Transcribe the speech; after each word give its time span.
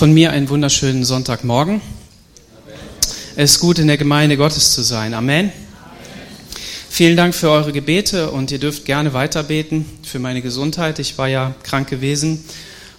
Von 0.00 0.14
mir 0.14 0.30
einen 0.30 0.48
wunderschönen 0.48 1.04
Sonntagmorgen. 1.04 1.82
Es 3.36 3.50
ist 3.50 3.60
gut, 3.60 3.78
in 3.78 3.86
der 3.86 3.98
Gemeinde 3.98 4.38
Gottes 4.38 4.72
zu 4.72 4.80
sein. 4.80 5.12
Amen. 5.12 5.52
Vielen 6.88 7.18
Dank 7.18 7.34
für 7.34 7.50
eure 7.50 7.70
Gebete 7.70 8.30
und 8.30 8.50
ihr 8.50 8.58
dürft 8.58 8.86
gerne 8.86 9.12
weiterbeten 9.12 9.84
für 10.02 10.18
meine 10.18 10.40
Gesundheit. 10.40 11.00
Ich 11.00 11.18
war 11.18 11.28
ja 11.28 11.54
krank 11.64 11.90
gewesen 11.90 12.42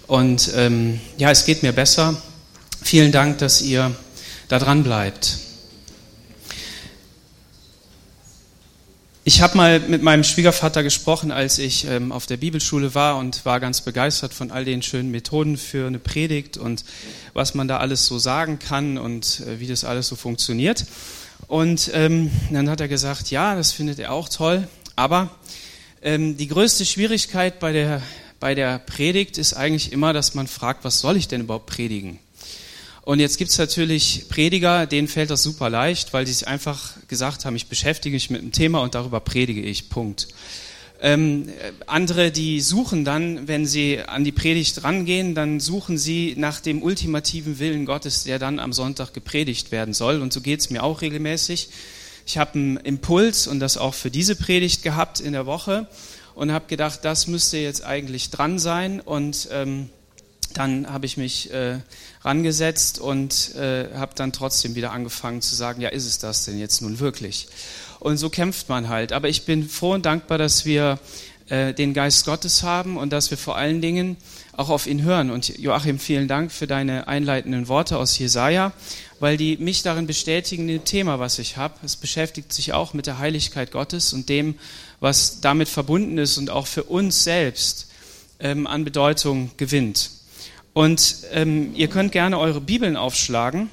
und 0.06 0.52
ähm, 0.54 1.00
ja, 1.18 1.32
es 1.32 1.44
geht 1.44 1.64
mir 1.64 1.72
besser. 1.72 2.22
Vielen 2.84 3.10
Dank, 3.10 3.38
dass 3.38 3.62
ihr 3.62 3.90
da 4.46 4.60
dran 4.60 4.84
bleibt. 4.84 5.38
Ich 9.24 9.40
habe 9.40 9.56
mal 9.56 9.78
mit 9.78 10.02
meinem 10.02 10.24
Schwiegervater 10.24 10.82
gesprochen, 10.82 11.30
als 11.30 11.60
ich 11.60 11.86
ähm, 11.86 12.10
auf 12.10 12.26
der 12.26 12.38
Bibelschule 12.38 12.96
war 12.96 13.18
und 13.18 13.44
war 13.44 13.60
ganz 13.60 13.80
begeistert 13.80 14.34
von 14.34 14.50
all 14.50 14.64
den 14.64 14.82
schönen 14.82 15.12
Methoden 15.12 15.56
für 15.56 15.86
eine 15.86 16.00
Predigt 16.00 16.56
und 16.56 16.84
was 17.32 17.54
man 17.54 17.68
da 17.68 17.76
alles 17.76 18.04
so 18.04 18.18
sagen 18.18 18.58
kann 18.58 18.98
und 18.98 19.44
äh, 19.46 19.60
wie 19.60 19.68
das 19.68 19.84
alles 19.84 20.08
so 20.08 20.16
funktioniert. 20.16 20.86
Und 21.46 21.92
ähm, 21.94 22.32
dann 22.50 22.68
hat 22.68 22.80
er 22.80 22.88
gesagt, 22.88 23.30
ja, 23.30 23.54
das 23.54 23.70
findet 23.70 24.00
er 24.00 24.10
auch 24.10 24.28
toll, 24.28 24.66
aber 24.96 25.30
ähm, 26.02 26.36
die 26.36 26.48
größte 26.48 26.84
Schwierigkeit 26.84 27.60
bei 27.60 27.70
der, 27.70 28.02
bei 28.40 28.56
der 28.56 28.80
Predigt 28.80 29.38
ist 29.38 29.54
eigentlich 29.54 29.92
immer, 29.92 30.12
dass 30.12 30.34
man 30.34 30.48
fragt, 30.48 30.82
was 30.82 30.98
soll 30.98 31.16
ich 31.16 31.28
denn 31.28 31.42
überhaupt 31.42 31.66
predigen? 31.66 32.18
Und 33.04 33.18
jetzt 33.18 33.36
gibt's 33.36 33.58
natürlich 33.58 34.26
Prediger, 34.28 34.86
denen 34.86 35.08
fällt 35.08 35.30
das 35.30 35.42
super 35.42 35.68
leicht, 35.68 36.12
weil 36.12 36.26
sie 36.26 36.32
sich 36.32 36.46
einfach 36.46 36.92
gesagt 37.08 37.44
haben, 37.44 37.56
ich 37.56 37.66
beschäftige 37.66 38.14
mich 38.14 38.30
mit 38.30 38.42
einem 38.42 38.52
Thema 38.52 38.80
und 38.80 38.94
darüber 38.94 39.18
predige 39.18 39.60
ich. 39.60 39.88
Punkt. 39.88 40.28
Ähm, 41.00 41.48
andere, 41.88 42.30
die 42.30 42.60
suchen 42.60 43.04
dann, 43.04 43.48
wenn 43.48 43.66
sie 43.66 43.98
an 43.98 44.22
die 44.22 44.30
Predigt 44.30 44.84
rangehen, 44.84 45.34
dann 45.34 45.58
suchen 45.58 45.98
sie 45.98 46.34
nach 46.38 46.60
dem 46.60 46.80
ultimativen 46.80 47.58
Willen 47.58 47.86
Gottes, 47.86 48.22
der 48.22 48.38
dann 48.38 48.60
am 48.60 48.72
Sonntag 48.72 49.12
gepredigt 49.12 49.72
werden 49.72 49.94
soll. 49.94 50.22
Und 50.22 50.32
so 50.32 50.40
geht's 50.40 50.70
mir 50.70 50.84
auch 50.84 51.02
regelmäßig. 51.02 51.70
Ich 52.24 52.38
habe 52.38 52.54
einen 52.54 52.76
Impuls 52.76 53.48
und 53.48 53.58
das 53.58 53.78
auch 53.78 53.94
für 53.94 54.12
diese 54.12 54.36
Predigt 54.36 54.84
gehabt 54.84 55.18
in 55.18 55.32
der 55.32 55.44
Woche 55.44 55.88
und 56.36 56.52
habe 56.52 56.66
gedacht, 56.68 57.00
das 57.02 57.26
müsste 57.26 57.58
jetzt 57.58 57.84
eigentlich 57.84 58.30
dran 58.30 58.60
sein 58.60 59.00
und 59.00 59.48
ähm, 59.50 59.90
dann 60.52 60.90
habe 60.92 61.06
ich 61.06 61.16
mich 61.16 61.52
äh, 61.52 61.78
rangesetzt 62.22 62.98
und 62.98 63.54
äh, 63.56 63.88
habe 63.94 64.12
dann 64.14 64.32
trotzdem 64.32 64.74
wieder 64.74 64.92
angefangen 64.92 65.42
zu 65.42 65.54
sagen, 65.54 65.80
ja, 65.80 65.88
ist 65.88 66.06
es 66.06 66.18
das 66.18 66.44
denn 66.44 66.58
jetzt 66.58 66.82
nun 66.82 66.98
wirklich? 66.98 67.48
Und 68.00 68.16
so 68.16 68.30
kämpft 68.30 68.68
man 68.68 68.88
halt. 68.88 69.12
Aber 69.12 69.28
ich 69.28 69.44
bin 69.44 69.68
froh 69.68 69.92
und 69.92 70.06
dankbar, 70.06 70.38
dass 70.38 70.64
wir 70.64 70.98
äh, 71.48 71.74
den 71.74 71.94
Geist 71.94 72.24
Gottes 72.24 72.62
haben 72.62 72.96
und 72.96 73.12
dass 73.12 73.30
wir 73.30 73.38
vor 73.38 73.56
allen 73.56 73.80
Dingen 73.80 74.16
auch 74.56 74.70
auf 74.70 74.86
ihn 74.86 75.02
hören. 75.02 75.30
Und 75.30 75.58
Joachim, 75.58 75.98
vielen 75.98 76.28
Dank 76.28 76.52
für 76.52 76.66
deine 76.66 77.08
einleitenden 77.08 77.68
Worte 77.68 77.98
aus 77.98 78.18
Jesaja, 78.18 78.72
weil 79.20 79.36
die 79.36 79.56
mich 79.56 79.82
darin 79.82 80.06
bestätigen, 80.06 80.66
dem 80.68 80.84
Thema, 80.84 81.18
was 81.18 81.38
ich 81.38 81.56
habe. 81.56 81.74
Es 81.82 81.96
beschäftigt 81.96 82.52
sich 82.52 82.72
auch 82.72 82.94
mit 82.94 83.06
der 83.06 83.18
Heiligkeit 83.18 83.70
Gottes 83.70 84.12
und 84.12 84.28
dem, 84.28 84.54
was 85.00 85.40
damit 85.40 85.68
verbunden 85.68 86.18
ist 86.18 86.38
und 86.38 86.50
auch 86.50 86.66
für 86.66 86.84
uns 86.84 87.24
selbst 87.24 87.88
ähm, 88.40 88.66
an 88.66 88.84
Bedeutung 88.84 89.50
gewinnt. 89.56 90.10
Und 90.74 91.16
ähm, 91.32 91.74
ihr 91.74 91.88
könnt 91.88 92.12
gerne 92.12 92.38
eure 92.38 92.60
Bibeln 92.60 92.96
aufschlagen. 92.96 93.68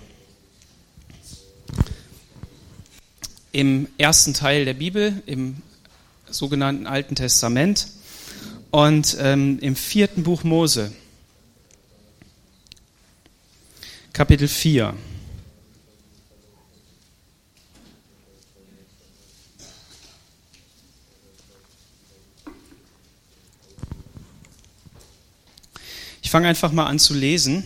Im 3.52 3.88
ersten 3.98 4.34
Teil 4.34 4.66
der 4.66 4.74
Bibel, 4.74 5.24
im 5.26 5.58
sogenannten 6.30 6.88
Alten 6.88 7.16
Testament 7.16 7.88
und 8.70 9.18
ähm, 9.20 9.60
im 9.60 9.76
vierten 9.76 10.24
Buch 10.24 10.44
Mose, 10.44 10.92
Kapitel 14.14 14.48
4. 14.48 14.94
Ich 26.30 26.32
fange 26.32 26.48
einfach 26.48 26.72
mal 26.72 26.86
an 26.86 27.00
zu 27.00 27.16
lesen 27.16 27.64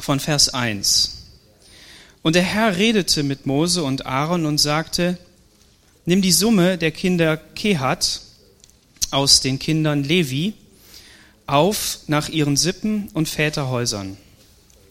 von 0.00 0.18
Vers 0.18 0.48
1. 0.48 1.26
Und 2.22 2.36
der 2.36 2.42
Herr 2.42 2.78
redete 2.78 3.22
mit 3.22 3.44
Mose 3.44 3.82
und 3.84 4.06
Aaron 4.06 4.46
und 4.46 4.56
sagte, 4.56 5.18
nimm 6.06 6.22
die 6.22 6.32
Summe 6.32 6.78
der 6.78 6.90
Kinder 6.90 7.36
Kehat 7.36 8.22
aus 9.10 9.42
den 9.42 9.58
Kindern 9.58 10.04
Levi 10.04 10.54
auf 11.46 11.98
nach 12.06 12.30
ihren 12.30 12.56
Sippen 12.56 13.10
und 13.12 13.28
Väterhäusern. 13.28 14.16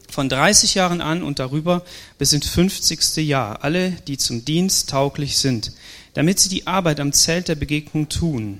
Von 0.07 0.29
30 0.29 0.75
Jahren 0.75 1.01
an 1.01 1.23
und 1.23 1.39
darüber 1.39 1.83
bis 2.19 2.33
ins 2.33 2.49
50. 2.49 3.15
Jahr, 3.27 3.63
alle, 3.63 3.93
die 4.05 4.19
zum 4.19 4.45
Dienst 4.45 4.91
tauglich 4.91 5.39
sind, 5.39 5.71
damit 6.13 6.39
sie 6.39 6.49
die 6.49 6.67
Arbeit 6.67 6.99
am 6.99 7.13
Zelt 7.13 7.47
der 7.47 7.55
Begegnung 7.55 8.09
tun 8.09 8.59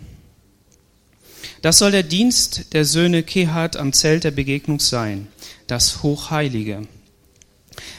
das 1.62 1.78
soll 1.78 1.92
der 1.92 2.04
Dienst 2.04 2.74
der 2.74 2.86
Söhne 2.86 3.24
Kehat 3.24 3.78
am 3.78 3.94
Zelt 3.94 4.24
der 4.24 4.32
Begegnung 4.32 4.80
sein, 4.80 5.28
das 5.68 6.04
Hochheilige. 6.04 6.88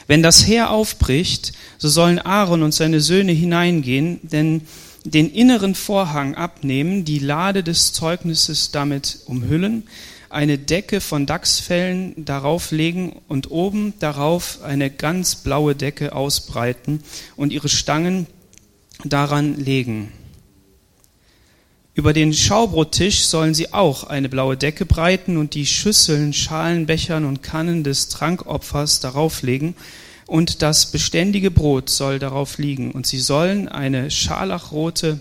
Wenn 0.07 0.21
das 0.21 0.45
Heer 0.47 0.69
aufbricht, 0.69 1.53
so 1.77 1.89
sollen 1.89 2.19
Aaron 2.19 2.63
und 2.63 2.73
seine 2.73 3.01
Söhne 3.01 3.31
hineingehen, 3.31 4.19
denn 4.23 4.61
den 5.05 5.29
inneren 5.31 5.75
Vorhang 5.75 6.35
abnehmen, 6.35 7.05
die 7.05 7.19
Lade 7.19 7.63
des 7.63 7.93
Zeugnisses 7.93 8.71
damit 8.71 9.19
umhüllen, 9.25 9.83
eine 10.29 10.57
Decke 10.57 10.99
von 10.99 11.25
Dachsfellen 11.25 12.25
darauf 12.25 12.71
legen 12.71 13.21
und 13.27 13.51
oben 13.51 13.93
darauf 13.99 14.63
eine 14.63 14.89
ganz 14.89 15.35
blaue 15.35 15.75
Decke 15.75 16.13
ausbreiten 16.13 17.03
und 17.35 17.53
ihre 17.53 17.69
Stangen 17.69 18.25
daran 19.03 19.59
legen. 19.59 20.11
Über 21.95 22.13
den 22.13 22.33
Schaubrottisch 22.33 23.25
sollen 23.25 23.53
sie 23.53 23.71
auch 23.71 24.05
eine 24.05 24.27
blaue 24.27 24.57
Decke 24.57 24.83
breiten 24.83 25.37
und 25.37 25.53
die 25.53 25.67
Schüsseln, 25.67 26.33
Schalen, 26.33 26.87
Bechern 26.87 27.23
und 27.23 27.43
Kannen 27.43 27.83
des 27.83 28.09
Trankopfers 28.09 28.99
darauf 28.99 29.43
legen 29.43 29.75
und 30.25 30.63
das 30.63 30.91
beständige 30.91 31.51
Brot 31.51 31.91
soll 31.91 32.17
darauf 32.17 32.57
liegen 32.57 32.93
und 32.93 33.05
sie 33.05 33.19
sollen 33.19 33.67
eine 33.67 34.09
scharlachrote 34.09 35.19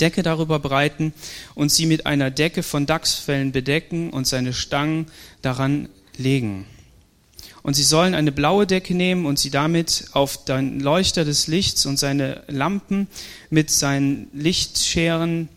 Decke 0.00 0.22
darüber 0.22 0.58
breiten 0.58 1.12
und 1.54 1.70
sie 1.70 1.84
mit 1.84 2.06
einer 2.06 2.30
Decke 2.30 2.62
von 2.62 2.86
Dachsfellen 2.86 3.52
bedecken 3.52 4.08
und 4.08 4.26
seine 4.26 4.54
Stangen 4.54 5.04
daran 5.42 5.90
legen. 6.16 6.64
Und 7.62 7.74
sie 7.74 7.82
sollen 7.82 8.14
eine 8.14 8.32
blaue 8.32 8.66
Decke 8.66 8.94
nehmen 8.94 9.26
und 9.26 9.38
sie 9.38 9.50
damit 9.50 10.06
auf 10.12 10.46
den 10.46 10.80
Leuchter 10.80 11.26
des 11.26 11.46
Lichts 11.46 11.84
und 11.84 11.98
seine 11.98 12.42
Lampen 12.48 13.06
mit 13.50 13.70
seinen 13.70 14.28
Lichtscheren 14.32 15.50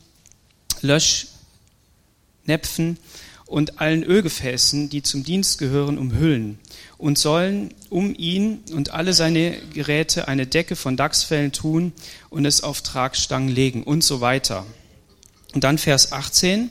Löschnäpfen 0.84 2.98
und 3.46 3.80
allen 3.80 4.04
Ölgefäßen, 4.04 4.90
die 4.90 5.04
zum 5.04 5.24
Dienst 5.24 5.58
gehören, 5.58 5.98
umhüllen 5.98 6.60
und 6.98 7.18
sollen 7.18 7.74
um 7.90 8.14
ihn 8.16 8.64
und 8.72 8.92
alle 8.92 9.14
seine 9.14 9.58
Geräte 9.74 10.28
eine 10.28 10.48
Decke 10.48 10.76
von 10.76 10.98
Dachsfällen 10.98 11.52
tun 11.52 11.94
und 12.30 12.46
es 12.46 12.62
auf 12.62 12.82
Tragstangen 12.82 13.50
legen 13.50 13.84
und 13.84 14.04
so 14.04 14.22
weiter. 14.22 14.66
Und 15.54 15.64
dann 15.64 15.78
Vers 15.78 16.12
18, 16.12 16.70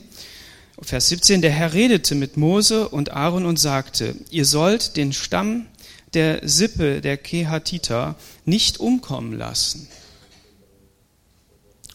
Vers 0.81 1.09
17, 1.09 1.41
der 1.41 1.51
Herr 1.51 1.73
redete 1.73 2.15
mit 2.15 2.37
Mose 2.37 2.89
und 2.89 3.11
Aaron 3.11 3.45
und 3.45 3.59
sagte, 3.59 4.15
ihr 4.29 4.45
sollt 4.45 4.97
den 4.97 5.13
Stamm 5.13 5.67
der 6.13 6.47
Sippe 6.47 7.01
der 7.01 7.17
Kehatiter 7.17 8.15
nicht 8.45 8.79
umkommen 8.79 9.37
lassen 9.37 9.87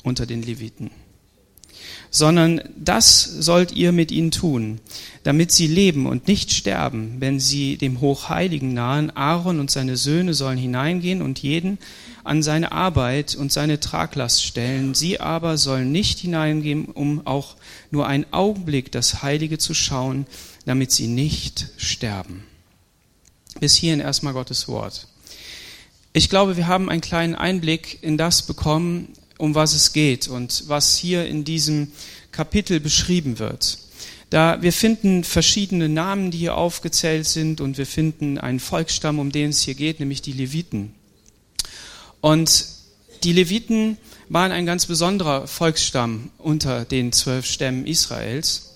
unter 0.03 0.27
den 0.27 0.43
Leviten 0.43 0.91
sondern 2.11 2.63
das 2.77 3.23
sollt 3.23 3.73
ihr 3.73 3.93
mit 3.93 4.11
ihnen 4.11 4.31
tun, 4.31 4.81
damit 5.25 5.53
sie 5.53 5.67
leben 5.67 6.07
und 6.07 6.29
nicht 6.29 6.53
sterben, 6.53 7.17
wenn 7.19 7.41
sie 7.41 7.77
dem 7.77 8.01
Hochheiligen 8.01 8.73
nahen. 8.75 9.11
Aaron 9.15 9.60
und 9.60 9.71
seine 9.71 9.97
Söhne 9.97 10.34
sollen 10.34 10.59
hineingehen 10.59 11.22
und 11.22 11.41
jeden 11.41 11.78
an 12.25 12.43
seine 12.43 12.72
Arbeit 12.72 13.34
und 13.34 13.53
seine 13.53 13.81
Traglast 13.81 14.45
stellen. 14.45 14.95
Sie 14.95 15.21
aber 15.21 15.57
sollen 15.57 15.93
nicht 15.93 16.19
hineingehen, 16.19 16.87
um 16.87 17.27
auch 17.27 17.57
nur 17.91 18.07
einen 18.07 18.27
Augenblick 18.33 18.93
das 18.93 19.22
Heilige 19.22 19.59
zu 19.59 19.75
schauen, 19.75 20.27
damit 20.66 20.93
sie 20.93 21.07
nicht 21.07 21.69
sterben. 21.78 22.45
Bis 23.61 23.75
hierhin 23.77 24.01
erstmal 24.01 24.34
Gottes 24.34 24.69
Wort. 24.69 25.09
Ich 26.13 26.28
glaube, 26.28 26.57
wir 26.57 26.66
haben 26.66 26.91
einen 26.91 27.01
kleinen 27.01 27.34
Einblick 27.34 28.03
in 28.03 28.19
das 28.19 28.43
bekommen, 28.43 29.09
um 29.39 29.55
was 29.55 29.73
es 29.73 29.93
geht 29.93 30.29
und 30.29 30.65
was 30.67 30.97
hier 30.97 31.27
in 31.27 31.45
diesem 31.45 31.93
Kapitel 32.33 32.81
beschrieben 32.81 33.39
wird. 33.39 33.79
Da 34.31 34.61
wir 34.61 34.75
finden 34.75 35.25
verschiedene 35.25 35.89
Namen, 35.89 36.31
die 36.31 36.39
hier 36.39 36.57
aufgezählt 36.57 37.27
sind, 37.27 37.63
und 37.63 37.79
wir 37.79 37.87
finden 37.87 38.37
einen 38.37 38.61
Volksstamm, 38.61 39.19
um 39.19 39.33
den 39.33 39.51
es 39.51 39.63
hier 39.63 39.75
geht, 39.75 40.01
nämlich 40.01 40.21
die 40.21 40.33
Leviten. 40.33 40.93
Und 42.21 42.67
die 43.25 43.33
Leviten 43.33 43.97
waren 44.29 44.53
ein 44.53 44.67
ganz 44.67 44.85
besonderer 44.87 45.47
Volksstamm 45.47 46.31
unter 46.37 46.85
den 46.85 47.13
zwölf 47.13 47.47
Stämmen 47.47 47.87
Israels. 47.87 48.75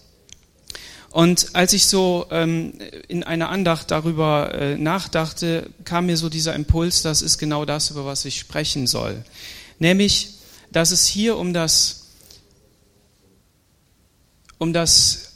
Und 1.11 1.55
als 1.55 1.75
ich 1.75 1.85
so 1.85 2.27
ähm, 2.31 2.73
in 3.07 3.23
einer 3.23 3.51
Andacht 3.51 3.91
darüber 3.91 4.55
äh, 4.55 4.79
nachdachte, 4.79 5.69
kam 5.85 6.07
mir 6.07 6.17
so 6.17 6.31
dieser 6.31 6.55
Impuls, 6.55 7.03
das 7.03 7.21
ist 7.21 7.37
genau 7.37 7.67
das, 7.67 7.91
über 7.91 8.07
was 8.07 8.25
ich 8.25 8.39
sprechen 8.39 8.87
soll. 8.87 9.23
Nämlich, 9.79 10.31
dass 10.73 10.91
es 10.91 11.07
hier 11.07 11.37
um 11.37 11.53
das, 11.53 12.09
um 14.59 14.73
das, 14.73 15.33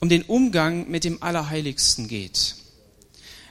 um 0.00 0.08
den 0.08 0.22
Umgang 0.22 0.90
mit 0.90 1.04
dem 1.04 1.22
Allerheiligsten 1.22 2.08
geht. 2.08 2.56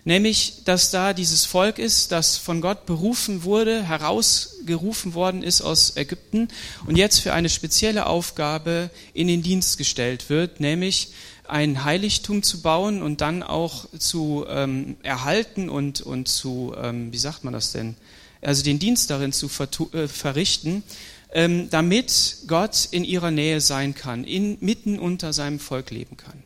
Nämlich, 0.06 0.64
dass 0.64 0.92
da 0.92 1.14
dieses 1.14 1.46
Volk 1.46 1.78
ist, 1.78 2.12
das 2.12 2.38
von 2.38 2.62
Gott 2.62 2.86
berufen 2.86 3.44
wurde, 3.44 3.84
herausgerufen 3.84 5.14
worden 5.14 5.44
ist 5.44 5.62
aus 5.62 5.98
Ägypten 5.98 6.48
und 6.88 6.98
jetzt 6.98 7.20
für 7.20 7.34
eine 7.34 7.50
spezielle 7.50 8.06
Aufgabe 8.06 8.90
in 9.14 9.28
den 9.28 9.44
Dienst 9.44 9.78
gestellt 9.78 10.30
wird, 10.30 10.62
nämlich 10.62 11.10
ein 11.48 11.84
Heiligtum 11.84 12.44
zu 12.44 12.62
bauen 12.62 13.02
und 13.02 13.22
dann 13.22 13.44
auch 13.44 13.88
zu 13.98 14.46
ähm, 14.48 14.96
erhalten 15.04 15.70
und, 15.70 16.02
und 16.02 16.28
zu, 16.28 16.74
ähm, 16.82 17.12
wie 17.12 17.18
sagt 17.18 17.44
man 17.44 17.54
das 17.54 17.72
denn, 17.72 17.96
also 18.42 18.64
den 18.64 18.80
Dienst 18.80 19.10
darin 19.10 19.34
zu 19.34 19.50
äh, 19.94 20.08
verrichten, 20.08 20.84
damit 21.32 22.38
Gott 22.48 22.88
in 22.92 23.04
ihrer 23.04 23.32
Nähe 23.32 23.62
sein 23.62 23.94
kann, 23.94 24.24
in, 24.24 24.58
mitten 24.62 24.98
unter 24.98 25.32
seinem 25.32 25.60
Volk 25.60 25.92
leben 25.92 26.18
kann. 26.18 26.44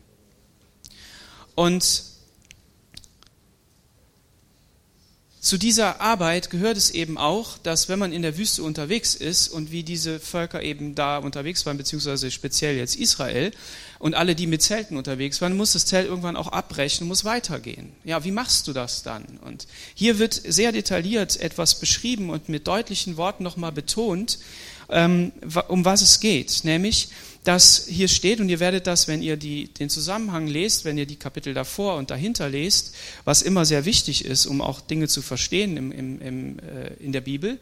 Und 1.54 2.13
Zu 5.44 5.58
dieser 5.58 6.00
Arbeit 6.00 6.48
gehört 6.48 6.78
es 6.78 6.88
eben 6.88 7.18
auch, 7.18 7.58
dass 7.58 7.90
wenn 7.90 7.98
man 7.98 8.14
in 8.14 8.22
der 8.22 8.38
Wüste 8.38 8.62
unterwegs 8.62 9.14
ist 9.14 9.48
und 9.48 9.70
wie 9.70 9.82
diese 9.82 10.18
Völker 10.18 10.62
eben 10.62 10.94
da 10.94 11.18
unterwegs 11.18 11.66
waren, 11.66 11.76
beziehungsweise 11.76 12.30
speziell 12.30 12.78
jetzt 12.78 12.96
Israel 12.96 13.52
und 13.98 14.14
alle, 14.14 14.34
die 14.36 14.46
mit 14.46 14.62
Zelten 14.62 14.96
unterwegs 14.96 15.42
waren, 15.42 15.54
muss 15.54 15.74
das 15.74 15.84
Zelt 15.84 16.08
irgendwann 16.08 16.36
auch 16.36 16.48
abbrechen, 16.48 17.06
muss 17.06 17.26
weitergehen. 17.26 17.92
Ja, 18.04 18.24
wie 18.24 18.30
machst 18.30 18.68
du 18.68 18.72
das 18.72 19.02
dann? 19.02 19.38
Und 19.44 19.66
hier 19.94 20.18
wird 20.18 20.32
sehr 20.32 20.72
detailliert 20.72 21.38
etwas 21.38 21.78
beschrieben 21.78 22.30
und 22.30 22.48
mit 22.48 22.66
deutlichen 22.66 23.18
Worten 23.18 23.44
nochmal 23.44 23.72
betont, 23.72 24.38
ähm, 24.88 25.30
um 25.68 25.84
was 25.84 26.00
es 26.00 26.20
geht, 26.20 26.60
nämlich 26.64 27.10
dass 27.44 27.86
hier 27.86 28.08
steht, 28.08 28.40
und 28.40 28.48
ihr 28.48 28.58
werdet 28.58 28.86
das, 28.86 29.06
wenn 29.06 29.22
ihr 29.22 29.36
die, 29.36 29.68
den 29.68 29.90
Zusammenhang 29.90 30.46
lest, 30.46 30.86
wenn 30.86 30.96
ihr 30.96 31.04
die 31.04 31.16
Kapitel 31.16 31.52
davor 31.52 31.96
und 31.96 32.10
dahinter 32.10 32.48
lest, 32.48 32.94
was 33.24 33.42
immer 33.42 33.66
sehr 33.66 33.84
wichtig 33.84 34.24
ist, 34.24 34.46
um 34.46 34.62
auch 34.62 34.80
Dinge 34.80 35.08
zu 35.08 35.20
verstehen 35.20 35.76
im, 35.76 35.92
im, 35.92 36.20
im, 36.22 36.58
äh, 36.58 36.94
in 37.00 37.12
der 37.12 37.20
Bibel, 37.20 37.58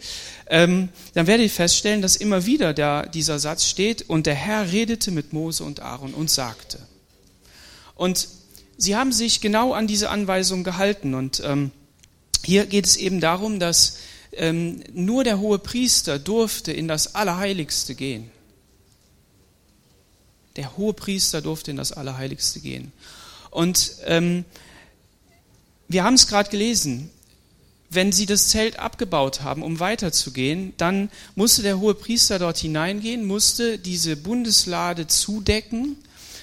ähm, 0.48 0.88
dann 1.14 1.26
werdet 1.26 1.46
ihr 1.46 1.50
feststellen, 1.50 2.00
dass 2.00 2.14
immer 2.14 2.46
wieder 2.46 2.72
der, 2.72 3.06
dieser 3.08 3.40
Satz 3.40 3.66
steht, 3.66 4.08
und 4.08 4.26
der 4.26 4.36
Herr 4.36 4.72
redete 4.72 5.10
mit 5.10 5.32
Mose 5.32 5.64
und 5.64 5.80
Aaron 5.80 6.14
und 6.14 6.30
sagte. 6.30 6.78
Und 7.94 8.28
sie 8.76 8.96
haben 8.96 9.12
sich 9.12 9.40
genau 9.40 9.72
an 9.72 9.86
diese 9.86 10.10
Anweisung 10.10 10.64
gehalten. 10.64 11.14
Und 11.14 11.40
ähm, 11.44 11.70
hier 12.44 12.66
geht 12.66 12.86
es 12.86 12.96
eben 12.96 13.20
darum, 13.20 13.60
dass 13.60 13.98
ähm, 14.32 14.82
nur 14.92 15.24
der 15.24 15.38
hohe 15.38 15.58
Priester 15.58 16.18
durfte 16.18 16.72
in 16.72 16.88
das 16.88 17.14
Allerheiligste 17.14 17.94
gehen. 17.94 18.31
Der 20.56 20.76
hohe 20.76 20.92
Priester 20.92 21.40
durfte 21.40 21.70
in 21.70 21.76
das 21.76 21.92
Allerheiligste 21.92 22.60
gehen. 22.60 22.92
Und 23.50 23.96
ähm, 24.06 24.44
wir 25.88 26.04
haben 26.04 26.14
es 26.14 26.26
gerade 26.26 26.50
gelesen. 26.50 27.10
Wenn 27.90 28.12
sie 28.12 28.24
das 28.24 28.48
Zelt 28.48 28.78
abgebaut 28.78 29.42
haben, 29.42 29.62
um 29.62 29.78
weiterzugehen, 29.78 30.72
dann 30.78 31.10
musste 31.34 31.62
der 31.62 31.78
hohe 31.78 31.94
Priester 31.94 32.38
dort 32.38 32.56
hineingehen, 32.56 33.26
musste 33.26 33.78
diese 33.78 34.16
Bundeslade 34.16 35.06
zudecken, 35.06 35.96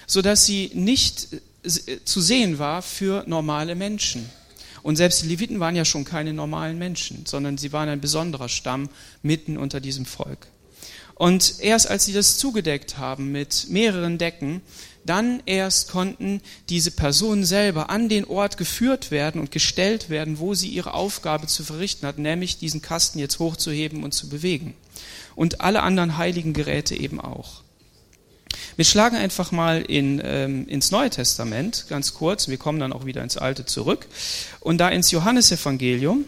sodass 0.05 0.45
sie 0.45 0.69
nicht 0.75 1.29
äh, 1.63 2.03
zu 2.05 2.21
sehen 2.21 2.59
war 2.59 2.83
für 2.83 3.23
normale 3.25 3.73
Menschen. 3.73 4.29
Und 4.83 4.95
selbst 4.95 5.23
die 5.23 5.27
Leviten 5.27 5.59
waren 5.59 5.75
ja 5.75 5.85
schon 5.85 6.05
keine 6.05 6.33
normalen 6.33 6.77
Menschen, 6.77 7.25
sondern 7.25 7.57
sie 7.57 7.73
waren 7.73 7.89
ein 7.89 8.01
besonderer 8.01 8.49
Stamm 8.49 8.89
mitten 9.23 9.57
unter 9.57 9.79
diesem 9.79 10.05
Volk. 10.05 10.47
Und 11.19 11.55
erst 11.59 11.89
als 11.89 12.05
sie 12.05 12.13
das 12.13 12.37
zugedeckt 12.37 12.97
haben 12.97 13.33
mit 13.33 13.67
mehreren 13.67 14.17
Decken, 14.17 14.61
dann 15.05 15.43
erst 15.45 15.89
konnten 15.89 16.39
diese 16.69 16.91
Personen 16.91 17.43
selber 17.43 17.89
an 17.89 18.07
den 18.07 18.23
Ort 18.23 18.55
geführt 18.55 19.11
werden 19.11 19.41
und 19.41 19.51
gestellt 19.51 20.09
werden, 20.09 20.39
wo 20.39 20.53
sie 20.53 20.69
ihre 20.69 20.93
Aufgabe 20.93 21.47
zu 21.47 21.65
verrichten 21.65 22.07
hatten, 22.07 22.21
nämlich 22.21 22.57
diesen 22.57 22.81
Kasten 22.81 23.19
jetzt 23.19 23.37
hochzuheben 23.37 24.05
und 24.05 24.13
zu 24.13 24.29
bewegen. 24.29 24.75
Und 25.35 25.59
alle 25.59 25.83
anderen 25.83 26.17
heiligen 26.17 26.53
Geräte 26.53 26.95
eben 26.95 27.19
auch. 27.19 27.63
Wir 28.77 28.85
schlagen 28.85 29.17
einfach 29.17 29.51
mal 29.51 29.81
in, 29.81 30.21
ähm, 30.23 30.69
ins 30.69 30.89
Neue 30.89 31.09
Testament, 31.09 31.87
ganz 31.89 32.13
kurz, 32.13 32.47
wir 32.47 32.57
kommen 32.57 32.79
dann 32.79 32.93
auch 32.93 33.05
wieder 33.05 33.23
ins 33.23 33.35
Alte 33.35 33.65
zurück, 33.65 34.07
und 34.61 34.77
da 34.77 34.87
ins 34.87 35.11
Johannesevangelium 35.11 36.23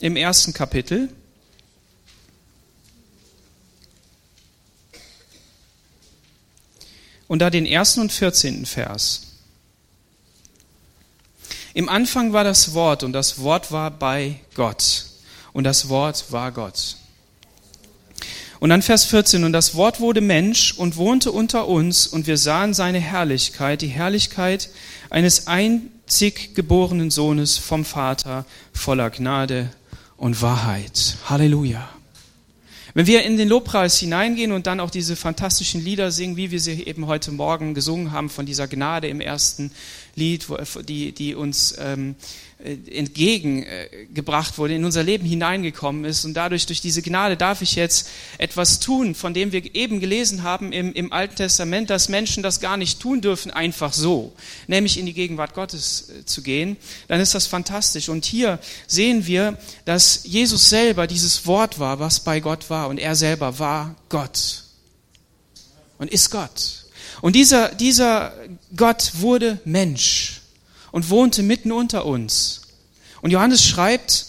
im 0.00 0.16
ersten 0.16 0.54
Kapitel. 0.54 1.10
Und 7.28 7.40
da 7.40 7.50
den 7.50 7.66
ersten 7.66 8.00
und 8.00 8.12
vierzehnten 8.12 8.66
Vers. 8.66 9.22
Im 11.74 11.88
Anfang 11.88 12.32
war 12.32 12.44
das 12.44 12.72
Wort 12.74 13.02
und 13.02 13.12
das 13.12 13.40
Wort 13.40 13.70
war 13.70 13.90
bei 13.90 14.40
Gott 14.54 15.04
und 15.52 15.64
das 15.64 15.88
Wort 15.88 16.32
war 16.32 16.52
Gott. 16.52 16.96
Und 18.58 18.70
dann 18.70 18.82
Vers 18.82 19.04
14, 19.04 19.44
und 19.44 19.52
das 19.52 19.74
Wort 19.74 20.00
wurde 20.00 20.20
Mensch 20.20 20.72
und 20.72 20.96
wohnte 20.96 21.30
unter 21.30 21.68
uns 21.68 22.06
und 22.06 22.26
wir 22.26 22.38
sahen 22.38 22.72
seine 22.72 22.98
Herrlichkeit, 22.98 23.82
die 23.82 23.88
Herrlichkeit 23.88 24.70
eines 25.10 25.46
einzig 25.46 26.54
geborenen 26.54 27.10
Sohnes 27.10 27.58
vom 27.58 27.84
Vater 27.84 28.46
voller 28.72 29.10
Gnade 29.10 29.70
und 30.16 30.40
Wahrheit. 30.40 31.16
Halleluja. 31.28 31.95
Wenn 32.96 33.06
wir 33.06 33.24
in 33.24 33.36
den 33.36 33.50
Lobpreis 33.50 33.98
hineingehen 33.98 34.52
und 34.52 34.66
dann 34.66 34.80
auch 34.80 34.88
diese 34.88 35.16
fantastischen 35.16 35.84
Lieder 35.84 36.10
singen, 36.10 36.38
wie 36.38 36.50
wir 36.50 36.60
sie 36.60 36.82
eben 36.84 37.06
heute 37.06 37.30
Morgen 37.30 37.74
gesungen 37.74 38.10
haben 38.10 38.30
von 38.30 38.46
dieser 38.46 38.68
Gnade 38.68 39.06
im 39.08 39.20
ersten 39.20 39.70
Lied, 40.14 40.46
die, 40.88 41.12
die 41.12 41.34
uns 41.34 41.74
ähm, 41.78 42.14
äh, 42.14 42.45
entgegengebracht 42.58 44.56
wurde, 44.56 44.74
in 44.74 44.84
unser 44.84 45.02
Leben 45.02 45.26
hineingekommen 45.26 46.06
ist. 46.06 46.24
Und 46.24 46.34
dadurch, 46.34 46.64
durch 46.64 46.80
diese 46.80 47.02
Gnade, 47.02 47.36
darf 47.36 47.60
ich 47.60 47.74
jetzt 47.74 48.08
etwas 48.38 48.80
tun, 48.80 49.14
von 49.14 49.34
dem 49.34 49.52
wir 49.52 49.74
eben 49.74 50.00
gelesen 50.00 50.42
haben 50.42 50.72
im, 50.72 50.94
im 50.94 51.12
Alten 51.12 51.36
Testament, 51.36 51.90
dass 51.90 52.08
Menschen 52.08 52.42
das 52.42 52.60
gar 52.60 52.78
nicht 52.78 52.98
tun 52.98 53.20
dürfen, 53.20 53.50
einfach 53.50 53.92
so, 53.92 54.32
nämlich 54.68 54.98
in 54.98 55.04
die 55.04 55.12
Gegenwart 55.12 55.52
Gottes 55.52 56.08
äh, 56.08 56.24
zu 56.24 56.42
gehen. 56.42 56.78
Dann 57.08 57.20
ist 57.20 57.34
das 57.34 57.46
fantastisch. 57.46 58.08
Und 58.08 58.24
hier 58.24 58.58
sehen 58.86 59.26
wir, 59.26 59.58
dass 59.84 60.22
Jesus 60.24 60.70
selber 60.70 61.06
dieses 61.06 61.46
Wort 61.46 61.78
war, 61.78 62.00
was 62.00 62.20
bei 62.20 62.40
Gott 62.40 62.70
war. 62.70 62.88
Und 62.88 62.98
er 62.98 63.14
selber 63.14 63.58
war 63.58 63.96
Gott 64.08 64.64
und 65.98 66.10
ist 66.10 66.30
Gott. 66.30 66.86
Und 67.20 67.34
dieser, 67.34 67.68
dieser 67.74 68.32
Gott 68.74 69.12
wurde 69.14 69.60
Mensch 69.64 70.35
und 70.96 71.10
wohnte 71.10 71.42
mitten 71.42 71.72
unter 71.72 72.06
uns. 72.06 72.62
Und 73.20 73.30
Johannes 73.30 73.66
schreibt, 73.66 74.28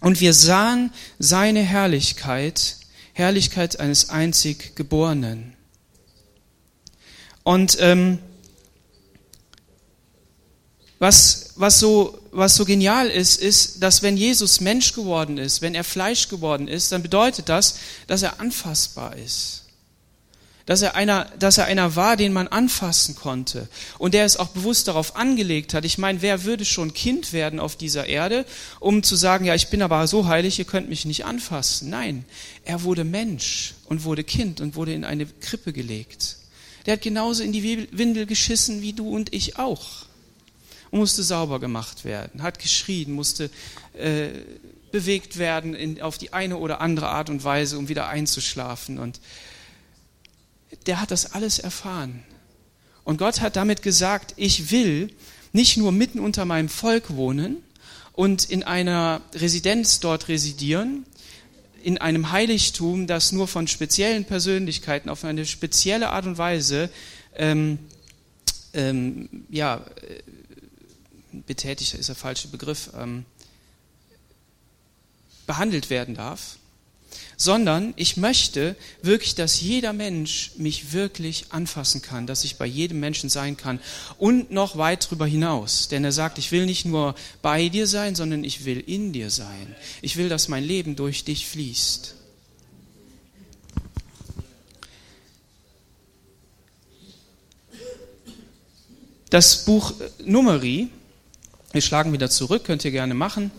und 0.00 0.20
wir 0.20 0.34
sahen 0.34 0.92
seine 1.18 1.62
Herrlichkeit, 1.62 2.76
Herrlichkeit 3.12 3.80
eines 3.80 4.08
einzig 4.08 4.76
Geborenen. 4.76 5.56
Und 7.42 7.78
ähm, 7.80 8.20
was, 11.00 11.54
was, 11.56 11.80
so, 11.80 12.16
was 12.30 12.54
so 12.54 12.64
genial 12.64 13.08
ist, 13.08 13.42
ist, 13.42 13.82
dass 13.82 14.04
wenn 14.04 14.16
Jesus 14.16 14.60
Mensch 14.60 14.92
geworden 14.92 15.38
ist, 15.38 15.60
wenn 15.60 15.74
er 15.74 15.82
Fleisch 15.82 16.28
geworden 16.28 16.68
ist, 16.68 16.92
dann 16.92 17.02
bedeutet 17.02 17.48
das, 17.48 17.78
dass 18.06 18.22
er 18.22 18.38
anfassbar 18.38 19.16
ist 19.16 19.65
dass 20.66 20.82
er 20.82 20.96
einer, 20.96 21.26
dass 21.38 21.58
er 21.58 21.66
einer 21.66 21.94
war, 21.94 22.16
den 22.16 22.32
man 22.32 22.48
anfassen 22.48 23.14
konnte 23.14 23.68
und 23.98 24.14
der 24.14 24.24
es 24.24 24.36
auch 24.36 24.48
bewusst 24.48 24.88
darauf 24.88 25.16
angelegt 25.16 25.72
hat. 25.72 25.84
Ich 25.84 25.96
meine, 25.96 26.22
wer 26.22 26.42
würde 26.42 26.64
schon 26.64 26.92
Kind 26.92 27.32
werden 27.32 27.60
auf 27.60 27.76
dieser 27.76 28.06
Erde, 28.06 28.44
um 28.80 29.04
zu 29.04 29.14
sagen, 29.14 29.44
ja, 29.44 29.54
ich 29.54 29.68
bin 29.68 29.80
aber 29.80 30.06
so 30.08 30.26
heilig, 30.26 30.58
ihr 30.58 30.64
könnt 30.64 30.88
mich 30.88 31.04
nicht 31.04 31.24
anfassen. 31.24 31.88
Nein, 31.88 32.24
er 32.64 32.82
wurde 32.82 33.04
Mensch 33.04 33.74
und 33.86 34.04
wurde 34.04 34.24
Kind 34.24 34.60
und 34.60 34.74
wurde 34.74 34.92
in 34.92 35.04
eine 35.04 35.26
Krippe 35.26 35.72
gelegt. 35.72 36.36
Der 36.84 36.94
hat 36.94 37.02
genauso 37.02 37.44
in 37.44 37.52
die 37.52 37.88
Windel 37.92 38.26
geschissen 38.26 38.82
wie 38.82 38.92
du 38.92 39.08
und 39.08 39.32
ich 39.32 39.58
auch 39.58 40.06
und 40.90 40.98
musste 40.98 41.22
sauber 41.22 41.60
gemacht 41.60 42.04
werden, 42.04 42.42
hat 42.42 42.58
geschrien, 42.58 43.12
musste 43.12 43.50
äh, 43.94 44.28
bewegt 44.90 45.38
werden 45.38 45.74
in, 45.74 46.00
auf 46.00 46.18
die 46.18 46.32
eine 46.32 46.56
oder 46.56 46.80
andere 46.80 47.08
Art 47.08 47.30
und 47.30 47.44
Weise, 47.44 47.78
um 47.78 47.88
wieder 47.88 48.08
einzuschlafen 48.08 48.98
und 48.98 49.20
der 50.86 51.00
hat 51.00 51.10
das 51.10 51.32
alles 51.32 51.58
erfahren. 51.58 52.22
Und 53.04 53.18
Gott 53.18 53.40
hat 53.40 53.56
damit 53.56 53.82
gesagt, 53.82 54.34
ich 54.36 54.70
will 54.70 55.12
nicht 55.52 55.76
nur 55.76 55.92
mitten 55.92 56.20
unter 56.20 56.44
meinem 56.44 56.68
Volk 56.68 57.16
wohnen 57.16 57.58
und 58.12 58.50
in 58.50 58.62
einer 58.62 59.20
Residenz 59.34 60.00
dort 60.00 60.28
residieren, 60.28 61.06
in 61.82 61.98
einem 61.98 62.32
Heiligtum, 62.32 63.06
das 63.06 63.30
nur 63.30 63.46
von 63.46 63.68
speziellen 63.68 64.24
Persönlichkeiten 64.24 65.08
auf 65.08 65.24
eine 65.24 65.46
spezielle 65.46 66.10
Art 66.10 66.26
und 66.26 66.36
Weise 66.36 66.90
ähm, 67.36 67.78
ähm, 68.72 69.28
ja, 69.50 69.84
betätigt 71.46 71.94
ist 71.94 72.08
der 72.08 72.16
falsche 72.16 72.48
Begriff, 72.48 72.90
ähm, 72.98 73.24
behandelt 75.46 75.90
werden 75.90 76.14
darf, 76.14 76.58
sondern 77.36 77.92
ich 77.96 78.16
möchte 78.16 78.76
wirklich, 79.02 79.34
dass 79.34 79.60
jeder 79.60 79.92
Mensch 79.92 80.52
mich 80.56 80.92
wirklich 80.92 81.46
anfassen 81.50 82.02
kann, 82.02 82.26
dass 82.26 82.44
ich 82.44 82.56
bei 82.56 82.66
jedem 82.66 83.00
Menschen 83.00 83.28
sein 83.28 83.56
kann 83.56 83.80
und 84.18 84.50
noch 84.50 84.76
weit 84.76 85.06
darüber 85.06 85.26
hinaus. 85.26 85.88
Denn 85.88 86.04
er 86.04 86.12
sagt, 86.12 86.38
ich 86.38 86.52
will 86.52 86.66
nicht 86.66 86.84
nur 86.84 87.14
bei 87.42 87.68
dir 87.68 87.86
sein, 87.86 88.14
sondern 88.14 88.44
ich 88.44 88.64
will 88.64 88.80
in 88.80 89.12
dir 89.12 89.30
sein. 89.30 89.74
Ich 90.02 90.16
will, 90.16 90.28
dass 90.28 90.48
mein 90.48 90.64
Leben 90.64 90.96
durch 90.96 91.24
dich 91.24 91.46
fließt. 91.46 92.14
Das 99.30 99.64
Buch 99.64 99.92
Numeri, 100.24 100.88
wir 101.72 101.80
schlagen 101.80 102.12
wieder 102.12 102.30
zurück, 102.30 102.64
könnt 102.64 102.84
ihr 102.84 102.92
gerne 102.92 103.12
machen. 103.12 103.50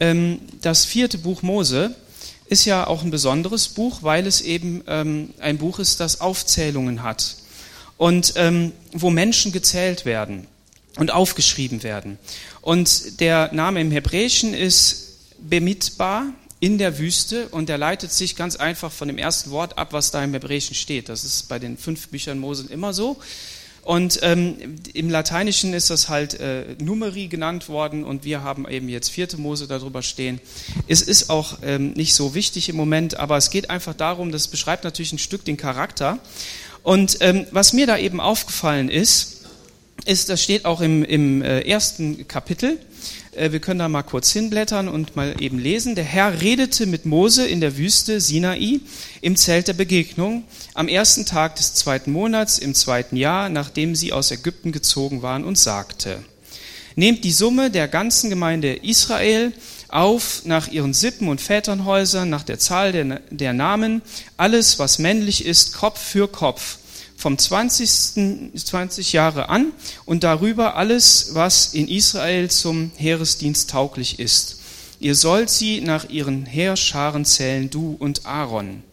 Ähm, 0.00 0.40
das 0.60 0.84
vierte 0.84 1.18
Buch 1.18 1.42
Mose 1.42 1.94
ist 2.48 2.64
ja 2.64 2.86
auch 2.86 3.02
ein 3.02 3.10
besonderes 3.10 3.68
Buch, 3.68 4.02
weil 4.02 4.26
es 4.26 4.40
eben 4.40 4.82
ähm, 4.86 5.34
ein 5.38 5.58
Buch 5.58 5.78
ist, 5.78 6.00
das 6.00 6.20
Aufzählungen 6.20 7.02
hat 7.02 7.36
und 7.96 8.32
ähm, 8.36 8.72
wo 8.92 9.10
Menschen 9.10 9.52
gezählt 9.52 10.04
werden 10.04 10.46
und 10.96 11.12
aufgeschrieben 11.12 11.82
werden. 11.82 12.18
Und 12.62 13.20
der 13.20 13.52
Name 13.52 13.80
im 13.80 13.90
Hebräischen 13.90 14.54
ist 14.54 15.04
Bemitbar 15.40 16.26
in 16.60 16.78
der 16.78 16.98
Wüste 16.98 17.48
und 17.48 17.68
der 17.68 17.78
leitet 17.78 18.12
sich 18.12 18.34
ganz 18.34 18.56
einfach 18.56 18.90
von 18.90 19.08
dem 19.08 19.18
ersten 19.18 19.50
Wort 19.50 19.78
ab, 19.78 19.92
was 19.92 20.10
da 20.10 20.24
im 20.24 20.32
Hebräischen 20.32 20.74
steht. 20.74 21.08
Das 21.08 21.24
ist 21.24 21.48
bei 21.48 21.58
den 21.58 21.76
fünf 21.76 22.08
Büchern 22.08 22.38
Mose 22.38 22.66
immer 22.70 22.92
so. 22.92 23.18
Und 23.88 24.18
ähm, 24.20 24.76
im 24.92 25.08
Lateinischen 25.08 25.72
ist 25.72 25.88
das 25.88 26.10
halt 26.10 26.38
äh, 26.40 26.76
Numeri 26.78 27.28
genannt 27.28 27.70
worden 27.70 28.04
und 28.04 28.22
wir 28.22 28.42
haben 28.42 28.68
eben 28.68 28.86
jetzt 28.90 29.08
vierte 29.08 29.38
Mose 29.38 29.66
darüber 29.66 30.02
stehen. 30.02 30.42
Es 30.88 31.00
ist 31.00 31.30
auch 31.30 31.60
ähm, 31.62 31.92
nicht 31.92 32.12
so 32.12 32.34
wichtig 32.34 32.68
im 32.68 32.76
Moment, 32.76 33.18
aber 33.18 33.38
es 33.38 33.48
geht 33.48 33.70
einfach 33.70 33.94
darum, 33.94 34.30
das 34.30 34.46
beschreibt 34.46 34.84
natürlich 34.84 35.14
ein 35.14 35.18
Stück 35.18 35.42
den 35.46 35.56
Charakter. 35.56 36.18
Und 36.82 37.16
ähm, 37.20 37.46
was 37.50 37.72
mir 37.72 37.86
da 37.86 37.96
eben 37.96 38.20
aufgefallen 38.20 38.90
ist, 38.90 39.46
ist, 40.04 40.28
das 40.28 40.42
steht 40.42 40.66
auch 40.66 40.82
im, 40.82 41.02
im 41.02 41.40
äh, 41.40 41.60
ersten 41.60 42.28
Kapitel, 42.28 42.78
wir 43.38 43.60
können 43.60 43.78
da 43.78 43.88
mal 43.88 44.02
kurz 44.02 44.32
hinblättern 44.32 44.88
und 44.88 45.14
mal 45.14 45.36
eben 45.40 45.58
lesen. 45.58 45.94
Der 45.94 46.04
Herr 46.04 46.40
redete 46.40 46.86
mit 46.86 47.06
Mose 47.06 47.46
in 47.46 47.60
der 47.60 47.76
Wüste 47.76 48.20
Sinai 48.20 48.80
im 49.20 49.36
Zelt 49.36 49.68
der 49.68 49.74
Begegnung 49.74 50.44
am 50.74 50.88
ersten 50.88 51.24
Tag 51.24 51.56
des 51.56 51.74
zweiten 51.74 52.10
Monats 52.10 52.58
im 52.58 52.74
zweiten 52.74 53.16
Jahr, 53.16 53.48
nachdem 53.48 53.94
sie 53.94 54.12
aus 54.12 54.30
Ägypten 54.30 54.72
gezogen 54.72 55.22
waren 55.22 55.44
und 55.44 55.58
sagte, 55.58 56.24
Nehmt 56.96 57.22
die 57.22 57.30
Summe 57.30 57.70
der 57.70 57.86
ganzen 57.86 58.28
Gemeinde 58.28 58.74
Israel 58.74 59.52
auf 59.86 60.42
nach 60.44 60.66
ihren 60.66 60.94
Sippen 60.94 61.28
und 61.28 61.40
Väternhäusern, 61.40 62.28
nach 62.28 62.42
der 62.42 62.58
Zahl 62.58 62.90
der, 62.90 63.20
der 63.30 63.52
Namen, 63.52 64.02
alles, 64.36 64.80
was 64.80 64.98
männlich 64.98 65.46
ist, 65.46 65.74
Kopf 65.74 66.00
für 66.00 66.26
Kopf 66.26 66.78
vom 67.18 67.36
20. 67.36 68.52
20 68.54 69.12
Jahre 69.12 69.48
an 69.48 69.72
und 70.06 70.22
darüber 70.22 70.76
alles, 70.76 71.30
was 71.32 71.74
in 71.74 71.88
Israel 71.88 72.48
zum 72.48 72.92
Heeresdienst 72.96 73.70
tauglich 73.70 74.20
ist. 74.20 74.60
Ihr 75.00 75.16
sollt 75.16 75.50
sie 75.50 75.80
nach 75.80 76.08
ihren 76.08 76.46
Heerscharen 76.46 77.24
zählen, 77.24 77.70
du 77.70 77.96
und 77.98 78.24
Aaron. 78.24 78.84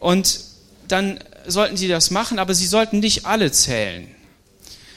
Und 0.00 0.40
dann 0.88 1.20
sollten 1.46 1.76
sie 1.76 1.86
das 1.86 2.10
machen, 2.10 2.38
aber 2.38 2.54
sie 2.54 2.66
sollten 2.66 3.00
nicht 3.00 3.26
alle 3.26 3.52
zählen. 3.52 4.08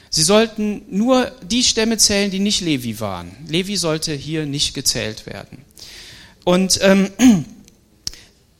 Sie 0.08 0.22
sollten 0.22 0.82
nur 0.88 1.32
die 1.42 1.64
Stämme 1.64 1.98
zählen, 1.98 2.30
die 2.30 2.38
nicht 2.38 2.62
Levi 2.62 2.98
waren. 2.98 3.30
Levi 3.46 3.76
sollte 3.76 4.14
hier 4.14 4.46
nicht 4.46 4.72
gezählt 4.72 5.26
werden. 5.26 5.58
Und 6.44 6.78
ähm, 6.82 7.10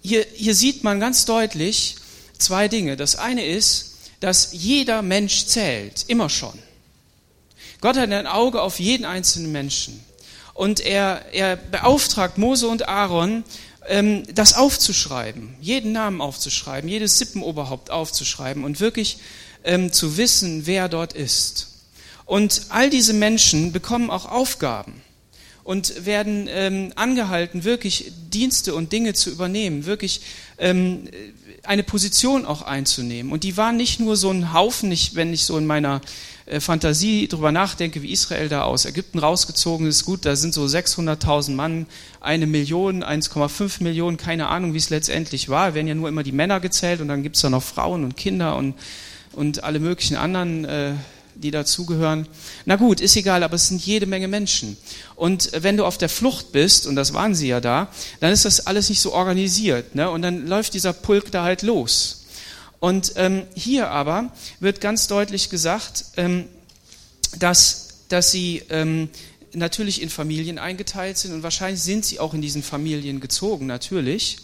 hier, 0.02 0.26
hier 0.34 0.54
sieht 0.54 0.84
man 0.84 1.00
ganz 1.00 1.24
deutlich 1.24 1.96
zwei 2.36 2.68
Dinge. 2.68 2.96
Das 2.96 3.16
eine 3.16 3.46
ist, 3.46 3.93
dass 4.24 4.54
jeder 4.54 5.02
Mensch 5.02 5.44
zählt, 5.44 6.06
immer 6.08 6.30
schon. 6.30 6.58
Gott 7.82 7.98
hat 7.98 8.10
ein 8.10 8.26
Auge 8.26 8.62
auf 8.62 8.80
jeden 8.80 9.04
einzelnen 9.04 9.52
Menschen. 9.52 10.02
Und 10.54 10.80
er, 10.80 11.26
er 11.34 11.56
beauftragt 11.56 12.38
Mose 12.38 12.66
und 12.66 12.88
Aaron, 12.88 13.44
ähm, 13.86 14.22
das 14.34 14.54
aufzuschreiben, 14.54 15.54
jeden 15.60 15.92
Namen 15.92 16.22
aufzuschreiben, 16.22 16.88
jedes 16.88 17.18
Sippenoberhaupt 17.18 17.90
aufzuschreiben 17.90 18.64
und 18.64 18.80
wirklich 18.80 19.18
ähm, 19.62 19.92
zu 19.92 20.16
wissen, 20.16 20.64
wer 20.64 20.88
dort 20.88 21.12
ist. 21.12 21.82
Und 22.24 22.62
all 22.70 22.88
diese 22.88 23.12
Menschen 23.12 23.72
bekommen 23.72 24.08
auch 24.08 24.24
Aufgaben 24.24 25.02
und 25.64 26.06
werden 26.06 26.48
ähm, 26.48 26.92
angehalten, 26.94 27.64
wirklich 27.64 28.10
Dienste 28.30 28.74
und 28.74 28.90
Dinge 28.90 29.12
zu 29.12 29.28
übernehmen, 29.28 29.84
wirklich 29.84 30.22
ähm, 30.56 31.08
eine 31.66 31.82
Position 31.82 32.46
auch 32.46 32.62
einzunehmen. 32.62 33.32
Und 33.32 33.44
die 33.44 33.56
waren 33.56 33.76
nicht 33.76 34.00
nur 34.00 34.16
so 34.16 34.30
ein 34.30 34.52
Haufen, 34.52 34.88
nicht, 34.88 35.14
wenn 35.14 35.32
ich 35.32 35.44
so 35.44 35.56
in 35.58 35.66
meiner 35.66 36.00
äh, 36.46 36.60
Fantasie 36.60 37.28
drüber 37.28 37.52
nachdenke, 37.52 38.02
wie 38.02 38.12
Israel 38.12 38.48
da 38.48 38.62
aus 38.62 38.84
Ägypten 38.84 39.18
rausgezogen 39.18 39.86
ist. 39.86 40.04
Gut, 40.04 40.26
da 40.26 40.36
sind 40.36 40.54
so 40.54 40.64
600.000 40.64 41.52
Mann, 41.52 41.86
eine 42.20 42.46
Million, 42.46 43.02
1,5 43.02 43.82
Millionen, 43.82 44.16
keine 44.16 44.48
Ahnung, 44.48 44.74
wie 44.74 44.78
es 44.78 44.90
letztendlich 44.90 45.48
war. 45.48 45.74
Werden 45.74 45.88
ja 45.88 45.94
nur 45.94 46.08
immer 46.08 46.22
die 46.22 46.32
Männer 46.32 46.60
gezählt 46.60 47.00
und 47.00 47.08
dann 47.08 47.22
gibt's 47.22 47.40
da 47.40 47.50
noch 47.50 47.62
Frauen 47.62 48.04
und 48.04 48.16
Kinder 48.16 48.56
und, 48.56 48.74
und 49.32 49.64
alle 49.64 49.80
möglichen 49.80 50.16
anderen 50.16 50.64
äh, 50.64 50.92
die 51.34 51.50
dazugehören. 51.50 52.26
Na 52.64 52.76
gut, 52.76 53.00
ist 53.00 53.16
egal, 53.16 53.42
aber 53.42 53.56
es 53.56 53.68
sind 53.68 53.84
jede 53.84 54.06
Menge 54.06 54.28
Menschen. 54.28 54.76
Und 55.16 55.50
wenn 55.54 55.76
du 55.76 55.84
auf 55.84 55.98
der 55.98 56.08
Flucht 56.08 56.52
bist, 56.52 56.86
und 56.86 56.96
das 56.96 57.12
waren 57.12 57.34
sie 57.34 57.48
ja 57.48 57.60
da, 57.60 57.88
dann 58.20 58.32
ist 58.32 58.44
das 58.44 58.66
alles 58.66 58.88
nicht 58.88 59.00
so 59.00 59.12
organisiert. 59.12 59.94
Ne? 59.94 60.10
Und 60.10 60.22
dann 60.22 60.46
läuft 60.46 60.74
dieser 60.74 60.92
Pulk 60.92 61.30
da 61.30 61.44
halt 61.44 61.62
los. 61.62 62.24
Und 62.80 63.14
ähm, 63.16 63.42
hier 63.54 63.90
aber 63.90 64.30
wird 64.60 64.80
ganz 64.80 65.06
deutlich 65.06 65.48
gesagt, 65.48 66.04
ähm, 66.16 66.46
dass, 67.38 68.04
dass 68.08 68.30
sie 68.30 68.62
ähm, 68.68 69.08
natürlich 69.54 70.02
in 70.02 70.10
Familien 70.10 70.58
eingeteilt 70.58 71.16
sind 71.16 71.32
und 71.32 71.42
wahrscheinlich 71.42 71.80
sind 71.80 72.04
sie 72.04 72.20
auch 72.20 72.34
in 72.34 72.42
diesen 72.42 72.62
Familien 72.62 73.20
gezogen, 73.20 73.66
natürlich. 73.66 74.38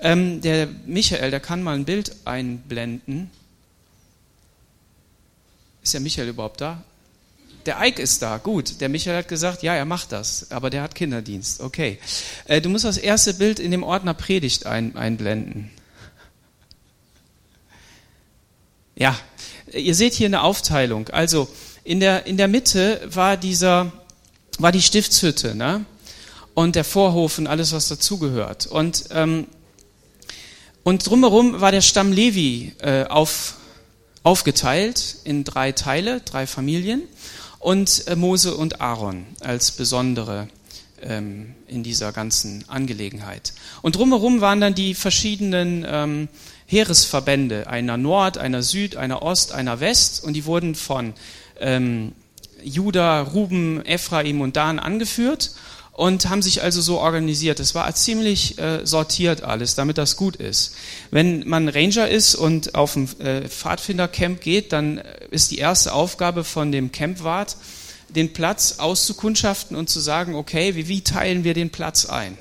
Ähm, 0.00 0.40
der 0.40 0.68
Michael, 0.86 1.30
der 1.30 1.40
kann 1.40 1.62
mal 1.62 1.74
ein 1.74 1.84
Bild 1.84 2.14
einblenden. 2.24 3.30
Ist 5.82 5.94
der 5.94 6.00
Michael 6.00 6.28
überhaupt 6.28 6.60
da? 6.60 6.82
Der 7.66 7.78
Eik 7.78 7.98
ist 7.98 8.22
da, 8.22 8.38
gut. 8.38 8.80
Der 8.80 8.88
Michael 8.88 9.18
hat 9.18 9.28
gesagt, 9.28 9.62
ja, 9.62 9.74
er 9.74 9.84
macht 9.84 10.12
das, 10.12 10.50
aber 10.50 10.70
der 10.70 10.82
hat 10.82 10.94
Kinderdienst. 10.94 11.60
Okay. 11.60 11.98
Äh, 12.46 12.60
du 12.60 12.68
musst 12.70 12.84
das 12.84 12.96
erste 12.96 13.34
Bild 13.34 13.58
in 13.58 13.70
dem 13.70 13.82
Ordner 13.82 14.14
Predigt 14.14 14.66
ein, 14.66 14.96
einblenden. 14.96 15.70
Ja, 18.96 19.18
ihr 19.72 19.94
seht 19.94 20.14
hier 20.14 20.26
eine 20.26 20.42
Aufteilung. 20.42 21.08
Also 21.08 21.48
in 21.84 22.00
der, 22.00 22.26
in 22.26 22.36
der 22.36 22.48
Mitte 22.48 23.00
war 23.06 23.36
dieser, 23.36 23.92
war 24.58 24.72
die 24.72 24.82
Stiftshütte, 24.82 25.54
ne? 25.54 25.84
Und 26.54 26.76
der 26.76 26.84
Vorhof 26.84 27.38
und 27.38 27.46
alles, 27.46 27.72
was 27.72 27.88
dazugehört. 27.88 28.66
Und, 28.66 29.04
ähm, 29.12 29.46
und 30.82 31.08
drumherum 31.08 31.60
war 31.60 31.72
der 31.72 31.80
Stamm 31.80 32.12
Levi 32.12 32.74
äh, 32.80 33.04
auf, 33.04 33.56
aufgeteilt 34.22 35.16
in 35.24 35.44
drei 35.44 35.72
Teile, 35.72 36.20
drei 36.20 36.46
Familien. 36.46 37.02
Und 37.58 38.06
äh, 38.06 38.16
Mose 38.16 38.56
und 38.56 38.80
Aaron 38.80 39.26
als 39.40 39.72
besondere 39.72 40.48
ähm, 41.02 41.54
in 41.66 41.82
dieser 41.82 42.10
ganzen 42.12 42.64
Angelegenheit. 42.68 43.52
Und 43.82 43.96
drumherum 43.96 44.40
waren 44.40 44.60
dann 44.60 44.74
die 44.74 44.94
verschiedenen 44.94 45.84
ähm, 45.86 46.28
Heeresverbände, 46.66 47.66
einer 47.66 47.96
Nord, 47.96 48.38
einer 48.38 48.62
Süd, 48.62 48.96
einer 48.96 49.22
Ost, 49.22 49.52
einer 49.52 49.80
West. 49.80 50.24
Und 50.24 50.34
die 50.34 50.46
wurden 50.46 50.74
von 50.74 51.12
ähm, 51.58 52.12
Juda, 52.62 53.22
Ruben, 53.22 53.84
Ephraim 53.84 54.40
und 54.40 54.56
Dan 54.56 54.78
angeführt 54.78 55.52
und 56.00 56.30
haben 56.30 56.40
sich 56.40 56.62
also 56.62 56.80
so 56.80 56.98
organisiert. 56.98 57.60
Es 57.60 57.74
war 57.74 57.94
ziemlich 57.94 58.58
äh, 58.58 58.86
sortiert 58.86 59.42
alles, 59.42 59.74
damit 59.74 59.98
das 59.98 60.16
gut 60.16 60.34
ist. 60.34 60.74
Wenn 61.10 61.46
man 61.46 61.68
Ranger 61.68 62.08
ist 62.08 62.34
und 62.34 62.74
auf 62.74 62.96
ein 62.96 63.20
äh, 63.20 63.46
Pfadfindercamp 63.46 64.40
geht, 64.40 64.72
dann 64.72 65.02
ist 65.30 65.50
die 65.50 65.58
erste 65.58 65.92
Aufgabe 65.92 66.42
von 66.42 66.72
dem 66.72 66.90
Campwart, 66.90 67.58
den 68.08 68.32
Platz 68.32 68.76
auszukundschaften 68.78 69.76
und 69.76 69.90
zu 69.90 70.00
sagen, 70.00 70.36
okay, 70.36 70.74
wie, 70.74 70.88
wie 70.88 71.02
teilen 71.02 71.44
wir 71.44 71.52
den 71.52 71.68
Platz 71.68 72.06
ein? 72.06 72.38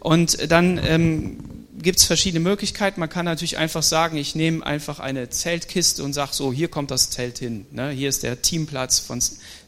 Und 0.00 0.50
dann 0.50 0.80
ähm, 0.82 1.38
gibt 1.78 1.98
es 1.98 2.06
verschiedene 2.06 2.40
Möglichkeiten. 2.40 2.98
Man 2.98 3.10
kann 3.10 3.26
natürlich 3.26 3.58
einfach 3.58 3.82
sagen, 3.82 4.16
ich 4.16 4.34
nehme 4.34 4.64
einfach 4.64 5.00
eine 5.00 5.28
Zeltkiste 5.28 6.02
und 6.02 6.14
sage 6.14 6.32
so, 6.32 6.50
hier 6.50 6.68
kommt 6.68 6.90
das 6.90 7.10
Zelt 7.10 7.40
hin. 7.40 7.66
Ne? 7.72 7.90
Hier 7.90 8.08
ist 8.08 8.22
der 8.22 8.40
Teamplatz 8.40 9.00
von 9.00 9.20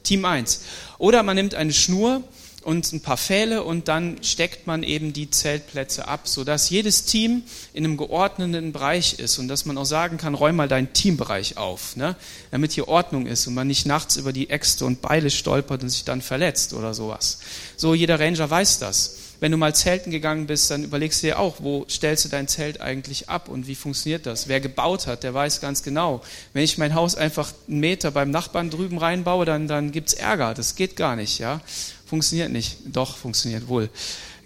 Team 0.03 0.25
1. 0.25 0.63
Oder 0.97 1.23
man 1.23 1.35
nimmt 1.37 1.55
eine 1.55 1.75
Schnur 1.75 2.23
und 2.69 2.93
ein 2.93 3.01
paar 3.01 3.17
Pfähle 3.17 3.63
und 3.65 3.89
dann 3.89 4.23
steckt 4.23 4.67
man 4.67 4.83
eben 4.83 5.15
die 5.15 5.31
Zeltplätze 5.31 6.07
ab, 6.07 6.29
sodass 6.29 6.69
jedes 6.69 7.07
Team 7.07 7.43
in 7.73 7.83
einem 7.83 7.97
geordneten 7.97 8.73
Bereich 8.73 9.19
ist 9.19 9.39
und 9.39 9.49
dass 9.49 9.65
man 9.65 9.79
auch 9.79 9.87
sagen 9.87 10.19
kann, 10.19 10.35
räum 10.35 10.57
mal 10.57 10.69
deinen 10.69 10.93
Teambereich 10.93 11.57
auf, 11.57 11.97
ne? 11.97 12.15
damit 12.51 12.73
hier 12.73 12.87
Ordnung 12.87 13.25
ist 13.25 13.47
und 13.47 13.55
man 13.55 13.69
nicht 13.69 13.87
nachts 13.87 14.19
über 14.19 14.35
die 14.35 14.51
Äxte 14.51 14.85
und 14.85 15.01
Beile 15.01 15.31
stolpert 15.31 15.83
und 15.83 15.89
sich 15.89 16.05
dann 16.05 16.21
verletzt 16.21 16.75
oder 16.75 16.93
sowas. 16.93 17.39
So, 17.79 17.95
jeder 17.95 18.21
Ranger 18.21 18.51
weiß 18.51 18.81
das 18.81 19.17
wenn 19.41 19.53
du 19.53 19.59
mal 19.59 19.75
zelten 19.75 20.11
gegangen 20.11 20.47
bist, 20.47 20.71
dann 20.71 20.85
überlegst 20.85 21.23
du 21.23 21.29
dir 21.29 21.39
auch, 21.39 21.57
wo 21.61 21.87
stellst 21.89 22.25
du 22.25 22.29
dein 22.29 22.49
Zelt 22.49 22.81
eigentlich 22.81 23.29
ab 23.29 23.49
und 23.49 23.67
wie 23.67 23.75
funktioniert 23.75 24.27
das? 24.27 24.49
Wer 24.49 24.61
gebaut 24.61 25.07
hat, 25.07 25.23
der 25.23 25.33
weiß 25.35 25.61
ganz 25.61 25.83
genau. 25.83 26.23
Wenn 26.53 26.65
ich 26.65 26.79
mein 26.79 26.95
Haus 26.95 27.15
einfach 27.15 27.53
einen 27.69 27.81
Meter 27.81 28.11
beim 28.11 28.31
Nachbarn 28.31 28.71
drüben 28.71 28.99
reinbaue, 28.99 29.45
dann, 29.45 29.69
dann 29.69 29.93
gibt's 29.93 30.13
Ärger. 30.13 30.55
Das 30.55 30.75
geht 30.75 30.97
gar 30.97 31.15
nicht, 31.15 31.39
ja. 31.39 31.61
Funktioniert 32.09 32.51
nicht. 32.51 32.79
Doch, 32.87 33.19
funktioniert 33.19 33.69
wohl. 33.69 33.91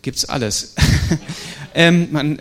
Gibt's 0.03 0.25
alles. 0.25 0.75
ähm, 1.75 2.09
man, 2.11 2.39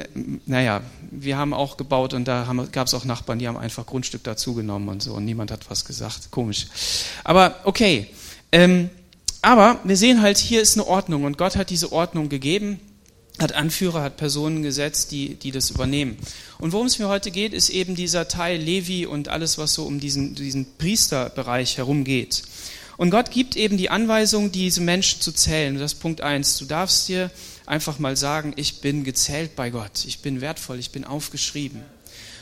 naja, 0.47 0.81
wir 1.11 1.37
haben 1.37 1.53
auch 1.53 1.77
gebaut 1.77 2.15
und 2.15 2.27
da 2.27 2.51
gab 2.71 2.87
es 2.87 2.93
auch 2.95 3.05
Nachbarn, 3.05 3.37
die 3.37 3.47
haben 3.47 3.57
einfach 3.57 3.85
Grundstück 3.85 4.23
dazugenommen 4.23 4.89
und 4.89 5.03
so 5.03 5.13
und 5.13 5.25
niemand 5.25 5.51
hat 5.51 5.69
was 5.69 5.85
gesagt. 5.85 6.31
Komisch. 6.31 6.67
Aber 7.23 7.59
okay. 7.65 8.07
Ähm, 8.51 8.89
aber 9.43 9.79
wir 9.83 9.97
sehen 9.97 10.21
halt, 10.21 10.39
hier 10.39 10.61
ist 10.61 10.75
eine 10.75 10.87
Ordnung 10.87 11.23
und 11.25 11.37
Gott 11.37 11.55
hat 11.55 11.69
diese 11.69 11.91
Ordnung 11.91 12.29
gegeben, 12.29 12.79
hat 13.39 13.53
Anführer, 13.53 14.01
hat 14.01 14.17
Personen 14.17 14.63
gesetzt, 14.63 15.11
die, 15.11 15.35
die 15.35 15.51
das 15.51 15.69
übernehmen. 15.69 16.17
Und 16.57 16.73
worum 16.73 16.87
es 16.87 16.97
mir 16.97 17.09
heute 17.09 17.29
geht, 17.29 17.53
ist 17.53 17.69
eben 17.69 17.95
dieser 17.95 18.27
Teil 18.27 18.59
Levi 18.59 19.05
und 19.05 19.29
alles, 19.29 19.57
was 19.57 19.73
so 19.73 19.85
um 19.85 19.99
diesen, 19.99 20.35
diesen 20.35 20.77
Priesterbereich 20.77 21.77
herumgeht. 21.77 22.43
Und 22.97 23.09
Gott 23.09 23.31
gibt 23.31 23.55
eben 23.55 23.77
die 23.77 23.89
Anweisung, 23.89 24.51
diese 24.51 24.81
Menschen 24.81 25.21
zu 25.21 25.31
zählen. 25.31 25.77
Das 25.77 25.93
ist 25.93 25.99
Punkt 25.99 26.21
eins. 26.21 26.57
Du 26.57 26.65
darfst 26.65 27.07
dir 27.07 27.31
einfach 27.65 27.99
mal 27.99 28.17
sagen, 28.17 28.53
ich 28.55 28.81
bin 28.81 29.03
gezählt 29.03 29.55
bei 29.55 29.69
Gott, 29.69 30.05
ich 30.05 30.21
bin 30.21 30.41
wertvoll, 30.41 30.79
ich 30.79 30.91
bin 30.91 31.05
aufgeschrieben. 31.05 31.83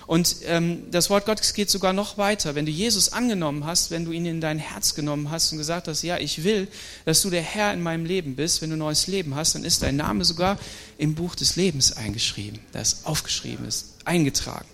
Und 0.09 0.37
ähm, 0.47 0.89
das 0.89 1.11
Wort 1.11 1.27
Gottes 1.27 1.53
geht 1.53 1.69
sogar 1.69 1.93
noch 1.93 2.17
weiter. 2.17 2.55
Wenn 2.55 2.65
du 2.65 2.71
Jesus 2.71 3.13
angenommen 3.13 3.67
hast, 3.67 3.91
wenn 3.91 4.05
du 4.05 4.11
ihn 4.11 4.25
in 4.25 4.41
dein 4.41 4.57
Herz 4.57 4.95
genommen 4.95 5.29
hast 5.29 5.51
und 5.51 5.59
gesagt 5.59 5.87
hast, 5.87 6.01
ja, 6.01 6.17
ich 6.17 6.43
will, 6.43 6.67
dass 7.05 7.21
du 7.21 7.29
der 7.29 7.43
Herr 7.43 7.71
in 7.73 7.83
meinem 7.83 8.05
Leben 8.05 8.35
bist, 8.35 8.63
wenn 8.63 8.71
du 8.71 8.75
neues 8.75 9.05
Leben 9.05 9.35
hast, 9.35 9.53
dann 9.53 9.63
ist 9.63 9.83
dein 9.83 9.97
Name 9.97 10.25
sogar 10.25 10.57
im 10.97 11.13
Buch 11.13 11.35
des 11.35 11.57
Lebens 11.57 11.93
eingeschrieben. 11.93 12.57
Das 12.71 13.05
aufgeschrieben, 13.05 13.67
ist 13.67 13.97
eingetragen. 14.03 14.65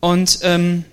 Und 0.00 0.38
ähm, 0.44 0.86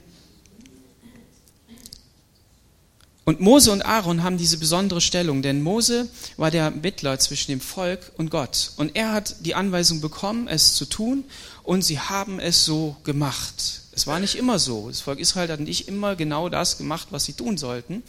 Und 3.30 3.42
Mose 3.42 3.72
und 3.72 3.84
Aaron 3.84 4.24
haben 4.24 4.40
diese 4.40 4.58
besondere 4.58 5.02
Stellung, 5.02 5.44
denn 5.44 5.62
Mose 5.62 6.10
war 6.38 6.50
der 6.50 6.72
Mittler 6.72 7.20
zwischen 7.20 7.52
dem 7.52 7.62
Volk 7.62 8.12
und 8.18 8.32
Gott. 8.32 8.72
Und 8.76 8.96
er 8.96 9.12
hat 9.12 9.46
die 9.46 9.54
Anweisung 9.54 10.02
bekommen, 10.02 10.48
es 10.48 10.74
zu 10.74 10.86
tun, 10.86 11.24
und 11.62 11.84
sie 11.84 12.00
haben 12.00 12.40
es 12.40 12.66
so 12.66 12.96
gemacht. 13.04 13.82
Es 13.92 14.08
war 14.08 14.20
nicht 14.20 14.34
immer 14.34 14.58
so. 14.58 14.88
Das 14.88 15.02
Volk 15.02 15.20
Israel 15.20 15.52
hat 15.52 15.60
nicht 15.60 15.88
immer 15.88 16.16
genau 16.16 16.50
das 16.50 16.80
gemacht, 16.80 17.10
was 17.12 17.26
sie 17.26 17.34
tun 17.34 17.60
sollten, 17.60 18.02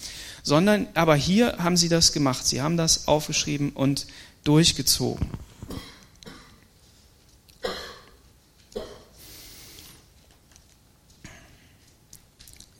sondern 0.42 0.86
aber 0.94 1.16
hier 1.16 1.58
haben 1.58 1.76
sie 1.76 1.90
das 1.90 2.14
gemacht. 2.14 2.46
Sie 2.46 2.62
haben 2.62 2.78
das 2.78 3.06
aufgeschrieben 3.06 3.72
und 3.72 4.06
durchgezogen. 4.44 5.28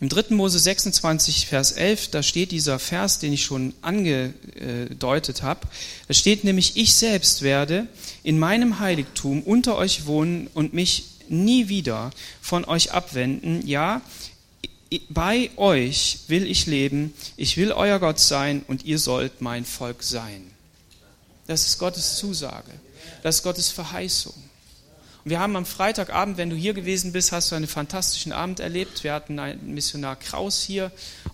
Im 0.00 0.09
3. 0.09 0.35
Mose 0.35 0.59
26, 0.59 1.47
Vers 1.47 1.73
11, 1.73 2.09
da 2.09 2.23
steht 2.23 2.52
dieser 2.52 2.78
Vers, 2.78 3.19
den 3.19 3.35
ich 3.35 3.45
schon 3.45 3.75
angedeutet 3.83 5.42
habe. 5.42 5.69
Da 6.09 6.14
steht 6.14 6.42
nämlich, 6.42 6.78
ich 6.78 6.95
selbst 6.95 7.42
werde 7.42 7.87
in 8.23 8.38
meinem 8.38 8.78
Heiligtum 8.78 9.42
unter 9.42 9.76
euch 9.76 10.07
wohnen 10.07 10.47
und 10.54 10.73
mich 10.73 11.04
nie 11.28 11.69
wieder 11.69 12.12
von 12.40 12.64
euch 12.64 12.92
abwenden. 12.92 13.66
Ja, 13.66 14.00
bei 15.11 15.50
euch 15.57 16.21
will 16.28 16.50
ich 16.50 16.64
leben, 16.64 17.12
ich 17.37 17.59
will 17.59 17.71
euer 17.71 17.99
Gott 17.99 18.19
sein 18.19 18.64
und 18.69 18.87
ihr 18.87 18.99
sollt 18.99 19.42
mein 19.42 19.66
Volk 19.66 20.02
sein. 20.02 20.50
Das 21.47 21.66
ist 21.66 21.78
Gottes 21.78 22.16
Zusage, 22.16 22.73
das 23.23 23.37
ist 23.37 23.42
Gottes 23.42 23.69
Verheißung. 23.69 24.50
Und 25.25 25.30
wir 25.30 25.41
haben 25.41 25.56
am 25.56 25.67
Freitagabend, 25.67 26.39
wenn 26.39 26.50
du 26.50 26.56
hier 26.56 26.73
gewesen 26.73 27.13
bist, 27.13 27.33
hast 27.33 27.50
du 27.50 27.56
einen 27.56 27.67
fantastischen 27.67 28.33
Abend 28.33 28.61
erlebt. 28.61 29.04
Wir 29.04 29.13
hatten 29.13 29.39
einen 29.39 29.75
Missionar 29.75 30.17
Kraus 30.17 30.63
hier, 30.63 30.91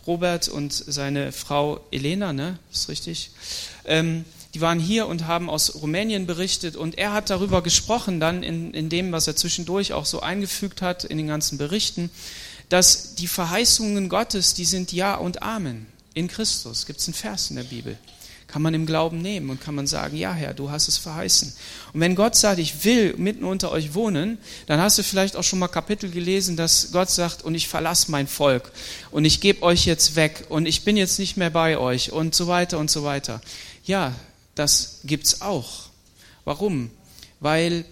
Robert 0.06 0.48
und 0.48 0.72
seine 0.72 1.30
Frau 1.30 1.80
Elena, 1.92 2.32
ne? 2.32 2.58
Ist 2.72 2.88
richtig? 2.88 3.30
Ähm, 3.84 4.24
die 4.54 4.60
waren 4.60 4.80
hier 4.80 5.06
und 5.06 5.26
haben 5.26 5.48
aus 5.50 5.82
Rumänien 5.82 6.26
berichtet 6.26 6.76
und 6.76 6.98
er 6.98 7.12
hat 7.12 7.30
darüber 7.30 7.62
gesprochen, 7.62 8.20
dann 8.20 8.42
in, 8.42 8.72
in 8.74 8.88
dem, 8.88 9.12
was 9.12 9.26
er 9.26 9.36
zwischendurch 9.36 9.92
auch 9.92 10.06
so 10.06 10.20
eingefügt 10.20 10.82
hat, 10.82 11.04
in 11.04 11.18
den 11.18 11.26
ganzen 11.28 11.58
Berichten, 11.58 12.10
dass 12.68 13.14
die 13.14 13.28
Verheißungen 13.28 14.08
Gottes, 14.08 14.54
die 14.54 14.64
sind 14.64 14.92
Ja 14.92 15.14
und 15.14 15.42
Amen 15.42 15.86
in 16.14 16.26
Christus. 16.26 16.86
Gibt 16.86 17.00
es 17.00 17.06
einen 17.06 17.14
Vers 17.14 17.50
in 17.50 17.56
der 17.56 17.64
Bibel 17.64 17.98
kann 18.46 18.62
man 18.62 18.74
im 18.74 18.86
Glauben 18.86 19.20
nehmen 19.20 19.50
und 19.50 19.60
kann 19.60 19.74
man 19.74 19.86
sagen, 19.86 20.16
ja 20.16 20.32
Herr, 20.32 20.54
du 20.54 20.70
hast 20.70 20.88
es 20.88 20.98
verheißen. 20.98 21.52
Und 21.92 22.00
wenn 22.00 22.14
Gott 22.14 22.36
sagt, 22.36 22.58
ich 22.58 22.84
will 22.84 23.14
mitten 23.16 23.44
unter 23.44 23.72
euch 23.72 23.94
wohnen, 23.94 24.38
dann 24.66 24.80
hast 24.80 24.98
du 24.98 25.02
vielleicht 25.02 25.36
auch 25.36 25.42
schon 25.42 25.58
mal 25.58 25.68
Kapitel 25.68 26.10
gelesen, 26.10 26.56
dass 26.56 26.92
Gott 26.92 27.10
sagt, 27.10 27.42
und 27.42 27.54
ich 27.54 27.68
verlasse 27.68 28.10
mein 28.10 28.28
Volk 28.28 28.70
und 29.10 29.24
ich 29.24 29.40
gebe 29.40 29.62
euch 29.62 29.84
jetzt 29.84 30.14
weg 30.16 30.46
und 30.48 30.66
ich 30.66 30.84
bin 30.84 30.96
jetzt 30.96 31.18
nicht 31.18 31.36
mehr 31.36 31.50
bei 31.50 31.76
euch 31.78 32.12
und 32.12 32.34
so 32.34 32.46
weiter 32.46 32.78
und 32.78 32.90
so 32.90 33.02
weiter. 33.02 33.40
Ja, 33.84 34.14
das 34.54 35.00
gibt's 35.04 35.40
auch. 35.40 35.86
Warum? 36.44 36.90
Weil, 37.40 37.84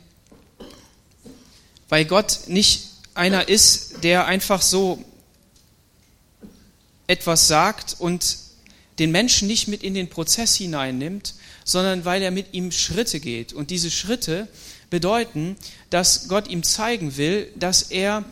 weil 1.89 2.05
Gott 2.05 2.41
nicht 2.47 2.91
einer 3.15 3.49
ist, 3.49 4.05
der 4.05 4.27
einfach 4.27 4.63
so 4.63 5.05
etwas 7.07 7.49
sagt 7.49 7.97
und 7.99 8.44
den 8.99 9.11
Menschen 9.11 9.49
nicht 9.49 9.69
mit 9.69 9.83
in 9.83 9.95
den 9.95 10.09
Prozess 10.09 10.55
hineinnimmt, 10.57 11.35
sondern 11.65 12.05
weil 12.05 12.23
er 12.23 12.31
mit 12.31 12.53
ihm 12.53 12.71
Schritte 12.71 13.21
geht. 13.21 13.53
Und 13.53 13.71
diese 13.71 13.91
Schritte 13.91 14.49
bedeuten, 14.91 15.57
dass 15.91 16.29
Gott 16.29 16.49
ihm 16.49 16.63
zeigen 16.63 17.17
will, 17.17 17.49
dass 17.57 17.83
er 17.83 18.25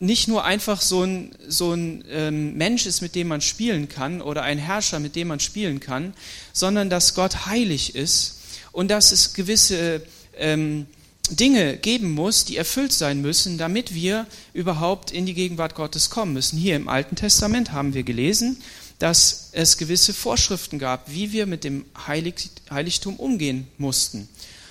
nicht 0.00 0.28
nur 0.28 0.44
einfach 0.44 0.80
so 0.80 1.02
ein, 1.02 1.32
so 1.48 1.72
ein 1.72 2.04
ähm, 2.08 2.56
Mensch 2.56 2.86
ist, 2.86 3.00
mit 3.00 3.14
dem 3.14 3.28
man 3.28 3.40
spielen 3.40 3.88
kann, 3.88 4.20
oder 4.20 4.42
ein 4.42 4.58
Herrscher, 4.58 5.00
mit 5.00 5.16
dem 5.16 5.28
man 5.28 5.40
spielen 5.40 5.80
kann, 5.80 6.14
sondern 6.52 6.88
dass 6.88 7.14
Gott 7.14 7.46
heilig 7.46 7.94
ist 7.94 8.40
und 8.72 8.88
dass 8.88 9.10
es 9.12 9.34
gewisse 9.34 10.02
ähm, 10.36 10.86
Dinge 11.30 11.76
geben 11.76 12.12
muss, 12.12 12.44
die 12.44 12.56
erfüllt 12.56 12.92
sein 12.92 13.20
müssen, 13.20 13.58
damit 13.58 13.94
wir 13.94 14.26
überhaupt 14.54 15.10
in 15.10 15.26
die 15.26 15.34
Gegenwart 15.34 15.74
Gottes 15.74 16.10
kommen 16.10 16.32
müssen. 16.32 16.58
Hier 16.58 16.76
im 16.76 16.88
Alten 16.88 17.16
Testament 17.16 17.72
haben 17.72 17.92
wir 17.92 18.02
gelesen, 18.02 18.62
dass 18.98 19.50
es 19.52 19.76
gewisse 19.76 20.12
Vorschriften 20.12 20.78
gab, 20.78 21.10
wie 21.10 21.32
wir 21.32 21.46
mit 21.46 21.64
dem 21.64 21.84
Heilig 22.06 22.50
Heiligtum 22.70 23.16
umgehen 23.16 23.68
mussten 23.78 24.28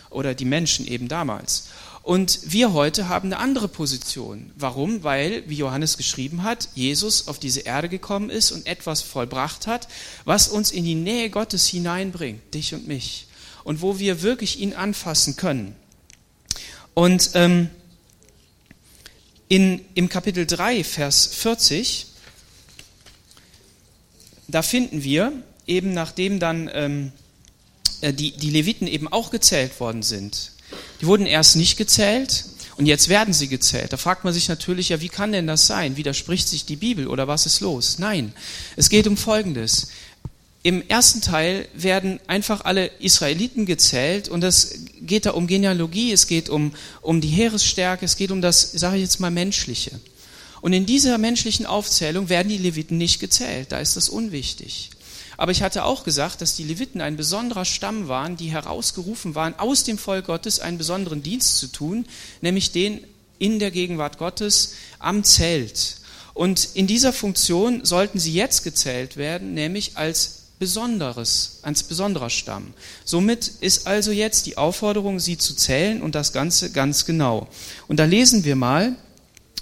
oder 0.09 0.33
die 0.33 0.45
Menschen 0.45 0.87
eben 0.87 1.07
damals. 1.07 1.67
Und 2.07 2.39
wir 2.43 2.71
heute 2.71 3.09
haben 3.09 3.33
eine 3.33 3.39
andere 3.39 3.67
Position. 3.67 4.51
Warum? 4.55 5.03
Weil, 5.03 5.43
wie 5.49 5.55
Johannes 5.55 5.97
geschrieben 5.97 6.43
hat, 6.43 6.69
Jesus 6.73 7.27
auf 7.27 7.37
diese 7.37 7.61
Erde 7.61 7.89
gekommen 7.89 8.29
ist 8.29 8.51
und 8.51 8.65
etwas 8.65 9.01
vollbracht 9.01 9.67
hat, 9.67 9.89
was 10.23 10.47
uns 10.47 10.71
in 10.71 10.85
die 10.85 10.95
Nähe 10.95 11.29
Gottes 11.29 11.67
hineinbringt, 11.67 12.53
dich 12.53 12.73
und 12.73 12.87
mich. 12.87 13.27
Und 13.65 13.81
wo 13.81 13.99
wir 13.99 14.21
wirklich 14.21 14.59
ihn 14.61 14.73
anfassen 14.73 15.35
können. 15.35 15.75
Und 16.93 17.31
ähm, 17.33 17.69
in, 19.49 19.81
im 19.93 20.07
Kapitel 20.07 20.45
3, 20.45 20.85
Vers 20.85 21.27
40, 21.27 22.07
da 24.47 24.61
finden 24.61 25.03
wir, 25.03 25.31
eben 25.65 25.93
nachdem 25.93 26.39
dann 26.39 26.69
ähm, 26.73 27.11
äh, 28.01 28.13
die, 28.13 28.31
die 28.31 28.49
Leviten 28.49 28.87
eben 28.87 29.07
auch 29.07 29.31
gezählt 29.31 29.79
worden 29.79 30.03
sind, 30.03 30.51
die 31.01 31.07
wurden 31.07 31.25
erst 31.25 31.55
nicht 31.55 31.77
gezählt 31.77 32.45
und 32.77 32.85
jetzt 32.85 33.09
werden 33.09 33.33
sie 33.33 33.47
gezählt. 33.47 33.91
Da 33.91 33.97
fragt 33.97 34.23
man 34.23 34.33
sich 34.33 34.47
natürlich, 34.49 34.89
ja, 34.89 35.01
wie 35.01 35.09
kann 35.09 35.31
denn 35.31 35.47
das 35.47 35.67
sein? 35.67 35.97
Widerspricht 35.97 36.47
sich 36.47 36.65
die 36.65 36.75
Bibel 36.75 37.07
oder 37.07 37.27
was 37.27 37.45
ist 37.45 37.59
los? 37.59 37.99
Nein, 37.99 38.33
es 38.75 38.89
geht 38.89 39.07
um 39.07 39.17
Folgendes. 39.17 39.89
Im 40.63 40.87
ersten 40.87 41.21
Teil 41.21 41.67
werden 41.73 42.19
einfach 42.27 42.65
alle 42.65 42.87
Israeliten 42.99 43.65
gezählt 43.65 44.27
und 44.27 44.43
es 44.43 44.81
geht 45.01 45.25
da 45.25 45.31
um 45.31 45.47
Genealogie, 45.47 46.11
es 46.11 46.27
geht 46.27 46.49
um, 46.49 46.73
um 47.01 47.21
die 47.21 47.29
Heeresstärke, 47.29 48.05
es 48.05 48.17
geht 48.17 48.31
um 48.31 48.41
das, 48.41 48.73
sage 48.73 48.97
ich 48.97 49.03
jetzt 49.03 49.19
mal, 49.19 49.31
Menschliche. 49.31 49.91
Und 50.61 50.73
in 50.73 50.85
dieser 50.85 51.17
menschlichen 51.17 51.65
Aufzählung 51.65 52.29
werden 52.29 52.49
die 52.49 52.57
Leviten 52.57 52.97
nicht 52.97 53.19
gezählt, 53.19 53.71
da 53.71 53.79
ist 53.79 53.95
das 53.95 54.09
unwichtig. 54.09 54.91
Aber 55.37 55.51
ich 55.51 55.61
hatte 55.61 55.83
auch 55.85 56.03
gesagt, 56.03 56.41
dass 56.41 56.55
die 56.55 56.63
Leviten 56.63 56.99
ein 56.99 57.15
besonderer 57.15 57.63
Stamm 57.63 58.07
waren, 58.07 58.37
die 58.37 58.49
herausgerufen 58.49 59.35
waren, 59.35 59.57
aus 59.59 59.83
dem 59.83 59.99
Volk 59.99 60.25
Gottes 60.25 60.59
einen 60.59 60.79
besonderen 60.79 61.21
Dienst 61.21 61.59
zu 61.59 61.67
tun, 61.67 62.07
nämlich 62.41 62.71
den 62.71 63.01
in 63.37 63.59
der 63.59 63.69
Gegenwart 63.69 64.17
Gottes 64.17 64.73
am 64.97 65.23
Zelt. 65.23 65.97
Und 66.33 66.69
in 66.73 66.87
dieser 66.87 67.13
Funktion 67.13 67.85
sollten 67.85 68.19
sie 68.19 68.33
jetzt 68.33 68.63
gezählt 68.63 69.15
werden, 69.17 69.53
nämlich 69.53 69.95
als 69.95 70.37
Besonderes, 70.59 71.59
ein 71.61 71.75
besonderer 71.87 72.31
Stamm. 72.31 72.73
Somit 73.05 73.47
ist 73.61 73.85
also 73.85 74.11
jetzt 74.11 74.47
die 74.47 74.57
Aufforderung, 74.57 75.19
sie 75.19 75.37
zu 75.37 75.55
zählen 75.55 76.01
und 76.01 76.15
das 76.15 76.33
Ganze 76.33 76.71
ganz 76.71 77.05
genau. 77.05 77.47
Und 77.87 77.97
da 77.97 78.05
lesen 78.05 78.43
wir 78.43 78.55
mal 78.55 78.95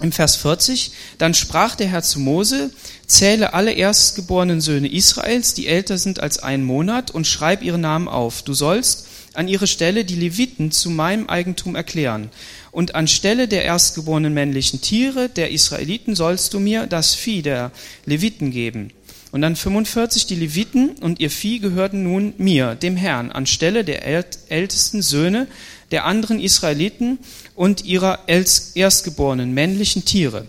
im 0.00 0.12
Vers 0.12 0.36
40, 0.36 0.92
dann 1.18 1.32
sprach 1.32 1.74
der 1.74 1.88
Herr 1.88 2.02
zu 2.02 2.20
Mose, 2.20 2.70
zähle 3.06 3.54
alle 3.54 3.72
erstgeborenen 3.72 4.60
Söhne 4.60 4.92
Israels, 4.92 5.54
die 5.54 5.68
älter 5.68 5.96
sind 5.96 6.20
als 6.20 6.38
einen 6.38 6.64
Monat, 6.64 7.10
und 7.10 7.26
schreib 7.26 7.62
ihre 7.62 7.78
Namen 7.78 8.08
auf. 8.08 8.42
Du 8.42 8.52
sollst 8.52 9.08
an 9.32 9.48
ihre 9.48 9.66
Stelle 9.66 10.04
die 10.04 10.16
Leviten 10.16 10.70
zu 10.70 10.90
meinem 10.90 11.28
Eigentum 11.28 11.76
erklären. 11.76 12.30
Und 12.72 12.94
anstelle 12.94 13.48
der 13.48 13.64
erstgeborenen 13.64 14.34
männlichen 14.34 14.80
Tiere 14.80 15.28
der 15.28 15.50
Israeliten 15.50 16.14
sollst 16.14 16.52
du 16.52 16.60
mir 16.60 16.86
das 16.86 17.14
Vieh 17.14 17.42
der 17.42 17.70
Leviten 18.04 18.50
geben. 18.50 18.90
Und 19.32 19.42
dann 19.42 19.56
45, 19.56 20.26
die 20.26 20.34
Leviten 20.34 20.90
und 21.00 21.20
ihr 21.20 21.30
Vieh 21.30 21.58
gehörten 21.58 22.02
nun 22.02 22.34
mir, 22.38 22.74
dem 22.74 22.96
Herrn, 22.96 23.32
anstelle 23.32 23.84
der 23.84 24.06
ältesten 24.06 25.02
Söhne 25.02 25.46
der 25.90 26.04
anderen 26.04 26.40
Israeliten 26.40 27.18
und 27.56 27.84
ihrer 27.84 28.20
erstgeborenen 28.28 29.52
männlichen 29.52 30.04
Tiere. 30.04 30.46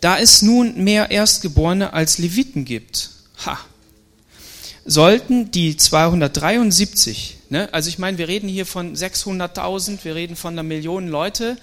Da 0.00 0.18
es 0.18 0.42
nun 0.42 0.82
mehr 0.82 1.12
Erstgeborene 1.12 1.92
als 1.92 2.18
Leviten 2.18 2.64
gibt, 2.64 3.10
ha, 3.46 3.56
sollten 4.84 5.52
die 5.52 5.76
273, 5.76 7.38
ne, 7.50 7.68
also 7.72 7.88
ich 7.88 7.98
meine, 7.98 8.18
wir 8.18 8.26
reden 8.26 8.48
hier 8.48 8.66
von 8.66 8.96
600.000, 8.96 10.02
wir 10.02 10.16
reden 10.16 10.34
von 10.34 10.54
einer 10.54 10.64
Million 10.64 11.06
Leute, 11.06 11.56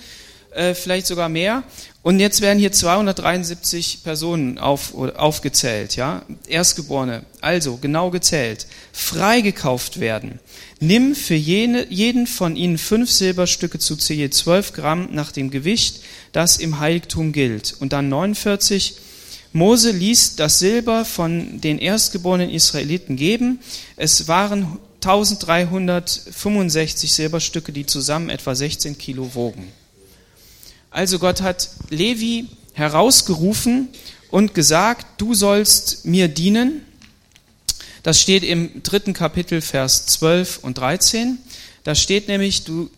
äh, 0.51 0.73
vielleicht 0.73 1.07
sogar 1.07 1.27
mehr. 1.27 1.63
Und 2.01 2.21
jetzt 2.21 2.39
werden 2.39 2.59
hier 2.59 2.71
273 2.71 4.03
Personen 4.03 4.57
auf, 4.57 4.95
aufgezählt, 4.95 5.97
ja, 5.97 6.21
Erstgeborene, 6.47 7.25
also 7.41 7.75
genau 7.75 8.09
gezählt, 8.09 8.67
freigekauft 8.93 9.99
werden. 9.99 10.39
Nimm 10.79 11.13
für 11.13 11.35
jene, 11.35 11.91
jeden 11.91 12.25
von 12.25 12.55
ihnen 12.55 12.77
fünf 12.77 13.11
Silberstücke 13.11 13.79
zu 13.79 13.95
je 13.95 14.29
12 14.29 14.71
Gramm 14.71 15.09
nach 15.11 15.33
dem 15.33 15.51
Gewicht, 15.51 15.99
das 16.31 16.55
im 16.55 16.79
Heiligtum 16.79 17.33
gilt. 17.33 17.75
Und 17.81 17.91
dann 17.91 18.07
49, 18.07 18.95
Mose 19.51 19.91
ließ 19.91 20.37
das 20.37 20.59
Silber 20.59 21.03
von 21.03 21.59
den 21.59 21.79
erstgeborenen 21.79 22.49
Israeliten 22.49 23.17
geben. 23.17 23.59
Es 23.97 24.29
waren 24.29 24.79
1365 25.03 27.11
Silberstücke, 27.11 27.73
die 27.73 27.85
zusammen 27.85 28.29
etwa 28.29 28.55
16 28.55 28.97
Kilo 28.97 29.31
wogen. 29.33 29.67
Also 30.91 31.19
Gott 31.19 31.41
hat 31.41 31.69
Levi 31.89 32.47
herausgerufen 32.73 33.89
und 34.31 34.53
gesagt, 34.53 35.21
du 35.21 35.35
sollst 35.35 36.05
mir 36.05 36.27
dienen. 36.27 36.81
Das 38.01 38.21
steht 38.21 38.43
im 38.43 38.81
dritten 38.81 39.13
Kapitel, 39.13 39.61
Vers 39.61 40.07
12 40.07 40.59
und 40.59 40.77
13. 40.77 41.37
Da 41.83 41.93
steht 41.93 42.27
nämlich, 42.27 42.63
du, 42.63 42.89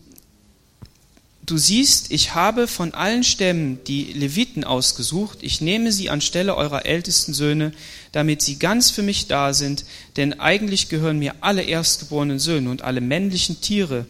du 1.44 1.58
siehst, 1.58 2.12
ich 2.12 2.34
habe 2.34 2.66
von 2.66 2.94
allen 2.94 3.24
Stämmen 3.24 3.78
die 3.84 4.12
Leviten 4.12 4.64
ausgesucht. 4.64 5.38
Ich 5.42 5.60
nehme 5.60 5.92
sie 5.92 6.08
anstelle 6.08 6.56
eurer 6.56 6.86
ältesten 6.86 7.34
Söhne, 7.34 7.72
damit 8.12 8.40
sie 8.40 8.58
ganz 8.58 8.90
für 8.90 9.02
mich 9.02 9.26
da 9.26 9.52
sind. 9.52 9.84
Denn 10.16 10.40
eigentlich 10.40 10.88
gehören 10.88 11.18
mir 11.18 11.34
alle 11.40 11.62
erstgeborenen 11.62 12.38
Söhne 12.38 12.70
und 12.70 12.82
alle 12.82 13.02
männlichen 13.02 13.60
Tiere 13.60 14.06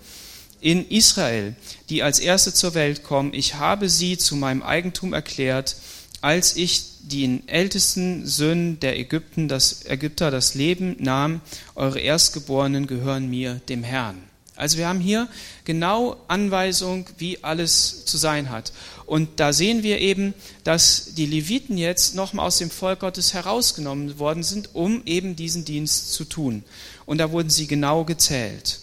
in 0.62 0.88
Israel, 0.88 1.54
die 1.90 2.02
als 2.02 2.20
Erste 2.20 2.54
zur 2.54 2.74
Welt 2.74 3.02
kommen. 3.02 3.34
Ich 3.34 3.56
habe 3.56 3.88
sie 3.90 4.16
zu 4.16 4.36
meinem 4.36 4.62
Eigentum 4.62 5.12
erklärt, 5.12 5.76
als 6.22 6.56
ich 6.56 6.84
den 7.00 7.46
ältesten 7.48 8.26
Söhnen 8.26 8.78
der 8.78 8.98
Ägypten, 8.98 9.48
das 9.48 9.84
Ägypter 9.84 10.30
das 10.30 10.54
Leben 10.54 10.96
nahm. 11.00 11.40
Eure 11.74 11.98
Erstgeborenen 11.98 12.86
gehören 12.86 13.28
mir, 13.28 13.60
dem 13.68 13.82
Herrn. 13.82 14.22
Also 14.54 14.78
wir 14.78 14.86
haben 14.86 15.00
hier 15.00 15.26
genau 15.64 16.16
Anweisung, 16.28 17.06
wie 17.18 17.42
alles 17.42 18.04
zu 18.04 18.16
sein 18.16 18.50
hat. 18.50 18.72
Und 19.04 19.40
da 19.40 19.52
sehen 19.52 19.82
wir 19.82 19.98
eben, 19.98 20.32
dass 20.62 21.14
die 21.14 21.26
Leviten 21.26 21.76
jetzt 21.76 22.14
nochmal 22.14 22.46
aus 22.46 22.58
dem 22.58 22.70
Volk 22.70 23.00
Gottes 23.00 23.34
herausgenommen 23.34 24.20
worden 24.20 24.44
sind, 24.44 24.74
um 24.74 25.02
eben 25.06 25.34
diesen 25.34 25.64
Dienst 25.64 26.12
zu 26.12 26.24
tun. 26.24 26.62
Und 27.04 27.18
da 27.18 27.32
wurden 27.32 27.50
sie 27.50 27.66
genau 27.66 28.04
gezählt. 28.04 28.78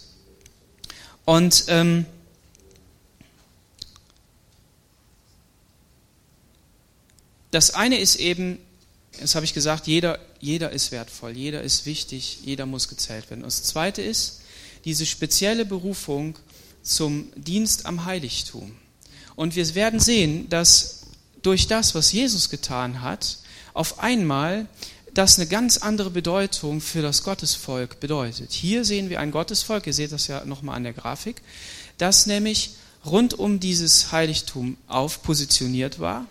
Und 1.30 1.66
ähm, 1.68 2.06
das 7.52 7.72
eine 7.72 8.00
ist 8.00 8.16
eben, 8.16 8.58
das 9.20 9.36
habe 9.36 9.44
ich 9.44 9.54
gesagt, 9.54 9.86
jeder, 9.86 10.18
jeder 10.40 10.72
ist 10.72 10.90
wertvoll, 10.90 11.36
jeder 11.36 11.62
ist 11.62 11.86
wichtig, 11.86 12.40
jeder 12.44 12.66
muss 12.66 12.88
gezählt 12.88 13.30
werden. 13.30 13.44
Und 13.44 13.46
das 13.46 13.62
zweite 13.62 14.02
ist 14.02 14.40
diese 14.84 15.06
spezielle 15.06 15.64
Berufung 15.64 16.36
zum 16.82 17.30
Dienst 17.36 17.86
am 17.86 18.06
Heiligtum. 18.06 18.74
Und 19.36 19.54
wir 19.54 19.72
werden 19.76 20.00
sehen, 20.00 20.48
dass 20.48 21.06
durch 21.42 21.68
das, 21.68 21.94
was 21.94 22.10
Jesus 22.10 22.50
getan 22.50 23.02
hat, 23.02 23.38
auf 23.72 24.00
einmal 24.00 24.66
das 25.14 25.38
eine 25.38 25.48
ganz 25.48 25.78
andere 25.78 26.10
Bedeutung 26.10 26.80
für 26.80 27.02
das 27.02 27.22
Gottesvolk 27.22 28.00
bedeutet. 28.00 28.52
Hier 28.52 28.84
sehen 28.84 29.10
wir 29.10 29.20
ein 29.20 29.30
Gottesvolk, 29.30 29.86
ihr 29.86 29.92
seht 29.92 30.12
das 30.12 30.26
ja 30.26 30.44
nochmal 30.44 30.76
an 30.76 30.84
der 30.84 30.92
Grafik, 30.92 31.42
das 31.98 32.26
nämlich 32.26 32.70
rund 33.04 33.34
um 33.34 33.60
dieses 33.60 34.12
Heiligtum 34.12 34.76
aufpositioniert 34.86 36.00
war 36.00 36.26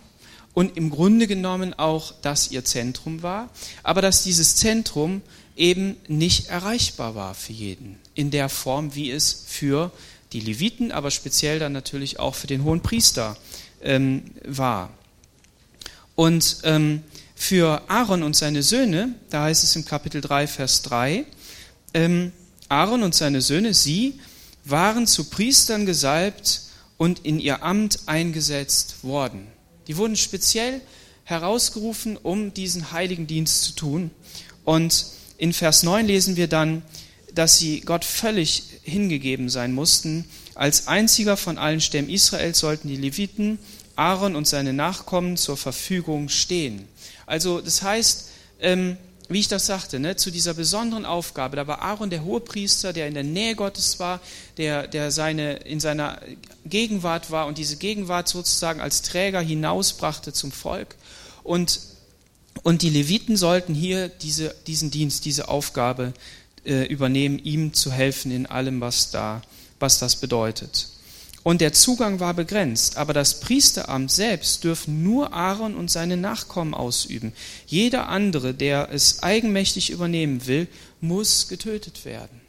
und 0.54 0.76
im 0.76 0.90
Grunde 0.90 1.26
genommen 1.26 1.74
auch 1.74 2.12
das 2.22 2.50
ihr 2.50 2.64
Zentrum 2.64 3.22
war, 3.22 3.50
aber 3.82 4.02
dass 4.02 4.22
dieses 4.22 4.56
Zentrum 4.56 5.22
eben 5.56 5.96
nicht 6.08 6.46
erreichbar 6.46 7.14
war 7.14 7.34
für 7.34 7.52
jeden 7.52 7.96
in 8.14 8.30
der 8.30 8.48
Form, 8.48 8.94
wie 8.94 9.10
es 9.10 9.44
für 9.46 9.92
die 10.32 10.40
Leviten, 10.40 10.92
aber 10.92 11.10
speziell 11.10 11.58
dann 11.58 11.72
natürlich 11.72 12.18
auch 12.18 12.34
für 12.34 12.46
den 12.46 12.64
hohen 12.64 12.80
Priester 12.80 13.36
ähm, 13.82 14.22
war. 14.44 14.90
Und 16.14 16.58
ähm, 16.64 17.02
für 17.40 17.80
Aaron 17.88 18.22
und 18.22 18.36
seine 18.36 18.62
Söhne, 18.62 19.14
da 19.30 19.44
heißt 19.44 19.64
es 19.64 19.74
im 19.74 19.86
Kapitel 19.86 20.20
3, 20.20 20.46
Vers 20.46 20.82
3, 20.82 21.24
ähm, 21.94 22.32
Aaron 22.68 23.02
und 23.02 23.14
seine 23.14 23.40
Söhne, 23.40 23.72
sie 23.72 24.20
waren 24.66 25.06
zu 25.06 25.24
Priestern 25.24 25.86
gesalbt 25.86 26.60
und 26.98 27.20
in 27.20 27.40
ihr 27.40 27.62
Amt 27.62 28.00
eingesetzt 28.04 29.02
worden. 29.04 29.46
Die 29.86 29.96
wurden 29.96 30.16
speziell 30.16 30.82
herausgerufen, 31.24 32.18
um 32.18 32.52
diesen 32.52 32.92
heiligen 32.92 33.26
Dienst 33.26 33.62
zu 33.62 33.72
tun. 33.72 34.10
Und 34.64 35.06
in 35.38 35.54
Vers 35.54 35.82
9 35.82 36.06
lesen 36.06 36.36
wir 36.36 36.46
dann, 36.46 36.82
dass 37.34 37.58
sie 37.58 37.80
Gott 37.80 38.04
völlig 38.04 38.64
hingegeben 38.82 39.48
sein 39.48 39.72
mussten. 39.72 40.26
Als 40.54 40.88
einziger 40.88 41.38
von 41.38 41.56
allen 41.56 41.80
Stämmen 41.80 42.10
Israels 42.10 42.58
sollten 42.58 42.88
die 42.88 42.96
Leviten 42.96 43.58
Aaron 43.96 44.36
und 44.36 44.46
seine 44.46 44.72
Nachkommen 44.72 45.36
zur 45.36 45.56
Verfügung 45.56 46.28
stehen. 46.28 46.88
Also 47.30 47.60
das 47.60 47.82
heißt, 47.82 48.28
ähm, 48.60 48.96
wie 49.28 49.38
ich 49.38 49.46
das 49.46 49.66
sagte, 49.66 50.00
ne, 50.00 50.16
zu 50.16 50.32
dieser 50.32 50.52
besonderen 50.54 51.06
Aufgabe, 51.06 51.54
da 51.54 51.68
war 51.68 51.80
Aaron 51.80 52.10
der 52.10 52.24
Hohepriester, 52.24 52.92
der 52.92 53.06
in 53.06 53.14
der 53.14 53.22
Nähe 53.22 53.54
Gottes 53.54 54.00
war, 54.00 54.18
der, 54.56 54.88
der 54.88 55.12
seine, 55.12 55.58
in 55.58 55.78
seiner 55.78 56.20
Gegenwart 56.66 57.30
war 57.30 57.46
und 57.46 57.56
diese 57.56 57.76
Gegenwart 57.76 58.26
sozusagen 58.26 58.80
als 58.80 59.02
Träger 59.02 59.40
hinausbrachte 59.40 60.32
zum 60.32 60.50
Volk. 60.50 60.96
Und, 61.44 61.78
und 62.64 62.82
die 62.82 62.90
Leviten 62.90 63.36
sollten 63.36 63.74
hier 63.74 64.08
diese, 64.08 64.52
diesen 64.66 64.90
Dienst, 64.90 65.24
diese 65.24 65.46
Aufgabe 65.46 66.12
äh, 66.64 66.82
übernehmen, 66.86 67.38
ihm 67.38 67.74
zu 67.74 67.92
helfen 67.92 68.32
in 68.32 68.46
allem, 68.46 68.80
was, 68.80 69.12
da, 69.12 69.42
was 69.78 70.00
das 70.00 70.16
bedeutet. 70.16 70.88
Und 71.42 71.62
der 71.62 71.72
Zugang 71.72 72.20
war 72.20 72.34
begrenzt, 72.34 72.98
aber 72.98 73.14
das 73.14 73.40
Priesteramt 73.40 74.10
selbst 74.10 74.62
dürfen 74.62 75.02
nur 75.02 75.32
Aaron 75.32 75.74
und 75.74 75.90
seine 75.90 76.18
Nachkommen 76.18 76.74
ausüben. 76.74 77.32
Jeder 77.66 78.08
andere, 78.08 78.52
der 78.52 78.90
es 78.92 79.22
eigenmächtig 79.22 79.88
übernehmen 79.90 80.46
will, 80.46 80.68
muss 81.00 81.48
getötet 81.48 82.04
werden. 82.04 82.40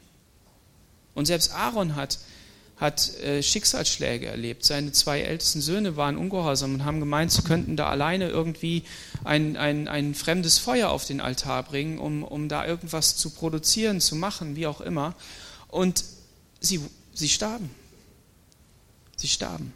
Und 1.14 1.24
selbst 1.24 1.54
Aaron 1.54 1.96
hat, 1.96 2.18
hat 2.76 3.16
äh, 3.20 3.42
Schicksalsschläge 3.42 4.26
erlebt. 4.26 4.64
Seine 4.64 4.92
zwei 4.92 5.22
ältesten 5.22 5.62
Söhne 5.62 5.96
waren 5.96 6.18
ungehorsam 6.18 6.74
und 6.74 6.84
haben 6.84 7.00
gemeint, 7.00 7.32
sie 7.32 7.42
könnten 7.42 7.78
da 7.78 7.88
alleine 7.88 8.28
irgendwie 8.28 8.82
ein, 9.24 9.56
ein, 9.56 9.88
ein 9.88 10.14
fremdes 10.14 10.58
Feuer 10.58 10.90
auf 10.90 11.06
den 11.06 11.22
Altar 11.22 11.62
bringen, 11.62 11.98
um, 11.98 12.22
um 12.22 12.50
da 12.50 12.66
irgendwas 12.66 13.16
zu 13.16 13.30
produzieren, 13.30 14.02
zu 14.02 14.16
machen, 14.16 14.54
wie 14.54 14.66
auch 14.66 14.82
immer. 14.82 15.14
Und 15.68 16.04
sie, 16.60 16.80
sie 17.14 17.30
starben. 17.30 17.70
Sie 19.22 19.28
starben. 19.28 19.72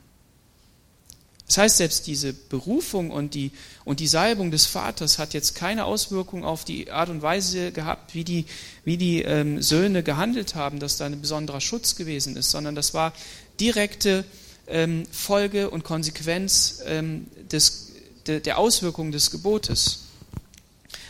Das 1.46 1.58
heißt, 1.58 1.76
selbst 1.76 2.08
diese 2.08 2.32
Berufung 2.32 3.12
und 3.12 3.34
die, 3.34 3.52
und 3.84 4.00
die 4.00 4.08
Salbung 4.08 4.50
des 4.50 4.66
Vaters 4.66 5.18
hat 5.20 5.32
jetzt 5.32 5.54
keine 5.54 5.84
Auswirkung 5.84 6.44
auf 6.44 6.64
die 6.64 6.90
Art 6.90 7.08
und 7.08 7.22
Weise 7.22 7.70
gehabt, 7.70 8.14
wie 8.16 8.24
die, 8.24 8.46
wie 8.84 8.96
die 8.96 9.22
ähm, 9.22 9.62
Söhne 9.62 10.02
gehandelt 10.02 10.56
haben, 10.56 10.80
dass 10.80 10.96
da 10.96 11.06
ein 11.06 11.20
besonderer 11.20 11.60
Schutz 11.60 11.94
gewesen 11.94 12.36
ist, 12.36 12.50
sondern 12.50 12.74
das 12.74 12.94
war 12.94 13.12
direkte 13.60 14.24
ähm, 14.66 15.04
Folge 15.12 15.70
und 15.70 15.84
Konsequenz 15.84 16.82
ähm, 16.84 17.28
des, 17.52 17.92
de, 18.26 18.40
der 18.40 18.58
Auswirkungen 18.58 19.12
des 19.12 19.30
Gebotes. 19.30 20.00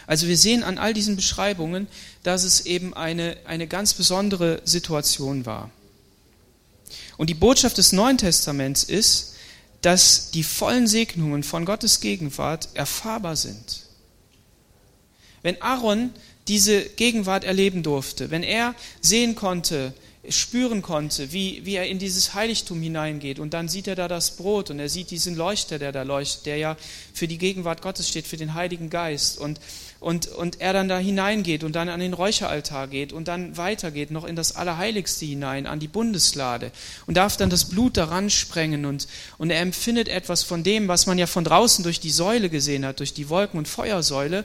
Also 0.06 0.28
wir 0.28 0.36
sehen 0.36 0.62
an 0.62 0.76
all 0.76 0.92
diesen 0.92 1.16
Beschreibungen, 1.16 1.88
dass 2.22 2.44
es 2.44 2.66
eben 2.66 2.92
eine, 2.92 3.38
eine 3.46 3.66
ganz 3.66 3.94
besondere 3.94 4.60
Situation 4.64 5.46
war. 5.46 5.70
Und 7.16 7.30
die 7.30 7.34
Botschaft 7.34 7.78
des 7.78 7.92
Neuen 7.92 8.18
Testaments 8.18 8.84
ist, 8.84 9.34
dass 9.82 10.30
die 10.30 10.42
vollen 10.42 10.86
Segnungen 10.86 11.42
von 11.42 11.64
Gottes 11.64 12.00
Gegenwart 12.00 12.68
erfahrbar 12.74 13.36
sind. 13.36 13.86
Wenn 15.42 15.60
Aaron 15.62 16.10
diese 16.48 16.82
Gegenwart 16.82 17.44
erleben 17.44 17.82
durfte, 17.82 18.30
wenn 18.30 18.42
er 18.42 18.74
sehen 19.00 19.34
konnte, 19.34 19.94
spüren 20.28 20.82
konnte, 20.82 21.32
wie, 21.32 21.64
wie 21.64 21.74
er 21.74 21.86
in 21.86 21.98
dieses 21.98 22.34
Heiligtum 22.34 22.80
hineingeht 22.82 23.38
und 23.38 23.54
dann 23.54 23.68
sieht 23.68 23.86
er 23.86 23.94
da 23.94 24.08
das 24.08 24.32
Brot 24.32 24.70
und 24.70 24.80
er 24.80 24.88
sieht 24.88 25.10
diesen 25.10 25.36
Leuchter, 25.36 25.78
der 25.78 25.92
da 25.92 26.02
leuchtet, 26.02 26.46
der 26.46 26.56
ja 26.56 26.76
für 27.12 27.28
die 27.28 27.38
Gegenwart 27.38 27.82
Gottes 27.82 28.08
steht, 28.08 28.26
für 28.26 28.36
den 28.36 28.54
Heiligen 28.54 28.90
Geist 28.90 29.38
und 29.38 29.60
und, 30.06 30.28
und 30.28 30.60
er 30.60 30.72
dann 30.72 30.88
da 30.88 30.98
hineingeht 30.98 31.64
und 31.64 31.74
dann 31.74 31.88
an 31.88 31.98
den 31.98 32.12
Räucheraltar 32.12 32.86
geht 32.86 33.12
und 33.12 33.26
dann 33.26 33.56
weitergeht 33.56 34.12
noch 34.12 34.22
in 34.22 34.36
das 34.36 34.54
Allerheiligste 34.54 35.26
hinein, 35.26 35.66
an 35.66 35.80
die 35.80 35.88
Bundeslade 35.88 36.70
und 37.08 37.16
darf 37.16 37.36
dann 37.36 37.50
das 37.50 37.64
Blut 37.64 37.96
daran 37.96 38.30
sprengen 38.30 38.84
und, 38.84 39.08
und 39.36 39.50
er 39.50 39.60
empfindet 39.60 40.08
etwas 40.08 40.44
von 40.44 40.62
dem, 40.62 40.86
was 40.86 41.06
man 41.06 41.18
ja 41.18 41.26
von 41.26 41.42
draußen 41.42 41.82
durch 41.82 41.98
die 41.98 42.12
Säule 42.12 42.50
gesehen 42.50 42.86
hat, 42.86 43.00
durch 43.00 43.14
die 43.14 43.28
Wolken- 43.28 43.58
und 43.58 43.66
Feuersäule, 43.66 44.44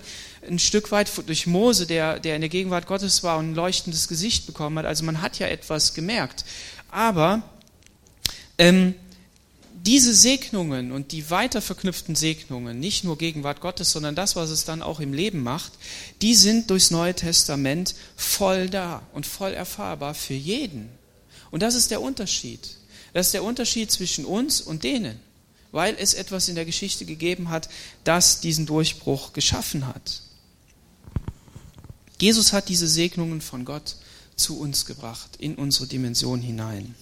ein 0.49 0.57
Stück 0.57 0.91
weit 0.91 1.11
durch 1.27 1.45
Mose, 1.45 1.85
der, 1.85 2.19
der 2.19 2.33
in 2.33 2.41
der 2.41 2.49
Gegenwart 2.49 2.87
Gottes 2.87 3.21
war 3.21 3.37
und 3.37 3.51
ein 3.51 3.55
leuchtendes 3.55 4.07
Gesicht 4.07 4.47
bekommen 4.47 4.79
hat. 4.79 4.87
Also 4.87 5.03
man 5.03 5.21
hat 5.21 5.37
ja 5.37 5.45
etwas 5.45 5.93
gemerkt. 5.93 6.43
Aber 6.89 7.43
ähm, 8.57 8.95
diese 9.85 10.13
Segnungen 10.13 10.91
und 10.91 11.11
die 11.11 11.29
weiter 11.29 11.61
verknüpften 11.61 12.15
Segnungen, 12.15 12.79
nicht 12.79 13.03
nur 13.03 13.17
Gegenwart 13.17 13.61
Gottes, 13.61 13.91
sondern 13.91 14.15
das, 14.15 14.35
was 14.35 14.49
es 14.51 14.63
dann 14.63 14.83
auch 14.83 14.99
im 14.99 15.13
Leben 15.13 15.41
macht, 15.41 15.73
die 16.21 16.35
sind 16.35 16.69
durchs 16.69 16.91
Neue 16.91 17.15
Testament 17.15 17.95
voll 18.15 18.69
da 18.69 19.01
und 19.13 19.25
voll 19.25 19.53
erfahrbar 19.53 20.13
für 20.13 20.35
jeden. 20.35 20.89
Und 21.49 21.63
das 21.63 21.75
ist 21.75 21.89
der 21.89 22.01
Unterschied. 22.01 22.77
Das 23.13 23.27
ist 23.27 23.33
der 23.33 23.43
Unterschied 23.43 23.91
zwischen 23.91 24.23
uns 24.23 24.61
und 24.61 24.83
denen, 24.83 25.19
weil 25.71 25.95
es 25.97 26.13
etwas 26.13 26.47
in 26.47 26.55
der 26.55 26.65
Geschichte 26.65 27.05
gegeben 27.05 27.49
hat, 27.49 27.67
das 28.03 28.39
diesen 28.39 28.65
Durchbruch 28.65 29.33
geschaffen 29.33 29.87
hat. 29.87 30.21
Jesus 32.19 32.53
hat 32.53 32.69
diese 32.69 32.87
Segnungen 32.87 33.41
von 33.41 33.65
Gott 33.65 33.95
zu 34.35 34.59
uns 34.59 34.85
gebracht, 34.85 35.37
in 35.39 35.55
unsere 35.55 35.87
Dimension 35.87 36.39
hinein. 36.39 36.93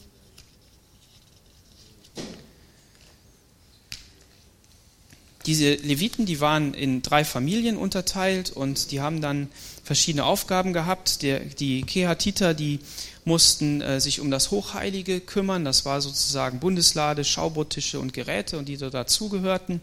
Diese 5.50 5.74
Leviten, 5.74 6.28
die 6.28 6.42
waren 6.42 6.76
in 6.76 7.02
drei 7.02 7.26
Familien 7.26 7.76
unterteilt 7.76 8.52
und 8.52 8.92
die 8.92 9.02
haben 9.02 9.20
dann 9.20 9.48
verschiedene 9.84 10.24
Aufgaben 10.24 10.74
gehabt. 10.74 11.24
Der, 11.24 11.40
die 11.40 11.82
Kehatiter, 11.82 12.54
die 12.54 12.80
mussten 13.26 13.82
äh, 13.82 14.00
sich 14.00 14.20
um 14.20 14.30
das 14.30 14.52
Hochheilige 14.52 15.20
kümmern. 15.20 15.66
Das 15.66 15.86
war 15.86 16.02
sozusagen 16.02 16.60
Bundeslade, 16.60 17.24
Schaubrottische 17.24 18.00
und 18.00 18.14
Geräte 18.14 18.60
und 18.60 18.68
die 18.68 18.78
da 18.78 18.92
dazugehörten. 18.92 19.82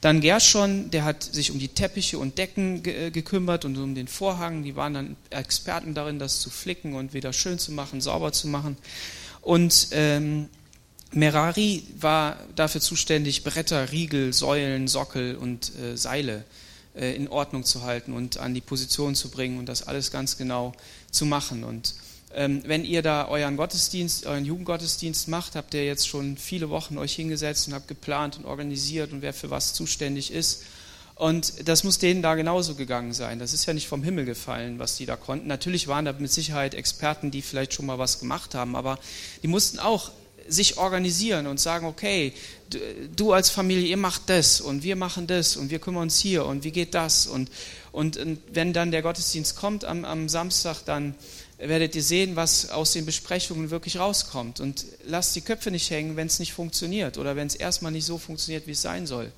Dann 0.00 0.20
Gershon, 0.20 0.92
der 0.92 1.04
hat 1.04 1.24
sich 1.24 1.50
um 1.50 1.58
die 1.58 1.66
Teppiche 1.66 2.16
und 2.16 2.38
Decken 2.38 2.84
ge 2.84 3.08
äh, 3.08 3.10
gekümmert 3.10 3.64
und 3.64 3.76
um 3.78 3.96
den 3.96 4.06
Vorhang. 4.06 4.62
Die 4.62 4.76
waren 4.76 4.94
dann 4.94 5.16
Experten 5.30 5.92
darin, 5.92 6.20
das 6.20 6.38
zu 6.38 6.50
flicken 6.50 6.94
und 6.94 7.14
wieder 7.14 7.32
schön 7.32 7.58
zu 7.58 7.72
machen, 7.72 8.00
sauber 8.00 8.30
zu 8.30 8.46
machen. 8.46 8.76
Und 9.42 9.88
ähm, 9.90 10.48
Merari 11.12 11.82
war 11.98 12.38
dafür 12.54 12.80
zuständig, 12.80 13.42
Bretter, 13.42 13.90
Riegel, 13.90 14.32
Säulen, 14.32 14.86
Sockel 14.86 15.34
und 15.34 15.72
äh, 15.76 15.96
Seile 15.96 16.44
äh, 16.94 17.14
in 17.16 17.28
Ordnung 17.28 17.64
zu 17.64 17.82
halten 17.82 18.12
und 18.12 18.38
an 18.38 18.54
die 18.54 18.60
Position 18.60 19.14
zu 19.14 19.30
bringen 19.30 19.58
und 19.58 19.66
das 19.66 19.86
alles 19.86 20.12
ganz 20.12 20.36
genau 20.36 20.72
zu 21.10 21.26
machen. 21.26 21.64
Und 21.64 21.94
ähm, 22.32 22.62
wenn 22.64 22.84
ihr 22.84 23.02
da 23.02 23.26
euren 23.26 23.56
Gottesdienst, 23.56 24.26
euren 24.26 24.44
Jugendgottesdienst 24.44 25.26
macht, 25.26 25.56
habt 25.56 25.74
ihr 25.74 25.84
jetzt 25.84 26.06
schon 26.06 26.36
viele 26.36 26.70
Wochen 26.70 26.96
euch 26.96 27.14
hingesetzt 27.14 27.66
und 27.66 27.74
habt 27.74 27.88
geplant 27.88 28.38
und 28.38 28.44
organisiert 28.44 29.12
und 29.12 29.20
wer 29.20 29.34
für 29.34 29.50
was 29.50 29.74
zuständig 29.74 30.32
ist. 30.32 30.62
Und 31.16 31.68
das 31.68 31.84
muss 31.84 31.98
denen 31.98 32.22
da 32.22 32.34
genauso 32.34 32.76
gegangen 32.76 33.12
sein. 33.12 33.40
Das 33.40 33.52
ist 33.52 33.66
ja 33.66 33.74
nicht 33.74 33.88
vom 33.88 34.02
Himmel 34.02 34.24
gefallen, 34.24 34.78
was 34.78 34.96
die 34.96 35.06
da 35.06 35.16
konnten. 35.16 35.48
Natürlich 35.48 35.86
waren 35.86 36.06
da 36.06 36.12
mit 36.12 36.32
Sicherheit 36.32 36.72
Experten, 36.72 37.30
die 37.30 37.42
vielleicht 37.42 37.74
schon 37.74 37.84
mal 37.84 37.98
was 37.98 38.20
gemacht 38.20 38.54
haben, 38.54 38.74
aber 38.74 38.98
die 39.42 39.48
mussten 39.48 39.80
auch 39.80 40.12
sich 40.50 40.78
organisieren 40.78 41.46
und 41.46 41.60
sagen, 41.60 41.86
okay, 41.86 42.32
du 43.16 43.32
als 43.32 43.50
Familie, 43.50 43.86
ihr 43.86 43.96
macht 43.96 44.28
das 44.28 44.60
und 44.60 44.82
wir 44.82 44.96
machen 44.96 45.26
das 45.26 45.56
und 45.56 45.70
wir 45.70 45.78
kümmern 45.78 46.02
uns 46.02 46.18
hier 46.18 46.44
und 46.44 46.64
wie 46.64 46.70
geht 46.70 46.94
das? 46.94 47.26
Und, 47.26 47.50
und, 47.92 48.16
und 48.16 48.40
wenn 48.52 48.72
dann 48.72 48.90
der 48.90 49.02
Gottesdienst 49.02 49.56
kommt 49.56 49.84
am, 49.84 50.04
am 50.04 50.28
Samstag, 50.28 50.84
dann 50.84 51.14
werdet 51.58 51.94
ihr 51.94 52.02
sehen, 52.02 52.36
was 52.36 52.70
aus 52.70 52.92
den 52.92 53.06
Besprechungen 53.06 53.70
wirklich 53.70 53.98
rauskommt. 53.98 54.60
Und 54.60 54.86
lasst 55.06 55.36
die 55.36 55.42
Köpfe 55.42 55.70
nicht 55.70 55.90
hängen, 55.90 56.16
wenn 56.16 56.26
es 56.26 56.38
nicht 56.38 56.52
funktioniert 56.52 57.18
oder 57.18 57.36
wenn 57.36 57.46
es 57.46 57.54
erstmal 57.54 57.92
nicht 57.92 58.06
so 58.06 58.18
funktioniert, 58.18 58.66
wie 58.66 58.72
es 58.72 58.82
sein 58.82 59.06
soll 59.06 59.30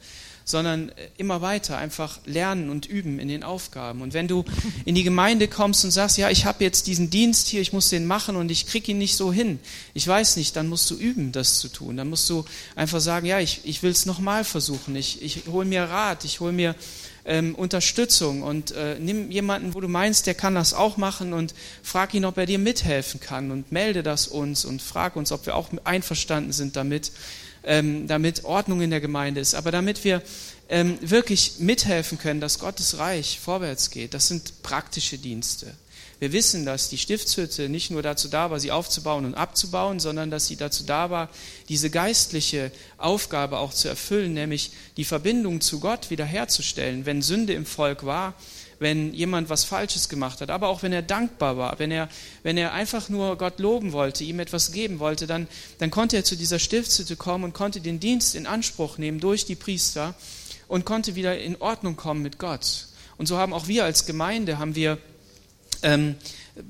sondern 0.45 0.91
äh, 0.91 1.09
immer 1.17 1.43
weiter 1.43 1.79
einfach 1.79 2.21
lernen 2.25 2.71
und 2.71 2.87
üben 2.87 3.19
in 3.19 3.29
den 3.29 3.43
Aufgaben. 3.43 4.03
Und 4.03 4.15
wenn 4.15 4.29
du 4.29 4.45
in 4.85 4.95
die 4.95 5.05
Gemeinde 5.05 5.49
kommst 5.49 5.85
und 5.85 5.91
sagst, 5.91 6.19
ja, 6.19 6.31
ich 6.31 6.45
habe 6.45 6.65
jetzt 6.65 6.87
diesen 6.87 7.11
Dienst 7.11 7.49
hier, 7.49 7.61
ich 7.61 7.73
muss 7.73 7.91
den 7.91 8.07
machen 8.07 8.37
und 8.37 8.51
ich 8.51 8.67
kriege 8.67 8.93
ihn 8.93 8.99
nicht 8.99 9.17
so 9.17 9.33
hin, 9.33 9.59
ich 9.95 10.07
weiß 10.07 10.37
nicht, 10.37 10.57
dann 10.57 10.69
musst 10.69 10.91
du 10.91 10.97
üben, 10.97 11.33
das 11.33 11.59
zu 11.59 11.69
tun. 11.69 11.97
Dann 11.97 12.09
musst 12.09 12.29
du 12.31 12.45
einfach 12.77 13.01
sagen, 13.01 13.27
ja, 13.27 13.41
ich, 13.41 13.61
ich 13.65 13.83
will 13.83 13.91
es 13.91 14.07
nochmal 14.07 14.45
versuchen, 14.45 14.97
ich, 14.97 15.23
ich 15.23 15.43
hole 15.51 15.67
mir 15.67 15.85
Rat, 15.85 16.25
ich 16.25 16.41
hole 16.41 16.53
mir 16.53 16.75
ähm, 17.25 17.55
Unterstützung 17.55 18.43
und 18.43 18.73
äh, 18.73 18.97
nimm 18.99 19.31
jemanden, 19.31 19.75
wo 19.75 19.81
du 19.81 19.89
meinst, 19.89 20.27
der 20.27 20.35
kann 20.35 20.55
das 20.55 20.75
auch 20.75 20.97
machen 20.97 21.33
und 21.33 21.55
frag 21.83 22.15
ihn, 22.15 22.25
ob 22.25 22.37
er 22.37 22.47
dir 22.47 22.59
mithelfen 22.59 23.21
kann 23.21 23.51
und 23.51 23.71
melde 23.71 24.03
das 24.03 24.27
uns 24.27 24.65
und 24.65 24.83
frag 24.83 25.17
uns, 25.17 25.31
ob 25.33 25.47
wir 25.47 25.55
auch 25.55 25.69
einverstanden 25.85 26.53
sind 26.53 26.77
damit 26.77 27.13
ähm, 27.65 28.07
damit 28.07 28.45
Ordnung 28.45 28.81
in 28.81 28.91
der 28.91 29.01
Gemeinde 29.01 29.41
ist, 29.41 29.55
aber 29.55 29.71
damit 29.71 30.05
wir 30.05 30.23
ähm, 30.69 30.99
wirklich 31.03 31.55
mithelfen 31.59 32.19
können, 32.19 32.41
dass 32.41 32.59
Gottes 32.59 32.99
Reich 32.99 33.39
vorwärts 33.41 33.91
geht. 33.91 34.15
Das 34.15 34.29
sind 34.29 34.63
praktische 34.63 35.19
Dienste. 35.19 35.75
Wir 36.23 36.33
wissen, 36.33 36.65
dass 36.65 36.89
die 36.89 36.99
Stiftshütte 36.99 37.69
nicht 37.69 37.91
nur 37.91 38.01
dazu 38.01 38.29
da 38.29 38.49
war, 38.53 38.61
sie 38.61 38.71
aufzubauen 38.71 39.25
und 39.25 39.35
abzubauen, 39.35 39.99
sondern 39.99 40.31
dass 40.31 40.47
sie 40.47 40.55
dazu 40.55 40.85
da 40.85 41.11
war, 41.11 41.29
diese 41.69 41.91
geistliche 41.91 42.71
Aufgabe 42.97 43.59
auch 43.59 43.75
zu 43.75 43.89
erfüllen, 43.89 44.33
nämlich 44.33 44.71
die 44.97 45.05
Verbindung 45.05 45.61
zu 45.61 45.81
Gott 45.81 46.11
wiederherzustellen. 46.11 47.07
Wenn 47.07 47.23
Sünde 47.23 47.55
im 47.55 47.67
Volk 47.67 48.07
war, 48.07 48.35
wenn 48.83 49.15
jemand 49.15 49.49
was 49.49 49.65
Falsches 49.65 50.09
gemacht 50.09 50.41
hat, 50.41 50.51
aber 50.51 50.69
auch 50.69 50.83
wenn 50.83 50.93
er 50.93 51.03
dankbar 51.03 51.57
war, 51.57 51.79
wenn 51.79 51.91
er, 51.91 52.09
wenn 52.43 52.57
er 52.57 52.73
einfach 52.73 53.09
nur 53.09 53.39
Gott 53.39 53.59
loben 53.59 53.93
wollte, 53.93 54.25
ihm 54.25 54.41
etwas 54.41 54.73
geben 54.73 54.99
wollte, 54.99 55.27
dann, 55.27 55.49
dann 55.79 55.91
konnte 55.91 56.17
er 56.17 56.25
zu 56.25 56.37
dieser 56.37 56.59
Stiftshütte 56.59 57.17
kommen 57.17 57.45
und 57.45 57.55
konnte 57.55 57.81
den 57.81 58.01
Dienst 58.01 58.35
in 58.35 58.47
Anspruch 58.47 58.99
nehmen 58.99 59.21
durch 59.21 59.45
die 59.47 59.57
Priester 59.57 60.15
und 60.69 60.85
konnte 60.85 61.15
wieder 61.15 61.39
in 61.39 61.57
Ordnung 61.61 61.97
kommen 61.97 62.23
mit 62.23 62.39
Gott. 62.39 62.89
Und 63.17 63.27
so 63.27 63.39
haben 63.39 63.53
auch 63.53 63.69
wir 63.69 63.85
als 63.85 64.07
Gemeinde, 64.07 64.59
haben 64.59 64.75
wir 64.75 64.99
ähm, 65.83 66.17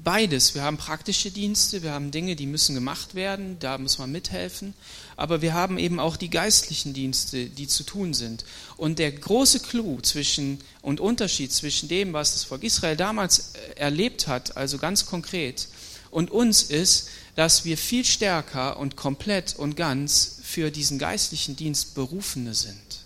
beides. 0.04 0.54
Wir 0.54 0.62
haben 0.62 0.76
praktische 0.76 1.30
Dienste, 1.30 1.82
wir 1.82 1.92
haben 1.92 2.10
Dinge, 2.10 2.36
die 2.36 2.46
müssen 2.46 2.74
gemacht 2.74 3.14
werden, 3.14 3.58
da 3.58 3.78
muss 3.78 3.98
man 3.98 4.12
mithelfen, 4.12 4.74
aber 5.16 5.42
wir 5.42 5.54
haben 5.54 5.78
eben 5.78 5.98
auch 5.98 6.16
die 6.16 6.30
geistlichen 6.30 6.94
Dienste, 6.94 7.46
die 7.46 7.66
zu 7.66 7.82
tun 7.82 8.14
sind. 8.14 8.44
Und 8.76 8.98
der 8.98 9.12
große 9.12 9.60
Clou 9.60 10.00
zwischen 10.00 10.58
und 10.82 11.00
Unterschied 11.00 11.52
zwischen 11.52 11.88
dem, 11.88 12.12
was 12.12 12.32
das 12.32 12.44
Volk 12.44 12.62
Israel 12.62 12.96
damals 12.96 13.54
äh, 13.54 13.80
erlebt 13.80 14.28
hat, 14.28 14.56
also 14.56 14.78
ganz 14.78 15.06
konkret, 15.06 15.68
und 16.10 16.30
uns 16.30 16.62
ist, 16.62 17.08
dass 17.36 17.64
wir 17.64 17.78
viel 17.78 18.04
stärker 18.04 18.78
und 18.78 18.96
komplett 18.96 19.56
und 19.56 19.76
ganz 19.76 20.40
für 20.42 20.70
diesen 20.70 20.98
geistlichen 20.98 21.56
Dienst 21.56 21.94
Berufene 21.94 22.54
sind. 22.54 23.04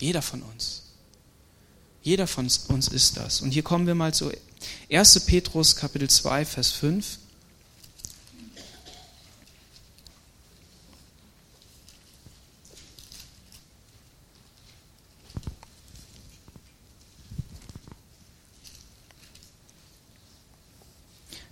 Jeder 0.00 0.22
von 0.22 0.42
uns. 0.42 0.82
Jeder 2.02 2.26
von 2.26 2.50
uns 2.68 2.88
ist 2.88 3.16
das. 3.16 3.40
Und 3.40 3.52
hier 3.52 3.62
kommen 3.62 3.86
wir 3.86 3.94
mal 3.94 4.12
zu 4.12 4.32
1. 4.90 5.20
Petrus 5.20 5.76
Kapitel 5.76 6.08
2, 6.08 6.44
Vers 6.44 6.72
5. 6.72 7.18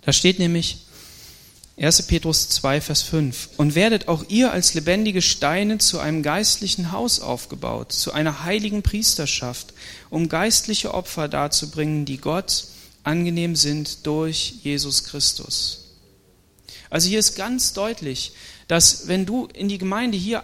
Da 0.09 0.13
steht 0.13 0.39
nämlich 0.39 0.79
1. 1.79 2.07
Petrus 2.07 2.49
2, 2.49 2.81
Vers 2.81 3.03
5. 3.03 3.49
Und 3.57 3.75
werdet 3.75 4.07
auch 4.07 4.25
ihr 4.27 4.51
als 4.51 4.73
lebendige 4.73 5.21
Steine 5.21 5.77
zu 5.77 5.99
einem 5.99 6.23
geistlichen 6.23 6.91
Haus 6.91 7.19
aufgebaut, 7.19 7.91
zu 7.93 8.11
einer 8.11 8.43
heiligen 8.43 8.81
Priesterschaft, 8.81 9.73
um 10.09 10.27
geistliche 10.27 10.93
Opfer 10.93 11.27
darzubringen, 11.27 12.05
die 12.05 12.17
Gott 12.17 12.65
angenehm 13.09 13.55
sind 13.55 14.05
durch 14.05 14.59
Jesus 14.61 15.03
Christus. 15.03 15.95
Also 16.91 17.09
hier 17.09 17.19
ist 17.19 17.35
ganz 17.35 17.73
deutlich, 17.73 18.33
dass 18.67 19.07
wenn 19.07 19.25
du 19.25 19.47
in 19.53 19.67
die 19.67 19.79
Gemeinde 19.79 20.17
hier 20.17 20.43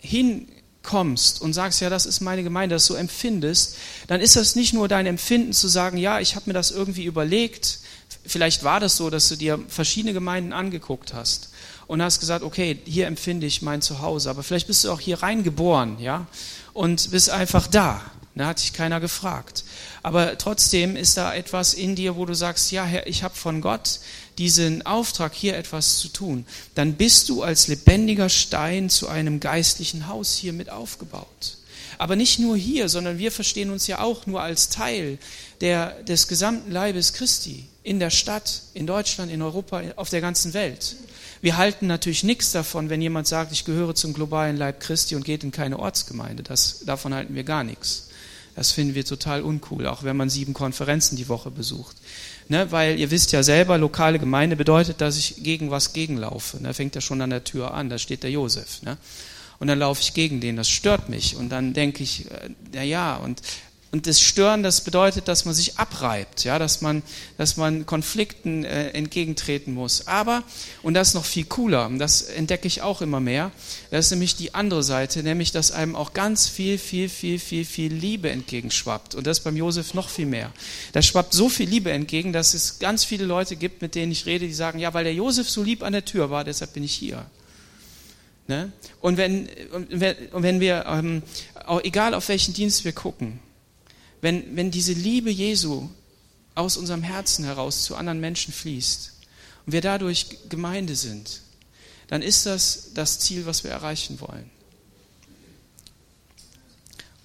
hin 0.00 0.48
kommst 0.82 1.42
und 1.42 1.52
sagst, 1.52 1.80
ja, 1.80 1.90
das 1.90 2.06
ist 2.06 2.20
meine 2.20 2.42
Gemeinde, 2.42 2.74
das 2.74 2.86
so 2.86 2.94
empfindest, 2.94 3.76
dann 4.06 4.20
ist 4.20 4.36
das 4.36 4.56
nicht 4.56 4.72
nur 4.72 4.88
dein 4.88 5.06
Empfinden 5.06 5.52
zu 5.52 5.68
sagen, 5.68 5.98
ja, 5.98 6.20
ich 6.20 6.36
habe 6.36 6.48
mir 6.48 6.54
das 6.54 6.70
irgendwie 6.70 7.04
überlegt, 7.04 7.80
vielleicht 8.26 8.64
war 8.64 8.80
das 8.80 8.96
so, 8.96 9.10
dass 9.10 9.28
du 9.28 9.36
dir 9.36 9.62
verschiedene 9.68 10.14
Gemeinden 10.14 10.52
angeguckt 10.52 11.12
hast 11.12 11.50
und 11.86 12.02
hast 12.02 12.20
gesagt, 12.20 12.44
okay, 12.44 12.78
hier 12.86 13.06
empfinde 13.06 13.46
ich 13.46 13.60
mein 13.60 13.82
Zuhause, 13.82 14.30
aber 14.30 14.42
vielleicht 14.42 14.66
bist 14.66 14.84
du 14.84 14.90
auch 14.90 15.00
hier 15.00 15.22
reingeboren, 15.22 15.98
ja, 15.98 16.26
und 16.72 17.10
bist 17.10 17.28
einfach 17.28 17.66
da. 17.66 18.00
Da 18.36 18.46
hat 18.46 18.60
dich 18.60 18.72
keiner 18.72 18.98
gefragt. 18.98 19.64
Aber 20.02 20.36
trotzdem 20.38 20.96
ist 20.96 21.16
da 21.16 21.32
etwas 21.34 21.72
in 21.72 21.94
dir, 21.94 22.16
wo 22.16 22.26
du 22.26 22.34
sagst, 22.34 22.72
ja, 22.72 22.84
Herr, 22.84 23.06
ich 23.06 23.22
habe 23.22 23.36
von 23.36 23.60
Gott 23.60 24.00
diesen 24.38 24.84
Auftrag, 24.84 25.34
hier 25.34 25.56
etwas 25.56 25.98
zu 25.98 26.08
tun. 26.08 26.44
Dann 26.74 26.94
bist 26.94 27.28
du 27.28 27.42
als 27.42 27.68
lebendiger 27.68 28.28
Stein 28.28 28.90
zu 28.90 29.08
einem 29.08 29.38
geistlichen 29.38 30.08
Haus 30.08 30.36
hier 30.36 30.52
mit 30.52 30.68
aufgebaut. 30.68 31.58
Aber 31.96 32.16
nicht 32.16 32.40
nur 32.40 32.56
hier, 32.56 32.88
sondern 32.88 33.18
wir 33.18 33.30
verstehen 33.30 33.70
uns 33.70 33.86
ja 33.86 34.00
auch 34.00 34.26
nur 34.26 34.42
als 34.42 34.68
Teil 34.68 35.18
der, 35.60 36.02
des 36.02 36.26
gesamten 36.26 36.72
Leibes 36.72 37.12
Christi 37.12 37.68
in 37.84 38.00
der 38.00 38.10
Stadt, 38.10 38.62
in 38.74 38.88
Deutschland, 38.88 39.30
in 39.30 39.42
Europa, 39.42 39.82
auf 39.94 40.10
der 40.10 40.20
ganzen 40.20 40.54
Welt. 40.54 40.96
Wir 41.40 41.56
halten 41.56 41.86
natürlich 41.86 42.24
nichts 42.24 42.52
davon, 42.52 42.88
wenn 42.88 43.02
jemand 43.02 43.26
sagt, 43.26 43.52
ich 43.52 43.64
gehöre 43.64 43.94
zum 43.94 44.14
globalen 44.14 44.56
Leib 44.56 44.80
Christi 44.80 45.14
und 45.14 45.24
geht 45.24 45.44
in 45.44 45.52
keine 45.52 45.78
Ortsgemeinde. 45.78 46.42
Das, 46.42 46.80
davon 46.86 47.14
halten 47.14 47.34
wir 47.34 47.44
gar 47.44 47.62
nichts. 47.62 48.03
Das 48.56 48.70
finden 48.70 48.94
wir 48.94 49.04
total 49.04 49.42
uncool, 49.42 49.86
auch 49.86 50.04
wenn 50.04 50.16
man 50.16 50.30
sieben 50.30 50.54
Konferenzen 50.54 51.16
die 51.16 51.28
Woche 51.28 51.50
besucht. 51.50 51.96
Ne, 52.48 52.70
weil 52.70 52.98
ihr 52.98 53.10
wisst 53.10 53.32
ja 53.32 53.42
selber, 53.42 53.78
lokale 53.78 54.18
Gemeinde 54.18 54.54
bedeutet, 54.54 55.00
dass 55.00 55.16
ich 55.16 55.42
gegen 55.42 55.70
was 55.70 55.94
gegenlaufe. 55.94 56.58
Da 56.58 56.68
ne, 56.68 56.74
fängt 56.74 56.94
er 56.94 57.00
schon 57.00 57.20
an 57.22 57.30
der 57.30 57.42
Tür 57.42 57.72
an, 57.72 57.88
da 57.88 57.98
steht 57.98 58.22
der 58.22 58.30
Josef. 58.30 58.82
Ne? 58.82 58.98
Und 59.58 59.68
dann 59.68 59.78
laufe 59.78 60.02
ich 60.02 60.12
gegen 60.12 60.40
den, 60.40 60.56
das 60.56 60.68
stört 60.68 61.08
mich. 61.08 61.36
Und 61.36 61.48
dann 61.48 61.72
denke 61.72 62.02
ich, 62.02 62.30
äh, 62.30 62.50
na 62.74 62.82
ja, 62.82 63.16
und 63.16 63.40
und 63.94 64.08
das 64.08 64.20
Stören, 64.20 64.64
das 64.64 64.80
bedeutet, 64.80 65.28
dass 65.28 65.44
man 65.44 65.54
sich 65.54 65.78
abreibt, 65.78 66.42
ja, 66.42 66.58
dass 66.58 66.80
man, 66.80 67.04
dass 67.38 67.56
man 67.56 67.86
Konflikten 67.86 68.64
äh, 68.64 68.88
entgegentreten 68.88 69.72
muss. 69.72 70.08
Aber, 70.08 70.42
und 70.82 70.94
das 70.94 71.10
ist 71.10 71.14
noch 71.14 71.24
viel 71.24 71.44
cooler, 71.44 71.86
und 71.86 72.00
das 72.00 72.22
entdecke 72.22 72.66
ich 72.66 72.82
auch 72.82 73.02
immer 73.02 73.20
mehr, 73.20 73.52
das 73.92 74.06
ist 74.06 74.10
nämlich 74.10 74.34
die 74.34 74.52
andere 74.52 74.82
Seite, 74.82 75.22
nämlich, 75.22 75.52
dass 75.52 75.70
einem 75.70 75.94
auch 75.94 76.12
ganz 76.12 76.48
viel, 76.48 76.76
viel, 76.76 77.08
viel, 77.08 77.38
viel, 77.38 77.64
viel 77.64 77.94
Liebe 77.94 78.30
entgegenschwappt. 78.30 79.14
Und 79.14 79.28
das 79.28 79.38
beim 79.38 79.56
Josef 79.56 79.94
noch 79.94 80.08
viel 80.08 80.26
mehr. 80.26 80.50
Da 80.92 81.00
schwappt 81.00 81.32
so 81.32 81.48
viel 81.48 81.68
Liebe 81.68 81.92
entgegen, 81.92 82.32
dass 82.32 82.52
es 82.54 82.80
ganz 82.80 83.04
viele 83.04 83.26
Leute 83.26 83.54
gibt, 83.54 83.80
mit 83.80 83.94
denen 83.94 84.10
ich 84.10 84.26
rede, 84.26 84.48
die 84.48 84.54
sagen, 84.54 84.80
ja, 84.80 84.92
weil 84.92 85.04
der 85.04 85.14
Josef 85.14 85.48
so 85.48 85.62
lieb 85.62 85.84
an 85.84 85.92
der 85.92 86.04
Tür 86.04 86.30
war, 86.30 86.42
deshalb 86.42 86.72
bin 86.72 86.82
ich 86.82 86.94
hier. 86.94 87.26
Ne? 88.48 88.72
Und, 89.00 89.18
wenn, 89.18 89.48
und, 89.72 90.00
wenn, 90.00 90.16
und 90.32 90.42
wenn 90.42 90.58
wir, 90.58 90.84
ähm, 90.88 91.22
auch 91.64 91.80
egal 91.84 92.12
auf 92.12 92.28
welchen 92.28 92.54
Dienst 92.54 92.84
wir 92.84 92.92
gucken, 92.92 93.38
wenn, 94.24 94.56
wenn 94.56 94.70
diese 94.70 94.94
Liebe 94.94 95.30
Jesu 95.30 95.86
aus 96.54 96.78
unserem 96.78 97.02
Herzen 97.02 97.44
heraus 97.44 97.84
zu 97.84 97.94
anderen 97.94 98.20
Menschen 98.20 98.54
fließt 98.54 99.12
und 99.66 99.72
wir 99.74 99.82
dadurch 99.82 100.48
Gemeinde 100.48 100.96
sind, 100.96 101.42
dann 102.08 102.22
ist 102.22 102.46
das 102.46 102.92
das 102.94 103.18
Ziel, 103.18 103.44
was 103.44 103.64
wir 103.64 103.70
erreichen 103.70 104.18
wollen. 104.22 104.48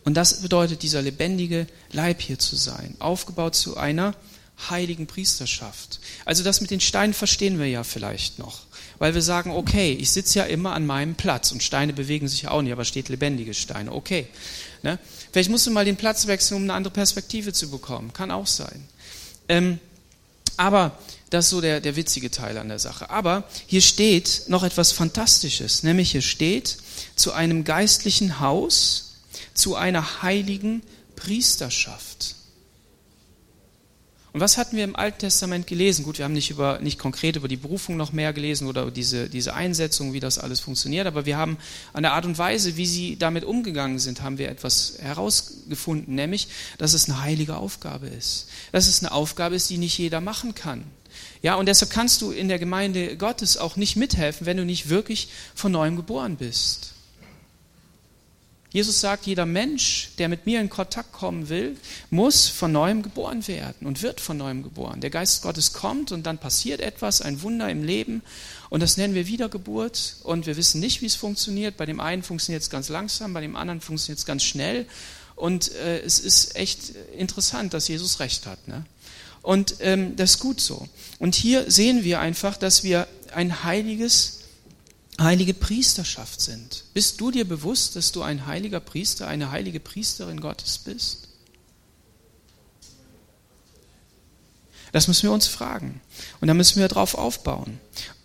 Und 0.04 0.16
das 0.16 0.42
bedeutet, 0.42 0.84
dieser 0.84 1.02
lebendige 1.02 1.68
Leib 1.94 2.20
hier 2.20 2.38
zu 2.38 2.58
sein, 2.58 2.96
aufgebaut 3.00 3.56
zu 3.56 3.78
einer 3.78 4.14
heiligen 4.70 5.08
Priesterschaft. 5.08 6.02
Also 6.26 6.44
das 6.44 6.60
mit 6.60 6.70
den 6.70 6.82
Steinen 6.82 7.14
verstehen 7.14 7.60
wir 7.60 7.68
ja 7.68 7.86
vielleicht 7.86 8.40
noch, 8.40 8.64
weil 8.98 9.14
wir 9.14 9.22
sagen, 9.22 9.52
okay, 9.52 9.94
ich 9.94 10.12
sitze 10.12 10.40
ja 10.40 10.46
immer 10.46 10.74
an 10.74 10.86
meinem 10.86 11.16
Platz 11.16 11.54
und 11.54 11.64
Steine 11.64 11.94
bewegen 11.94 12.28
sich 12.28 12.42
ja 12.42 12.52
auch 12.52 12.62
nicht, 12.62 12.74
aber 12.74 12.84
steht 12.84 13.08
lebendige 13.08 13.54
Steine, 13.54 13.94
okay. 13.94 14.28
Ne? 14.84 15.00
Vielleicht 15.32 15.50
musst 15.50 15.68
du 15.68 15.72
mal 15.72 15.86
den 15.86 15.98
Platz 15.98 16.28
wechseln, 16.28 16.58
um 16.58 16.64
eine 16.64 16.74
andere 16.74 16.94
Perspektive 16.94 17.54
zu 17.54 17.70
bekommen. 17.70 18.14
Kann 18.14 18.32
auch 18.32 18.48
sein. 18.48 18.88
Ähm, 19.48 19.80
aber 20.58 20.98
das 21.30 21.46
ist 21.46 21.52
so 21.52 21.62
der, 21.62 21.80
der 21.80 21.96
witzige 21.96 22.32
Teil 22.32 22.58
an 22.58 22.70
der 22.70 22.80
Sache. 22.80 23.10
Aber 23.10 23.44
hier 23.68 23.82
steht 23.82 24.44
noch 24.48 24.64
etwas 24.64 24.92
Fantastisches, 24.92 25.84
nämlich 25.84 26.12
hier 26.12 26.22
steht 26.22 26.78
zu 27.16 27.34
einem 27.34 27.64
geistlichen 27.64 28.40
Haus, 28.40 29.16
zu 29.54 29.76
einer 29.76 30.22
heiligen 30.22 30.82
Priesterschaft. 31.16 32.36
Und 34.32 34.42
was 34.42 34.58
hatten 34.58 34.78
wir 34.78 34.84
im 34.84 34.96
Alten 34.96 35.20
Testament 35.20 35.66
gelesen? 35.66 36.06
Gut, 36.06 36.20
wir 36.20 36.26
haben 36.26 36.34
nicht, 36.34 36.52
über, 36.52 36.80
nicht 36.80 37.00
konkret 37.00 37.36
über 37.36 37.48
die 37.48 37.58
Berufung 37.58 37.98
noch 37.98 38.14
mehr 38.14 38.32
gelesen 38.32 38.68
oder 38.68 38.92
diese, 38.92 39.28
diese 39.28 39.56
Einsetzung, 39.56 40.14
wie 40.14 40.20
das 40.20 40.38
alles 40.38 40.60
funktioniert, 40.60 41.08
aber 41.08 41.26
wir 41.26 41.38
haben 41.38 41.58
an 41.94 42.04
der 42.04 42.14
Art 42.14 42.26
und 42.26 42.38
Weise, 42.38 42.78
wie 42.78 42.86
sie 42.86 43.18
damit 43.18 43.44
umgegangen 43.44 43.98
sind, 43.98 44.22
haben 44.22 44.38
wir 44.38 44.50
etwas 44.50 44.98
herausgefunden, 45.00 46.14
nämlich, 46.14 46.48
dass 46.78 46.94
es 46.94 47.10
eine 47.10 47.22
heilige 47.22 47.58
Aufgabe 47.58 48.08
ist. 48.08 48.48
Dass 48.72 48.88
es 48.88 49.02
eine 49.02 49.12
Aufgabe 49.12 49.56
ist, 49.56 49.70
die 49.70 49.78
nicht 49.78 49.98
jeder 49.98 50.22
machen 50.22 50.54
kann. 50.54 50.84
Ja, 51.42 51.56
und 51.56 51.66
deshalb 51.66 51.92
kannst 51.92 52.22
du 52.22 52.32
in 52.32 52.50
der 52.50 52.60
Gemeinde 52.60 53.18
Gottes 53.18 53.58
auch 53.58 53.78
nicht 53.78 53.96
mithelfen, 53.96 54.46
wenn 54.46 54.58
du 54.58 54.66
nicht 54.66 54.90
wirklich 54.90 55.30
von 55.56 55.72
neuem 55.72 55.96
geboren 55.96 56.38
bist. 56.38 56.94
Jesus 58.72 59.00
sagt, 59.00 59.26
jeder 59.26 59.48
Mensch, 59.48 60.12
der 60.20 60.30
mit 60.30 60.46
mir 60.46 60.62
in 60.62 60.70
Kontakt 60.70 61.12
kommen 61.12 61.50
will, 61.50 61.76
muss 62.12 62.48
von 62.48 62.72
neuem 62.72 63.02
geboren 63.02 63.48
werden 63.48 63.88
und 63.88 64.04
wird 64.04 64.22
von 64.22 64.38
neuem 64.38 64.62
geboren. 64.62 65.02
Der 65.02 65.10
Geist 65.10 65.42
Gottes 65.42 65.74
kommt 65.74 66.12
und 66.12 66.26
dann 66.28 66.38
passiert 66.38 66.80
etwas, 66.80 67.22
ein 67.22 67.42
Wunder 67.42 67.70
im 67.70 67.84
Leben 67.84 68.22
und 68.70 68.84
das 68.84 68.98
nennen 68.98 69.16
wir 69.16 69.26
Wiedergeburt 69.26 70.18
und 70.24 70.46
wir 70.46 70.56
wissen 70.56 70.80
nicht, 70.80 71.02
wie 71.02 71.08
es 71.08 71.16
funktioniert. 71.16 71.78
Bei 71.78 71.88
dem 71.88 72.00
einen 72.00 72.22
funktioniert 72.22 72.62
es 72.62 72.70
ganz 72.70 72.90
langsam, 72.90 73.34
bei 73.34 73.42
dem 73.42 73.56
anderen 73.56 73.82
funktioniert 73.82 74.20
es 74.20 74.26
ganz 74.26 74.44
schnell 74.44 74.86
und 75.36 75.74
äh, 75.76 76.02
es 76.02 76.20
ist 76.20 76.56
echt 76.56 76.92
interessant, 77.18 77.74
dass 77.74 77.88
Jesus 77.88 78.20
recht 78.20 78.46
hat. 78.46 78.68
Ne? 78.68 78.86
Und 79.42 79.76
ähm, 79.80 80.16
das 80.16 80.32
ist 80.32 80.40
gut 80.40 80.62
so. 80.62 80.88
Und 81.18 81.34
hier 81.34 81.72
sehen 81.72 82.04
wir 82.04 82.20
einfach, 82.20 82.58
dass 82.58 82.84
wir 82.84 83.08
ein 83.34 83.64
heiliges 83.64 84.39
heilige 85.20 85.54
Priesterschaft 85.54 86.42
sind. 86.42 86.84
Bist 86.94 87.20
du 87.20 87.32
dir 87.32 87.48
bewusst, 87.48 87.96
dass 87.96 88.12
du 88.12 88.22
ein 88.22 88.46
heiliger 88.46 88.80
Priester, 88.80 89.28
eine 89.28 89.52
heilige 89.52 89.80
Priesterin 89.80 90.42
Gottes 90.42 90.78
bist? 90.78 91.30
Das 94.92 95.08
müssen 95.08 95.24
wir 95.24 95.32
uns 95.32 95.48
fragen. 95.48 96.02
Und 96.42 96.48
da 96.48 96.54
müssen 96.54 96.80
wir 96.80 96.88
darauf 96.88 97.16
aufbauen. 97.16 97.80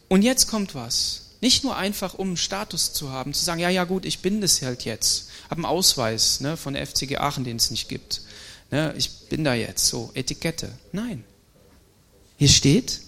Und 0.09 0.23
jetzt 0.23 0.49
kommt 0.49 0.75
was. 0.75 1.21
Nicht 1.41 1.63
nur 1.63 1.77
einfach, 1.77 2.15
um 2.15 2.37
Status 2.37 2.95
zu 2.95 3.11
haben, 3.11 3.35
zu 3.35 3.45
sagen, 3.45 3.61
ja, 3.61 3.69
ja 3.69 3.85
gut, 3.85 4.07
ich 4.07 4.21
bin 4.21 4.41
das 4.41 4.63
halt 4.63 4.85
jetzt. 4.85 5.29
Habe 5.51 5.57
einen 5.57 5.67
Ausweis 5.67 6.41
ne, 6.41 6.57
von 6.57 6.75
der 6.75 6.87
FCG 6.87 7.19
Aachen, 7.19 7.45
den 7.45 7.57
es 7.57 7.71
nicht 7.71 7.89
gibt. 7.89 8.23
Ne, 8.71 8.95
ich 8.97 9.29
bin 9.29 9.45
da 9.45 9.53
jetzt, 9.53 9.87
so, 9.89 10.11
Etikette. 10.15 10.73
Nein. 10.93 11.23
Hier 12.39 12.49
steht, 12.49 13.01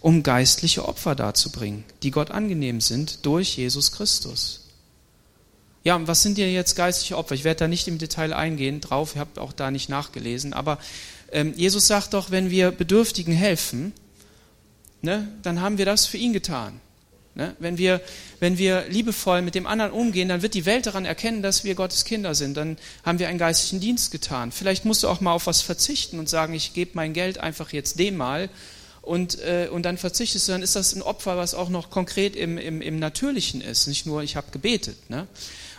um 0.00 0.22
geistliche 0.22 0.86
Opfer 0.86 1.14
darzubringen, 1.14 1.84
die 2.02 2.10
Gott 2.10 2.30
angenehm 2.30 2.80
sind 2.80 3.24
durch 3.26 3.56
Jesus 3.56 3.92
Christus. 3.92 4.62
Ja, 5.84 5.94
und 5.94 6.08
was 6.08 6.22
sind 6.22 6.36
denn 6.38 6.52
jetzt 6.52 6.74
geistliche 6.74 7.16
Opfer? 7.16 7.34
Ich 7.34 7.44
werde 7.44 7.60
da 7.60 7.68
nicht 7.68 7.86
im 7.86 7.98
Detail 7.98 8.32
eingehen 8.32 8.80
drauf, 8.80 9.12
ich 9.14 9.20
habe 9.20 9.40
auch 9.40 9.52
da 9.52 9.70
nicht 9.70 9.88
nachgelesen, 9.88 10.52
aber 10.52 10.78
ähm, 11.30 11.54
Jesus 11.56 11.86
sagt 11.86 12.14
doch, 12.14 12.30
wenn 12.30 12.50
wir 12.50 12.70
Bedürftigen 12.70 13.34
helfen, 13.34 13.92
ne, 15.02 15.28
dann 15.42 15.60
haben 15.60 15.78
wir 15.78 15.84
das 15.84 16.06
für 16.06 16.16
ihn 16.16 16.32
getan. 16.32 16.80
Ne? 17.36 17.54
Wenn, 17.58 17.76
wir, 17.76 18.00
wenn 18.40 18.56
wir 18.56 18.86
liebevoll 18.88 19.42
mit 19.42 19.54
dem 19.54 19.66
anderen 19.66 19.92
umgehen, 19.92 20.28
dann 20.30 20.40
wird 20.40 20.54
die 20.54 20.64
Welt 20.64 20.86
daran 20.86 21.04
erkennen, 21.04 21.42
dass 21.42 21.64
wir 21.64 21.74
Gottes 21.74 22.06
Kinder 22.06 22.34
sind. 22.34 22.56
Dann 22.56 22.78
haben 23.04 23.18
wir 23.18 23.28
einen 23.28 23.38
geistlichen 23.38 23.78
Dienst 23.78 24.10
getan. 24.10 24.52
Vielleicht 24.52 24.86
musst 24.86 25.02
du 25.02 25.08
auch 25.08 25.20
mal 25.20 25.32
auf 25.32 25.46
was 25.46 25.60
verzichten 25.60 26.18
und 26.18 26.30
sagen, 26.30 26.54
ich 26.54 26.72
gebe 26.72 26.92
mein 26.94 27.12
Geld 27.12 27.36
einfach 27.36 27.74
jetzt 27.74 27.98
dem 27.98 28.16
mal 28.16 28.48
und, 29.06 29.38
äh, 29.38 29.68
und 29.70 29.84
dann 29.84 29.98
verzichtest 29.98 30.48
du, 30.48 30.52
dann 30.52 30.62
ist 30.62 30.74
das 30.74 30.92
ein 30.94 31.00
Opfer, 31.00 31.36
was 31.36 31.54
auch 31.54 31.68
noch 31.68 31.90
konkret 31.90 32.34
im, 32.34 32.58
im, 32.58 32.82
im 32.82 32.98
Natürlichen 32.98 33.60
ist, 33.60 33.86
nicht 33.86 34.04
nur 34.04 34.24
ich 34.24 34.34
habe 34.34 34.50
gebetet. 34.50 34.96
Ne? 35.08 35.28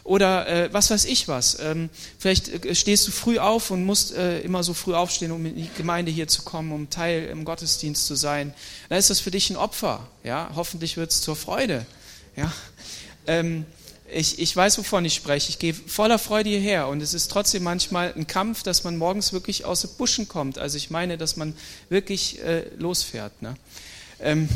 Oder 0.05 0.47
äh, 0.47 0.73
was 0.73 0.89
weiß 0.89 1.03
ich 1.03 1.27
was. 1.27 1.59
Ähm, 1.59 1.89
vielleicht 2.17 2.65
äh, 2.65 2.73
stehst 2.73 3.05
du 3.05 3.11
früh 3.11 3.37
auf 3.37 3.69
und 3.69 3.83
musst 3.83 4.13
äh, 4.15 4.39
immer 4.39 4.63
so 4.63 4.73
früh 4.73 4.93
aufstehen, 4.93 5.33
um 5.33 5.45
in 5.45 5.57
die 5.57 5.69
Gemeinde 5.75 6.09
hier 6.09 6.29
zu 6.29 6.43
kommen, 6.43 6.71
um 6.71 6.89
Teil 6.89 7.25
im 7.25 7.43
Gottesdienst 7.43 8.07
zu 8.07 8.15
sein. 8.15 8.53
Dann 8.87 8.97
ist 8.97 9.09
das 9.09 9.19
für 9.19 9.31
dich 9.31 9.49
ein 9.49 9.57
Opfer. 9.57 10.07
Ja? 10.23 10.49
Hoffentlich 10.55 10.95
wird 10.95 11.11
es 11.11 11.19
zur 11.19 11.35
Freude. 11.35 11.85
Ja? 12.37 12.53
Ähm, 13.27 13.65
ich, 14.09 14.39
ich 14.39 14.55
weiß, 14.55 14.77
wovon 14.77 15.05
ich 15.05 15.15
spreche. 15.15 15.49
Ich 15.49 15.59
gehe 15.59 15.73
voller 15.73 16.19
Freude 16.19 16.49
hierher 16.49 16.87
und 16.87 17.01
es 17.01 17.13
ist 17.13 17.29
trotzdem 17.29 17.63
manchmal 17.63 18.13
ein 18.15 18.27
Kampf, 18.27 18.63
dass 18.63 18.83
man 18.83 18.97
morgens 18.97 19.33
wirklich 19.33 19.65
aus 19.65 19.81
den 19.81 19.91
Buschen 19.97 20.27
kommt. 20.27 20.57
Also 20.57 20.77
ich 20.77 20.89
meine, 20.89 21.17
dass 21.17 21.35
man 21.35 21.55
wirklich 21.89 22.41
äh, 22.41 22.63
losfährt. 22.77 23.41
Ne? 23.41 23.55
Ähm, 24.21 24.47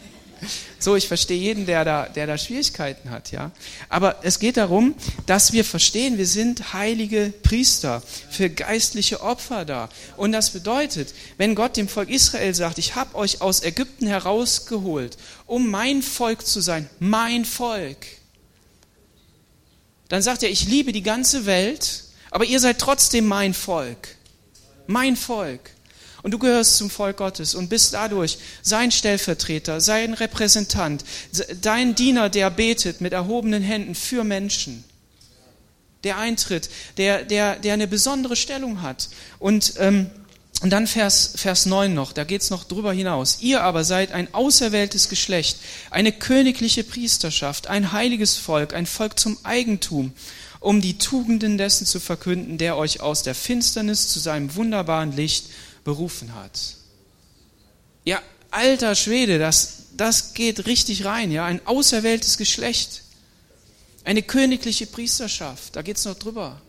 so, 0.78 0.96
ich 0.96 1.08
verstehe 1.08 1.38
jeden, 1.38 1.66
der 1.66 1.84
da, 1.84 2.08
der 2.08 2.26
da 2.26 2.38
Schwierigkeiten 2.38 3.10
hat, 3.10 3.32
ja. 3.32 3.50
Aber 3.90 4.20
es 4.22 4.38
geht 4.38 4.56
darum, 4.56 4.94
dass 5.26 5.52
wir 5.52 5.66
verstehen, 5.66 6.16
wir 6.16 6.26
sind 6.26 6.72
heilige 6.72 7.34
Priester 7.42 8.02
für 8.30 8.48
geistliche 8.48 9.20
Opfer 9.20 9.66
da. 9.66 9.90
Und 10.16 10.32
das 10.32 10.50
bedeutet, 10.50 11.12
wenn 11.36 11.54
Gott 11.54 11.76
dem 11.76 11.86
Volk 11.86 12.08
Israel 12.08 12.54
sagt, 12.54 12.78
ich 12.78 12.94
habe 12.94 13.14
euch 13.14 13.42
aus 13.42 13.62
Ägypten 13.62 14.06
herausgeholt, 14.06 15.18
um 15.44 15.68
mein 15.68 16.00
Volk 16.02 16.46
zu 16.46 16.62
sein, 16.62 16.88
mein 16.98 17.44
Volk, 17.44 18.06
dann 20.10 20.22
sagt 20.22 20.42
er, 20.42 20.50
ich 20.50 20.66
liebe 20.66 20.92
die 20.92 21.04
ganze 21.04 21.46
Welt, 21.46 22.04
aber 22.30 22.44
ihr 22.44 22.60
seid 22.60 22.78
trotzdem 22.78 23.26
mein 23.26 23.54
Volk. 23.54 24.16
Mein 24.86 25.16
Volk. 25.16 25.70
Und 26.22 26.32
du 26.32 26.38
gehörst 26.38 26.76
zum 26.76 26.90
Volk 26.90 27.18
Gottes 27.18 27.54
und 27.54 27.70
bist 27.70 27.94
dadurch 27.94 28.38
sein 28.60 28.90
Stellvertreter, 28.90 29.80
sein 29.80 30.12
Repräsentant, 30.12 31.04
dein 31.62 31.94
Diener, 31.94 32.28
der 32.28 32.50
betet 32.50 33.00
mit 33.00 33.12
erhobenen 33.12 33.62
Händen 33.62 33.94
für 33.94 34.24
Menschen. 34.24 34.84
Der 36.02 36.18
eintritt, 36.18 36.70
der, 36.96 37.24
der, 37.24 37.56
der 37.56 37.74
eine 37.74 37.86
besondere 37.86 38.34
Stellung 38.34 38.82
hat. 38.82 39.10
Und, 39.38 39.74
ähm, 39.78 40.10
und 40.60 40.70
dann 40.70 40.86
Vers, 40.86 41.32
Vers 41.36 41.64
9 41.64 41.92
noch, 41.94 42.12
da 42.12 42.24
geht's 42.24 42.50
noch 42.50 42.64
drüber 42.64 42.92
hinaus. 42.92 43.38
Ihr 43.40 43.62
aber 43.62 43.82
seid 43.82 44.12
ein 44.12 44.32
auserwähltes 44.34 45.08
Geschlecht, 45.08 45.58
eine 45.90 46.12
königliche 46.12 46.84
Priesterschaft, 46.84 47.66
ein 47.68 47.92
heiliges 47.92 48.36
Volk, 48.36 48.74
ein 48.74 48.86
Volk 48.86 49.18
zum 49.18 49.38
Eigentum, 49.42 50.12
um 50.60 50.82
die 50.82 50.98
Tugenden 50.98 51.56
dessen 51.56 51.86
zu 51.86 51.98
verkünden, 51.98 52.58
der 52.58 52.76
euch 52.76 53.00
aus 53.00 53.22
der 53.22 53.34
Finsternis 53.34 54.08
zu 54.08 54.18
seinem 54.18 54.54
wunderbaren 54.54 55.12
Licht 55.16 55.46
berufen 55.82 56.34
hat. 56.34 56.76
Ja, 58.04 58.20
alter 58.50 58.94
Schwede, 58.94 59.38
das, 59.38 59.84
das 59.96 60.34
geht 60.34 60.66
richtig 60.66 61.06
rein, 61.06 61.32
ja, 61.32 61.46
ein 61.46 61.66
auserwähltes 61.66 62.36
Geschlecht, 62.36 63.02
eine 64.04 64.22
königliche 64.22 64.86
Priesterschaft, 64.86 65.76
da 65.76 65.80
geht 65.80 65.96
es 65.96 66.04
noch 66.04 66.18
drüber. 66.18 66.60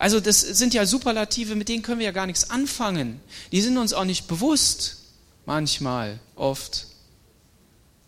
Also 0.00 0.18
das 0.18 0.40
sind 0.40 0.72
ja 0.72 0.86
Superlative, 0.86 1.54
mit 1.56 1.68
denen 1.68 1.82
können 1.82 1.98
wir 1.98 2.06
ja 2.06 2.10
gar 2.10 2.26
nichts 2.26 2.48
anfangen. 2.48 3.20
Die 3.52 3.60
sind 3.60 3.76
uns 3.76 3.92
auch 3.92 4.06
nicht 4.06 4.28
bewusst, 4.28 4.96
manchmal, 5.44 6.18
oft. 6.36 6.86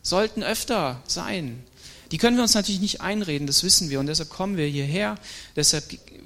Sollten 0.00 0.42
öfter 0.42 1.02
sein. 1.06 1.62
Die 2.10 2.16
können 2.16 2.38
wir 2.38 2.44
uns 2.44 2.54
natürlich 2.54 2.80
nicht 2.80 3.02
einreden, 3.02 3.46
das 3.46 3.62
wissen 3.62 3.90
wir. 3.90 4.00
Und 4.00 4.06
deshalb 4.06 4.30
kommen 4.30 4.56
wir 4.56 4.66
hierher, 4.66 5.16
deshalb 5.54 5.84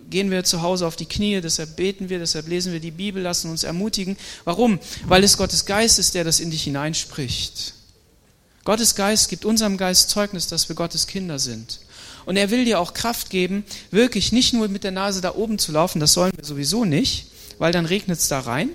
gehen 0.08 0.30
wir 0.30 0.44
zu 0.44 0.62
Hause 0.62 0.86
auf 0.86 0.94
die 0.94 1.06
Knie, 1.06 1.40
deshalb 1.40 1.74
beten 1.74 2.10
wir, 2.10 2.20
deshalb 2.20 2.46
lesen 2.46 2.72
wir 2.72 2.78
die 2.78 2.92
Bibel, 2.92 3.20
lassen 3.20 3.50
uns 3.50 3.64
ermutigen. 3.64 4.16
Warum? 4.44 4.78
Weil 5.06 5.24
es 5.24 5.36
Gottes 5.36 5.66
Geist 5.66 5.98
ist, 5.98 6.14
der 6.14 6.22
das 6.22 6.38
in 6.38 6.52
dich 6.52 6.62
hineinspricht. 6.62 7.74
Gottes 8.62 8.94
Geist 8.94 9.28
gibt 9.30 9.44
unserem 9.44 9.76
Geist 9.76 10.10
Zeugnis, 10.10 10.46
dass 10.46 10.68
wir 10.68 10.76
Gottes 10.76 11.08
Kinder 11.08 11.40
sind. 11.40 11.80
Und 12.26 12.36
er 12.36 12.50
will 12.50 12.64
dir 12.64 12.78
auch 12.78 12.92
Kraft 12.92 13.30
geben, 13.30 13.64
wirklich 13.90 14.32
nicht 14.32 14.52
nur 14.52 14.68
mit 14.68 14.84
der 14.84 14.90
Nase 14.90 15.20
da 15.22 15.34
oben 15.34 15.58
zu 15.58 15.72
laufen, 15.72 16.00
das 16.00 16.12
sollen 16.12 16.32
wir 16.36 16.44
sowieso 16.44 16.84
nicht, 16.84 17.28
weil 17.58 17.72
dann 17.72 17.86
regnet 17.86 18.18
es 18.18 18.28
da 18.28 18.40
rein, 18.40 18.70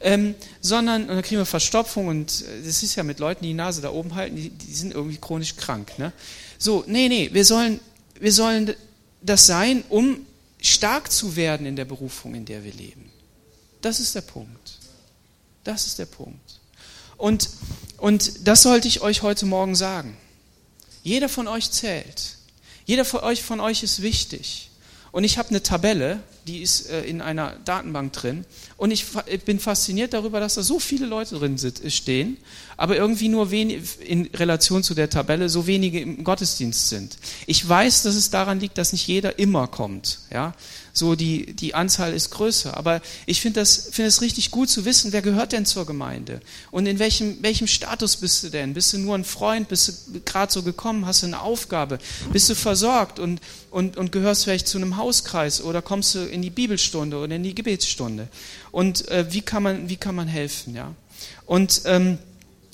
ähm, 0.00 0.34
sondern 0.60 1.02
und 1.02 1.08
dann 1.08 1.22
kriegen 1.22 1.40
wir 1.40 1.46
Verstopfung 1.46 2.08
und 2.08 2.44
das 2.64 2.82
ist 2.82 2.96
ja 2.96 3.02
mit 3.02 3.18
Leuten, 3.18 3.42
die 3.42 3.50
die 3.50 3.54
Nase 3.54 3.82
da 3.82 3.90
oben 3.90 4.14
halten, 4.14 4.36
die, 4.36 4.50
die 4.50 4.74
sind 4.74 4.92
irgendwie 4.92 5.18
chronisch 5.18 5.56
krank. 5.56 5.98
Ne? 5.98 6.12
So, 6.58 6.84
nee, 6.86 7.08
nee, 7.08 7.30
wir 7.32 7.44
sollen, 7.44 7.80
wir 8.18 8.32
sollen 8.32 8.74
das 9.22 9.46
sein, 9.46 9.84
um 9.88 10.18
stark 10.60 11.12
zu 11.12 11.36
werden 11.36 11.66
in 11.66 11.76
der 11.76 11.84
Berufung, 11.84 12.34
in 12.34 12.44
der 12.44 12.64
wir 12.64 12.72
leben. 12.72 13.10
Das 13.82 14.00
ist 14.00 14.14
der 14.14 14.22
Punkt. 14.22 14.78
Das 15.64 15.86
ist 15.86 15.98
der 15.98 16.06
Punkt. 16.06 16.60
Und, 17.16 17.50
und 17.98 18.46
das 18.46 18.62
sollte 18.62 18.88
ich 18.88 19.00
euch 19.00 19.22
heute 19.22 19.46
Morgen 19.46 19.74
sagen. 19.74 20.16
Jeder 21.02 21.28
von 21.28 21.46
euch 21.48 21.70
zählt. 21.70 22.36
Jeder 22.86 23.04
von 23.04 23.20
euch, 23.20 23.42
von 23.42 23.60
euch 23.60 23.82
ist 23.82 24.00
wichtig. 24.00 24.70
Und 25.10 25.24
ich 25.24 25.38
habe 25.38 25.50
eine 25.50 25.62
Tabelle, 25.62 26.20
die 26.46 26.62
ist 26.62 26.88
äh, 26.88 27.02
in 27.02 27.20
einer 27.20 27.56
Datenbank 27.64 28.12
drin. 28.12 28.44
Und 28.76 28.90
ich 28.90 29.06
bin 29.46 29.58
fasziniert 29.58 30.12
darüber, 30.12 30.38
dass 30.38 30.54
da 30.54 30.62
so 30.62 30.78
viele 30.78 31.06
Leute 31.06 31.38
drin 31.38 31.56
stehen, 31.88 32.36
aber 32.76 32.96
irgendwie 32.96 33.28
nur 33.28 33.50
wenig, 33.50 34.00
in 34.00 34.26
Relation 34.34 34.82
zu 34.82 34.94
der 34.94 35.08
Tabelle 35.08 35.48
so 35.48 35.66
wenige 35.66 35.98
im 35.98 36.24
Gottesdienst 36.24 36.90
sind. 36.90 37.16
Ich 37.46 37.66
weiß, 37.66 38.02
dass 38.02 38.14
es 38.14 38.28
daran 38.28 38.60
liegt, 38.60 38.76
dass 38.76 38.92
nicht 38.92 39.06
jeder 39.06 39.38
immer 39.38 39.66
kommt. 39.66 40.18
Ja? 40.30 40.54
so 40.96 41.14
die, 41.14 41.52
die 41.54 41.74
Anzahl 41.74 42.14
ist 42.14 42.30
größer. 42.30 42.76
Aber 42.76 43.02
ich 43.26 43.40
finde 43.40 43.60
das, 43.60 43.88
finde 43.92 44.08
es 44.08 44.22
richtig 44.22 44.50
gut 44.50 44.70
zu 44.70 44.84
wissen, 44.84 45.12
wer 45.12 45.22
gehört 45.22 45.52
denn 45.52 45.66
zur 45.66 45.84
Gemeinde? 45.84 46.40
Und 46.70 46.86
in 46.86 46.98
welchem, 46.98 47.42
welchem 47.42 47.66
Status 47.66 48.16
bist 48.16 48.42
du 48.42 48.48
denn? 48.48 48.72
Bist 48.72 48.92
du 48.92 48.98
nur 48.98 49.14
ein 49.14 49.24
Freund? 49.24 49.68
Bist 49.68 49.88
du 49.88 50.20
gerade 50.24 50.50
so 50.50 50.62
gekommen? 50.62 51.04
Hast 51.04 51.22
du 51.22 51.26
eine 51.26 51.42
Aufgabe? 51.42 51.98
Bist 52.32 52.48
du 52.48 52.54
versorgt 52.54 53.18
und, 53.18 53.40
und, 53.70 53.98
und 53.98 54.10
gehörst 54.10 54.44
vielleicht 54.44 54.68
zu 54.68 54.78
einem 54.78 54.96
Hauskreis 54.96 55.60
oder 55.60 55.82
kommst 55.82 56.14
du 56.14 56.20
in 56.20 56.40
die 56.40 56.50
Bibelstunde 56.50 57.18
oder 57.18 57.36
in 57.36 57.42
die 57.42 57.54
Gebetsstunde? 57.54 58.28
Und 58.76 59.08
äh, 59.08 59.32
wie, 59.32 59.40
kann 59.40 59.62
man, 59.62 59.88
wie 59.88 59.96
kann 59.96 60.14
man 60.14 60.28
helfen? 60.28 60.74
Ja? 60.74 60.94
Und, 61.46 61.80
ähm, 61.86 62.18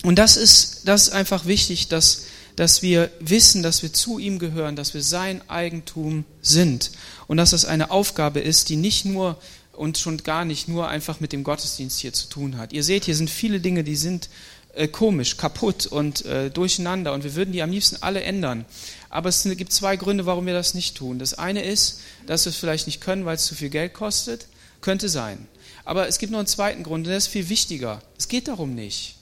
und 0.03 0.19
das, 0.19 0.35
ist, 0.35 0.81
das 0.83 1.03
ist 1.03 1.13
einfach 1.13 1.45
wichtig, 1.45 1.87
dass, 1.87 2.25
dass 2.57 2.81
wir 2.81 3.09
wissen, 3.21 3.63
dass 3.63 3.83
wir 3.83 3.93
zu 3.93 4.19
ihm 4.19 4.37
gehören, 4.37 4.75
dass 4.75 4.93
wir 4.93 5.01
sein 5.01 5.41
Eigentum 5.49 6.25
sind 6.41 6.91
und 7.27 7.37
dass 7.37 7.51
das 7.51 7.63
eine 7.63 7.89
Aufgabe 7.89 8.41
ist, 8.41 8.67
die 8.67 8.75
nicht 8.75 9.05
nur 9.05 9.39
und 9.71 9.97
schon 9.97 10.17
gar 10.17 10.43
nicht 10.43 10.67
nur 10.67 10.89
einfach 10.89 11.21
mit 11.21 11.31
dem 11.31 11.45
Gottesdienst 11.45 12.01
hier 12.01 12.11
zu 12.11 12.27
tun 12.27 12.57
hat. 12.57 12.73
Ihr 12.73 12.83
seht, 12.83 13.05
hier 13.05 13.15
sind 13.15 13.29
viele 13.29 13.61
Dinge, 13.61 13.85
die 13.85 13.95
sind 13.95 14.27
äh, 14.73 14.89
komisch, 14.89 15.37
kaputt 15.37 15.85
und 15.85 16.25
äh, 16.25 16.49
durcheinander 16.49 17.13
und 17.13 17.23
wir 17.23 17.35
würden 17.35 17.53
die 17.53 17.61
am 17.61 17.71
liebsten 17.71 17.95
alle 18.01 18.23
ändern. 18.23 18.65
Aber 19.09 19.29
es 19.29 19.43
gibt 19.43 19.71
zwei 19.71 19.95
Gründe, 19.95 20.25
warum 20.25 20.47
wir 20.47 20.53
das 20.53 20.73
nicht 20.73 20.97
tun. 20.97 21.17
Das 21.17 21.33
eine 21.33 21.63
ist, 21.63 22.01
dass 22.27 22.43
wir 22.43 22.49
es 22.49 22.57
vielleicht 22.57 22.87
nicht 22.87 22.99
können, 22.99 23.23
weil 23.23 23.37
es 23.37 23.45
zu 23.45 23.55
viel 23.55 23.69
Geld 23.69 23.93
kostet. 23.93 24.47
Könnte 24.81 25.07
sein. 25.07 25.47
Aber 25.85 26.07
es 26.07 26.17
gibt 26.17 26.31
noch 26.31 26.39
einen 26.39 26.47
zweiten 26.47 26.83
Grund, 26.83 27.05
und 27.05 27.09
der 27.09 27.17
ist 27.17 27.27
viel 27.27 27.49
wichtiger. 27.49 28.01
Es 28.17 28.27
geht 28.27 28.47
darum 28.47 28.73
nicht. 28.73 29.15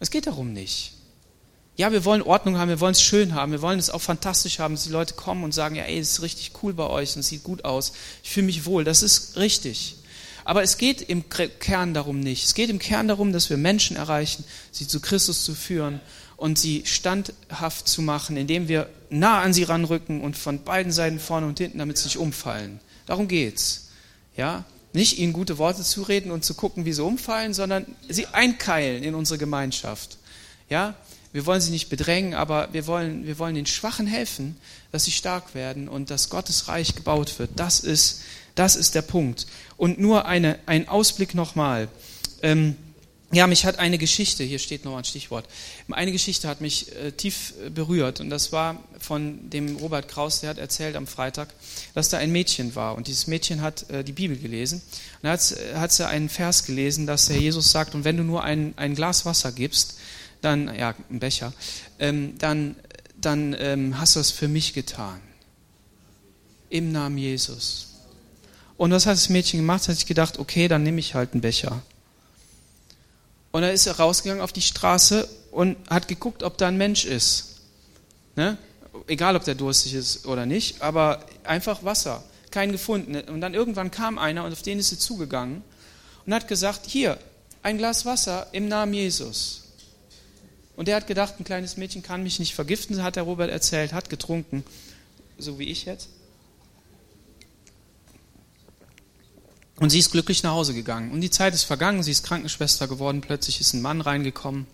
Es 0.00 0.10
geht 0.10 0.26
darum 0.26 0.52
nicht. 0.52 0.92
Ja, 1.76 1.92
wir 1.92 2.04
wollen 2.04 2.22
Ordnung 2.22 2.56
haben, 2.56 2.70
wir 2.70 2.80
wollen 2.80 2.92
es 2.92 3.02
schön 3.02 3.34
haben, 3.34 3.52
wir 3.52 3.60
wollen 3.60 3.78
es 3.78 3.90
auch 3.90 4.00
fantastisch 4.00 4.58
haben, 4.58 4.74
dass 4.74 4.84
die 4.84 4.90
Leute 4.90 5.14
kommen 5.14 5.44
und 5.44 5.52
sagen, 5.52 5.74
ja, 5.74 5.84
ey, 5.84 5.98
es 5.98 6.12
ist 6.12 6.22
richtig 6.22 6.52
cool 6.62 6.72
bei 6.72 6.86
euch 6.86 7.14
und 7.14 7.20
es 7.20 7.28
sieht 7.28 7.44
gut 7.44 7.66
aus, 7.66 7.92
ich 8.22 8.30
fühle 8.30 8.46
mich 8.46 8.64
wohl, 8.64 8.82
das 8.82 9.02
ist 9.02 9.36
richtig. 9.36 9.96
Aber 10.46 10.62
es 10.62 10.78
geht 10.78 11.02
im 11.02 11.24
Kern 11.28 11.92
darum 11.92 12.20
nicht. 12.20 12.44
Es 12.44 12.54
geht 12.54 12.70
im 12.70 12.78
Kern 12.78 13.08
darum, 13.08 13.32
dass 13.32 13.50
wir 13.50 13.56
Menschen 13.56 13.96
erreichen, 13.96 14.44
sie 14.70 14.86
zu 14.86 15.00
Christus 15.00 15.44
zu 15.44 15.54
führen 15.54 16.00
und 16.36 16.56
sie 16.56 16.82
standhaft 16.86 17.88
zu 17.88 18.00
machen, 18.00 18.36
indem 18.36 18.68
wir 18.68 18.88
nah 19.10 19.42
an 19.42 19.52
sie 19.52 19.64
ranrücken 19.64 20.20
und 20.20 20.36
von 20.36 20.62
beiden 20.62 20.92
Seiten 20.92 21.18
vorne 21.18 21.46
und 21.46 21.58
hinten, 21.58 21.78
damit 21.78 21.98
sie 21.98 22.04
nicht 22.04 22.18
umfallen. 22.18 22.80
Darum 23.06 23.26
geht's. 23.28 23.85
Ja, 24.36 24.64
nicht 24.92 25.18
ihnen 25.18 25.32
gute 25.32 25.58
Worte 25.58 25.82
zu 25.82 26.02
reden 26.02 26.30
und 26.30 26.44
zu 26.44 26.54
gucken, 26.54 26.84
wie 26.84 26.92
sie 26.92 27.04
umfallen, 27.04 27.54
sondern 27.54 27.86
sie 28.08 28.26
einkeilen 28.28 29.02
in 29.02 29.14
unsere 29.14 29.38
Gemeinschaft. 29.38 30.18
Ja, 30.68 30.94
wir 31.32 31.44
wollen 31.44 31.60
sie 31.60 31.70
nicht 31.70 31.90
bedrängen, 31.90 32.32
aber 32.34 32.72
wir 32.72 32.86
wollen, 32.86 33.26
wir 33.26 33.38
wollen 33.38 33.54
den 33.54 33.66
Schwachen 33.66 34.06
helfen, 34.06 34.56
dass 34.92 35.04
sie 35.04 35.12
stark 35.12 35.54
werden 35.54 35.88
und 35.88 36.10
dass 36.10 36.30
Gottes 36.30 36.68
Reich 36.68 36.94
gebaut 36.94 37.38
wird. 37.38 37.50
Das 37.56 37.80
ist, 37.80 38.22
das 38.54 38.74
ist 38.74 38.94
der 38.94 39.02
Punkt. 39.02 39.46
Und 39.76 40.00
nur 40.00 40.24
eine, 40.24 40.58
ein 40.64 40.88
Ausblick 40.88 41.34
nochmal. 41.34 41.88
Ähm, 42.42 42.76
ja, 43.32 43.46
mich 43.48 43.66
hat 43.66 43.80
eine 43.80 43.98
Geschichte, 43.98 44.44
hier 44.44 44.60
steht 44.60 44.84
noch 44.84 44.96
ein 44.96 45.04
Stichwort, 45.04 45.48
eine 45.90 46.12
Geschichte 46.12 46.46
hat 46.46 46.60
mich 46.60 46.94
äh, 46.94 47.10
tief 47.10 47.54
äh, 47.64 47.70
berührt 47.70 48.20
und 48.20 48.30
das 48.30 48.52
war 48.52 48.84
von 49.00 49.50
dem 49.50 49.76
Robert 49.76 50.06
Kraus, 50.06 50.40
der 50.40 50.50
hat 50.50 50.58
erzählt 50.58 50.94
am 50.94 51.08
Freitag, 51.08 51.48
dass 51.94 52.08
da 52.08 52.18
ein 52.18 52.30
Mädchen 52.30 52.76
war 52.76 52.94
und 52.94 53.08
dieses 53.08 53.26
Mädchen 53.26 53.62
hat 53.62 53.90
äh, 53.90 54.04
die 54.04 54.12
Bibel 54.12 54.36
gelesen 54.36 54.80
und 55.22 55.24
da 55.24 55.32
hat, 55.32 55.56
hat 55.74 55.92
sie 55.92 56.06
einen 56.06 56.28
Vers 56.28 56.66
gelesen, 56.66 57.06
dass 57.06 57.26
der 57.26 57.38
Jesus 57.38 57.72
sagt, 57.72 57.96
und 57.96 58.04
wenn 58.04 58.16
du 58.16 58.22
nur 58.22 58.44
ein, 58.44 58.74
ein 58.76 58.94
Glas 58.94 59.26
Wasser 59.26 59.50
gibst, 59.50 59.98
dann, 60.40 60.72
ja, 60.74 60.94
ein 61.10 61.18
Becher, 61.18 61.52
ähm, 61.98 62.38
dann, 62.38 62.76
dann 63.20 63.56
ähm, 63.58 63.98
hast 63.98 64.14
du 64.14 64.20
es 64.20 64.30
für 64.30 64.48
mich 64.48 64.72
getan. 64.72 65.20
Im 66.68 66.92
Namen 66.92 67.18
Jesus. 67.18 67.88
Und 68.76 68.92
was 68.92 69.06
hat 69.06 69.14
das 69.14 69.28
Mädchen 69.30 69.60
gemacht? 69.60 69.88
Hat 69.88 69.96
sich 69.96 70.06
gedacht, 70.06 70.38
okay, 70.38 70.68
dann 70.68 70.82
nehme 70.82 71.00
ich 71.00 71.14
halt 71.14 71.32
einen 71.32 71.40
Becher. 71.40 71.82
Und 73.56 73.62
dann 73.62 73.70
ist 73.70 73.86
er 73.86 73.96
rausgegangen 73.96 74.42
auf 74.42 74.52
die 74.52 74.60
Straße 74.60 75.26
und 75.50 75.78
hat 75.88 76.08
geguckt, 76.08 76.42
ob 76.42 76.58
da 76.58 76.68
ein 76.68 76.76
Mensch 76.76 77.06
ist. 77.06 77.62
Ne? 78.34 78.58
Egal, 79.06 79.34
ob 79.34 79.44
der 79.44 79.54
durstig 79.54 79.94
ist 79.94 80.26
oder 80.26 80.44
nicht, 80.44 80.82
aber 80.82 81.24
einfach 81.42 81.82
Wasser. 81.82 82.22
Keinen 82.50 82.72
gefunden. 82.72 83.18
Und 83.30 83.40
dann 83.40 83.54
irgendwann 83.54 83.90
kam 83.90 84.18
einer 84.18 84.44
und 84.44 84.52
auf 84.52 84.60
den 84.60 84.78
ist 84.78 84.90
sie 84.90 84.98
zugegangen 84.98 85.62
und 86.26 86.34
hat 86.34 86.48
gesagt, 86.48 86.82
hier, 86.86 87.16
ein 87.62 87.78
Glas 87.78 88.04
Wasser 88.04 88.46
im 88.52 88.68
Namen 88.68 88.92
Jesus. 88.92 89.62
Und 90.76 90.90
er 90.90 90.96
hat 90.96 91.06
gedacht, 91.06 91.40
ein 91.40 91.44
kleines 91.44 91.78
Mädchen 91.78 92.02
kann 92.02 92.22
mich 92.22 92.38
nicht 92.38 92.54
vergiften, 92.54 93.02
hat 93.02 93.16
der 93.16 93.22
Robert 93.22 93.50
erzählt, 93.50 93.94
hat 93.94 94.10
getrunken, 94.10 94.64
so 95.38 95.58
wie 95.58 95.70
ich 95.70 95.86
jetzt. 95.86 96.10
Und 99.78 99.90
sie 99.90 99.98
ist 99.98 100.10
glücklich 100.10 100.42
nach 100.42 100.52
Hause 100.52 100.74
gegangen. 100.74 101.10
Und 101.10 101.20
die 101.20 101.30
Zeit 101.30 101.54
ist 101.54 101.64
vergangen, 101.64 102.02
sie 102.02 102.10
ist 102.10 102.24
Krankenschwester 102.24 102.88
geworden, 102.88 103.20
plötzlich 103.20 103.60
ist 103.60 103.74
ein 103.74 103.82
Mann 103.82 104.00
reingekommen 104.00 104.66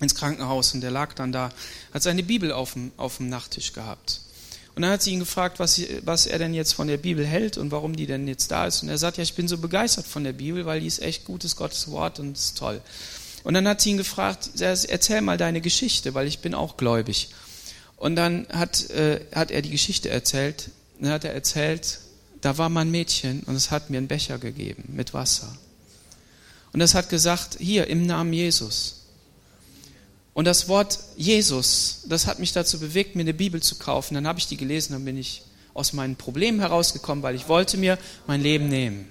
ins 0.00 0.14
Krankenhaus 0.14 0.74
und 0.74 0.80
der 0.80 0.90
lag 0.90 1.14
dann 1.14 1.32
da, 1.32 1.52
hat 1.94 2.02
seine 2.02 2.22
Bibel 2.22 2.52
auf 2.52 2.72
dem, 2.72 2.92
auf 2.96 3.18
dem 3.18 3.28
Nachttisch 3.28 3.72
gehabt. 3.72 4.20
Und 4.74 4.82
dann 4.82 4.90
hat 4.90 5.02
sie 5.02 5.12
ihn 5.12 5.18
gefragt, 5.18 5.58
was, 5.58 5.80
was 6.02 6.26
er 6.26 6.38
denn 6.38 6.54
jetzt 6.54 6.72
von 6.72 6.88
der 6.88 6.96
Bibel 6.96 7.26
hält 7.26 7.58
und 7.58 7.70
warum 7.70 7.94
die 7.94 8.06
denn 8.06 8.26
jetzt 8.26 8.50
da 8.50 8.66
ist. 8.66 8.82
Und 8.82 8.88
er 8.88 8.98
sagt, 8.98 9.18
ja, 9.18 9.22
ich 9.22 9.34
bin 9.34 9.46
so 9.46 9.58
begeistert 9.58 10.06
von 10.06 10.24
der 10.24 10.32
Bibel, 10.32 10.64
weil 10.64 10.80
die 10.80 10.86
ist 10.86 11.02
echt 11.02 11.24
gutes 11.24 11.56
Gottes 11.56 11.90
Wort 11.90 12.18
und 12.18 12.36
ist 12.36 12.56
toll. 12.56 12.80
Und 13.44 13.54
dann 13.54 13.68
hat 13.68 13.80
sie 13.80 13.90
ihn 13.90 13.96
gefragt, 13.98 14.50
erzähl 14.58 15.20
mal 15.20 15.36
deine 15.36 15.60
Geschichte, 15.60 16.14
weil 16.14 16.26
ich 16.26 16.38
bin 16.38 16.54
auch 16.54 16.76
gläubig. 16.76 17.28
Und 17.96 18.16
dann 18.16 18.46
hat, 18.50 18.88
äh, 18.90 19.20
hat 19.34 19.50
er 19.50 19.62
die 19.62 19.70
Geschichte 19.70 20.08
erzählt. 20.08 20.70
Dann 21.00 21.12
hat 21.12 21.24
er 21.24 21.34
erzählt, 21.34 21.98
da 22.42 22.58
war 22.58 22.68
mein 22.68 22.90
Mädchen 22.90 23.40
und 23.44 23.54
es 23.54 23.70
hat 23.70 23.88
mir 23.88 23.98
einen 23.98 24.08
Becher 24.08 24.38
gegeben 24.38 24.84
mit 24.88 25.14
Wasser. 25.14 25.56
Und 26.72 26.80
es 26.80 26.94
hat 26.94 27.08
gesagt, 27.08 27.56
hier 27.58 27.86
im 27.86 28.04
Namen 28.04 28.32
Jesus. 28.32 29.02
Und 30.34 30.46
das 30.46 30.68
Wort 30.68 30.98
Jesus, 31.16 32.00
das 32.06 32.26
hat 32.26 32.38
mich 32.38 32.52
dazu 32.52 32.80
bewegt, 32.80 33.14
mir 33.14 33.22
eine 33.22 33.34
Bibel 33.34 33.62
zu 33.62 33.76
kaufen. 33.76 34.14
Dann 34.14 34.26
habe 34.26 34.38
ich 34.38 34.48
die 34.48 34.56
gelesen, 34.56 34.94
dann 34.94 35.04
bin 35.04 35.16
ich 35.16 35.42
aus 35.72 35.92
meinen 35.92 36.16
Problemen 36.16 36.60
herausgekommen, 36.60 37.22
weil 37.22 37.34
ich 37.34 37.48
wollte 37.48 37.76
mir 37.76 37.98
mein 38.26 38.42
Leben 38.42 38.68
nehmen. 38.68 39.08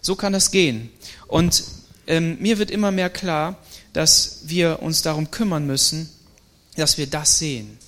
So 0.00 0.14
kann 0.14 0.32
das 0.32 0.50
gehen. 0.50 0.90
Und 1.26 1.64
ähm, 2.06 2.38
mir 2.40 2.58
wird 2.58 2.70
immer 2.70 2.90
mehr 2.90 3.10
klar, 3.10 3.58
dass 3.92 4.42
wir 4.44 4.80
uns 4.80 5.02
darum 5.02 5.30
kümmern 5.30 5.66
müssen, 5.66 6.08
dass 6.76 6.98
wir 6.98 7.08
das 7.08 7.38
sehen. 7.38 7.78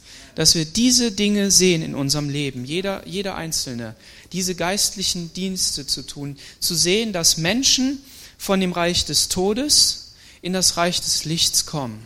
Dass 0.40 0.54
wir 0.54 0.64
diese 0.64 1.12
Dinge 1.12 1.50
sehen 1.50 1.82
in 1.82 1.94
unserem 1.94 2.30
Leben, 2.30 2.64
jeder, 2.64 3.06
jeder 3.06 3.34
Einzelne, 3.34 3.94
diese 4.32 4.54
geistlichen 4.54 5.30
Dienste 5.34 5.86
zu 5.86 6.00
tun, 6.00 6.38
zu 6.60 6.74
sehen, 6.74 7.12
dass 7.12 7.36
Menschen 7.36 8.02
von 8.38 8.58
dem 8.58 8.72
Reich 8.72 9.04
des 9.04 9.28
Todes 9.28 10.14
in 10.40 10.54
das 10.54 10.78
Reich 10.78 10.98
des 10.98 11.26
Lichts 11.26 11.66
kommen. 11.66 12.02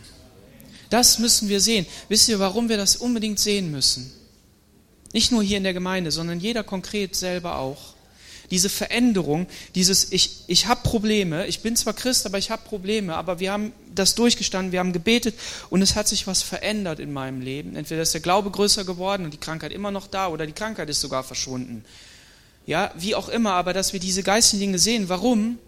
Das 0.89 1.17
müssen 1.17 1.47
wir 1.47 1.61
sehen. 1.61 1.85
Wisst 2.09 2.27
ihr, 2.27 2.39
warum 2.39 2.67
wir 2.67 2.75
das 2.75 2.97
unbedingt 2.97 3.39
sehen 3.39 3.71
müssen? 3.71 4.11
Nicht 5.13 5.31
nur 5.31 5.41
hier 5.41 5.55
in 5.55 5.63
der 5.63 5.73
Gemeinde, 5.73 6.11
sondern 6.11 6.41
jeder 6.41 6.65
konkret 6.65 7.15
selber 7.15 7.57
auch 7.57 7.94
diese 8.51 8.69
Veränderung, 8.69 9.47
dieses 9.75 10.11
ich, 10.11 10.43
ich 10.47 10.67
habe 10.67 10.81
Probleme, 10.83 11.47
ich 11.47 11.61
bin 11.61 11.75
zwar 11.75 11.93
Christ, 11.93 12.25
aber 12.25 12.37
ich 12.37 12.51
habe 12.51 12.63
Probleme, 12.67 13.15
aber 13.15 13.39
wir 13.39 13.51
haben 13.51 13.71
das 13.93 14.15
durchgestanden, 14.15 14.71
wir 14.71 14.79
haben 14.79 14.93
gebetet 14.93 15.35
und 15.69 15.81
es 15.81 15.95
hat 15.95 16.07
sich 16.07 16.27
was 16.27 16.41
verändert 16.41 16.99
in 16.99 17.13
meinem 17.13 17.41
Leben. 17.41 17.75
Entweder 17.75 18.01
ist 18.01 18.13
der 18.13 18.21
Glaube 18.21 18.51
größer 18.51 18.85
geworden 18.85 19.25
und 19.25 19.33
die 19.33 19.39
Krankheit 19.39 19.71
immer 19.71 19.91
noch 19.91 20.07
da 20.07 20.27
oder 20.27 20.45
die 20.45 20.53
Krankheit 20.53 20.89
ist 20.89 21.01
sogar 21.01 21.23
verschwunden. 21.23 21.83
Ja, 22.65 22.91
wie 22.97 23.15
auch 23.15 23.29
immer, 23.29 23.53
aber 23.53 23.73
dass 23.73 23.93
wir 23.93 23.99
diese 23.99 24.23
geistigen 24.23 24.59
Dinge 24.59 24.79
sehen. 24.79 25.07
Warum? 25.07 25.59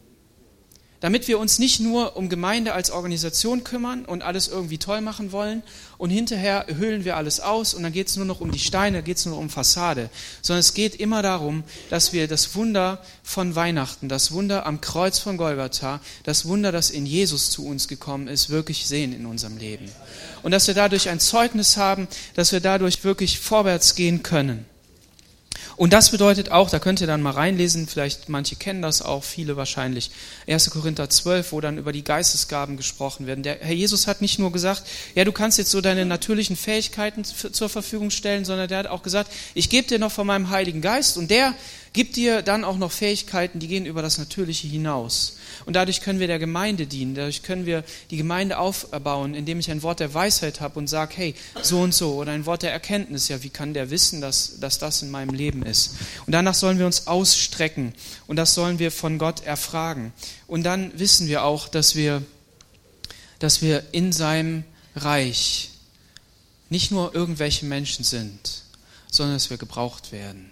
Damit 1.00 1.28
wir 1.28 1.40
uns 1.40 1.60
nicht 1.60 1.80
nur 1.80 2.16
um 2.18 2.30
Gemeinde 2.30 2.74
als 2.74 2.90
Organisation 2.90 3.64
kümmern 3.64 4.06
und 4.06 4.24
alles 4.24 4.48
irgendwie 4.48 4.78
toll 4.78 5.02
machen 5.02 5.32
wollen 5.32 5.62
und 5.98 6.10
hinterher 6.10 6.66
hüllen 6.68 7.06
wir 7.06 7.18
alles 7.18 7.40
aus 7.40 7.74
und 7.74 7.84
dann 7.84 7.94
geht 7.94 8.08
es 8.08 8.16
nur 8.16 8.26
noch 8.26 8.42
um 8.42 8.52
die 8.52 8.60
Steine, 8.60 9.04
geht 9.04 9.18
es 9.18 9.26
nur 9.26 9.38
um 9.38 9.50
Fassade, 9.50 10.10
sondern 10.42 10.60
es 10.60 10.74
geht 10.74 10.96
immer 10.96 11.22
darum, 11.22 11.64
dass 11.90 12.14
wir 12.14 12.28
das 12.28 12.56
Wunder 12.56 13.02
von 13.24 13.56
Weihnachten, 13.56 14.10
das 14.10 14.32
Wunder 14.32 14.66
am 14.66 14.82
Kreuz 14.82 15.20
von 15.20 15.38
Golgatha, 15.38 16.02
das 16.24 16.46
Wunder, 16.46 16.72
das 16.72 16.90
in 16.90 17.06
Jesus 17.06 17.52
zu 17.52 17.66
uns 17.66 17.88
gekommen 17.88 18.28
ist, 18.28 18.50
wirklich 18.50 18.88
sehen 18.88 19.14
in 19.14 19.26
unserem 19.26 19.58
Leben. 19.58 19.90
Und 20.44 20.52
dass 20.52 20.68
wir 20.68 20.74
dadurch 20.74 21.10
ein 21.10 21.20
Zeugnis 21.20 21.78
haben, 21.78 22.08
dass 22.36 22.52
wir 22.52 22.60
dadurch 22.60 23.04
wirklich 23.04 23.40
vorwärts 23.40 23.96
gehen 23.96 24.24
können. 24.24 24.66
Und 25.78 25.94
das 25.94 26.10
bedeutet 26.10 26.52
auch, 26.52 26.72
da 26.72 26.80
könnt 26.80 27.02
ihr 27.02 27.08
dann 27.08 27.22
mal 27.22 27.32
reinlesen, 27.32 27.88
vielleicht 27.88 28.30
manche 28.30 28.56
kennen 28.56 28.82
das 28.82 29.04
auch, 29.04 29.24
viele 29.24 29.58
wahrscheinlich, 29.58 30.10
1. 30.48 30.72
Korinther 30.72 31.08
12, 31.08 31.52
wo 31.52 31.62
dann 31.62 31.78
über 31.78 31.92
die 31.92 32.04
Geistesgaben 32.04 32.78
gesprochen 32.78 33.28
werden. 33.28 33.44
Der 33.44 33.60
Herr 33.62 33.76
Jesus 33.76 34.08
hat 34.08 34.20
nicht 34.20 34.40
nur 34.40 34.52
gesagt, 34.52 34.82
ja, 35.14 35.24
du 35.24 35.32
kannst 35.32 35.60
jetzt 35.60 35.70
so 35.70 35.80
deine 35.80 36.06
natürlichen 36.06 36.56
Fähigkeiten 36.56 37.24
zur 37.24 37.70
Verfügung 37.70 38.10
stellen, 38.10 38.44
sondern 38.44 38.68
der 38.68 38.80
hat 38.80 38.88
auch 38.88 39.04
gesagt, 39.04 39.32
ich 39.54 39.70
gebe 39.70 39.88
dir 39.88 40.00
noch 40.00 40.12
von 40.12 40.26
meinem 40.26 40.50
Heiligen 40.50 40.82
Geist 40.82 41.16
und 41.16 41.30
der 41.30 41.54
gibt 41.98 42.16
dir 42.16 42.44
dann 42.44 42.64
auch 42.64 42.78
noch 42.78 42.92
Fähigkeiten, 42.92 43.58
die 43.58 43.68
gehen 43.68 43.88
über 43.88 44.04
das 44.04 44.20
Natürliche 44.20 44.68
hinaus. 44.68 45.38
Und 45.66 45.76
dadurch 45.76 46.00
können 46.02 46.20
wir 46.20 46.28
der 46.28 46.38
Gemeinde 46.38 46.86
dienen, 46.86 47.16
dadurch 47.16 47.42
können 47.42 47.66
wir 47.66 47.84
die 48.12 48.18
Gemeinde 48.18 48.60
aufbauen, 48.60 49.34
indem 49.34 49.60
ich 49.60 49.72
ein 49.72 49.82
Wort 49.82 50.00
der 50.00 50.14
Weisheit 50.14 50.62
habe 50.62 50.78
und 50.78 50.86
sage, 50.86 51.14
hey, 51.16 51.36
so 51.64 51.80
und 51.80 51.96
so, 51.96 52.14
oder 52.14 52.34
ein 52.34 52.46
Wort 52.46 52.62
der 52.62 52.72
Erkenntnis, 52.72 53.30
ja, 53.30 53.42
wie 53.42 53.50
kann 53.50 53.74
der 53.74 53.90
wissen, 53.90 54.22
dass, 54.22 54.60
dass 54.60 54.78
das 54.78 55.02
in 55.02 55.10
meinem 55.10 55.34
Leben 55.34 55.64
ist? 55.64 55.96
Und 56.28 56.34
danach 56.34 56.54
sollen 56.54 56.78
wir 56.78 56.86
uns 56.86 57.08
ausstrecken 57.08 57.96
und 58.28 58.36
das 58.36 58.54
sollen 58.54 58.78
wir 58.78 58.92
von 58.92 59.18
Gott 59.18 59.44
erfragen. 59.44 60.14
Und 60.46 60.62
dann 60.64 60.92
wissen 61.00 61.28
wir 61.28 61.44
auch, 61.44 61.68
dass 61.68 61.96
wir, 61.96 62.22
dass 63.40 63.64
wir 63.64 63.84
in 63.92 64.12
seinem 64.12 64.66
Reich 64.96 65.72
nicht 66.70 66.92
nur 66.92 67.16
irgendwelche 67.16 67.66
Menschen 67.66 68.06
sind, 68.06 68.62
sondern 69.10 69.36
dass 69.36 69.50
wir 69.50 69.58
gebraucht 69.58 70.12
werden. 70.12 70.52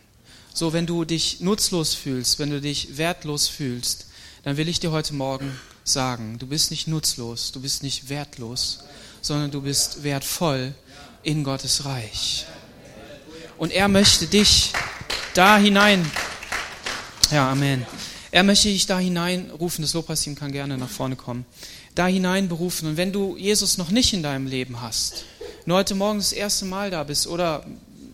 So, 0.57 0.71
wenn 0.71 0.85
du 0.85 1.03
dich 1.03 1.41
nutzlos 1.41 1.93
fühlst, 1.95 2.39
wenn 2.39 2.49
du 2.49 2.61
dich 2.61 2.95
wertlos 2.95 3.49
fühlst, 3.49 4.05
dann 4.43 4.55
will 4.55 4.69
ich 4.69 4.79
dir 4.79 4.89
heute 4.91 5.13
Morgen 5.13 5.51
sagen, 5.83 6.39
du 6.39 6.47
bist 6.47 6.71
nicht 6.71 6.87
nutzlos, 6.87 7.51
du 7.51 7.59
bist 7.59 7.83
nicht 7.83 8.07
wertlos, 8.07 8.79
sondern 9.21 9.51
du 9.51 9.59
bist 9.59 10.03
wertvoll 10.03 10.73
in 11.23 11.43
Gottes 11.43 11.83
Reich. 11.83 12.45
Und 13.57 13.73
er 13.73 13.89
möchte 13.89 14.27
dich 14.27 14.71
da 15.33 15.57
hinein, 15.57 16.09
ja, 17.31 17.51
Amen. 17.51 17.85
Er 18.31 18.43
möchte 18.43 18.69
dich 18.69 18.85
da 18.85 18.97
hineinrufen, 18.97 19.81
das 19.81 19.93
Lobpreisteam 19.93 20.35
kann 20.35 20.53
gerne 20.53 20.77
nach 20.77 20.89
vorne 20.89 21.17
kommen, 21.17 21.45
da 21.95 22.07
hinein 22.07 22.47
berufen. 22.47 22.87
Und 22.87 22.95
wenn 22.95 23.11
du 23.11 23.35
Jesus 23.35 23.77
noch 23.77 23.91
nicht 23.91 24.13
in 24.13 24.23
deinem 24.23 24.47
Leben 24.47 24.79
hast, 24.79 25.25
nur 25.65 25.79
heute 25.79 25.95
Morgen 25.95 26.19
das 26.19 26.31
erste 26.31 26.63
Mal 26.63 26.91
da 26.91 27.03
bist 27.03 27.27
oder 27.27 27.65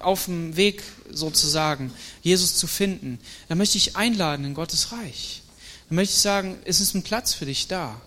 auf 0.03 0.25
dem 0.25 0.55
Weg 0.55 0.83
sozusagen, 1.09 1.91
Jesus 2.21 2.55
zu 2.55 2.67
finden, 2.67 3.19
dann 3.47 3.57
möchte 3.57 3.77
ich 3.77 3.95
einladen 3.95 4.45
in 4.45 4.53
Gottes 4.53 4.91
Reich. 4.91 5.41
Dann 5.89 5.95
möchte 5.95 6.13
ich 6.13 6.21
sagen, 6.21 6.57
es 6.65 6.79
ist 6.79 6.93
ein 6.93 7.03
Platz 7.03 7.33
für 7.33 7.45
dich 7.45 7.67
da, 7.67 7.99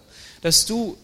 dass 0.43 0.67
du 0.67 0.97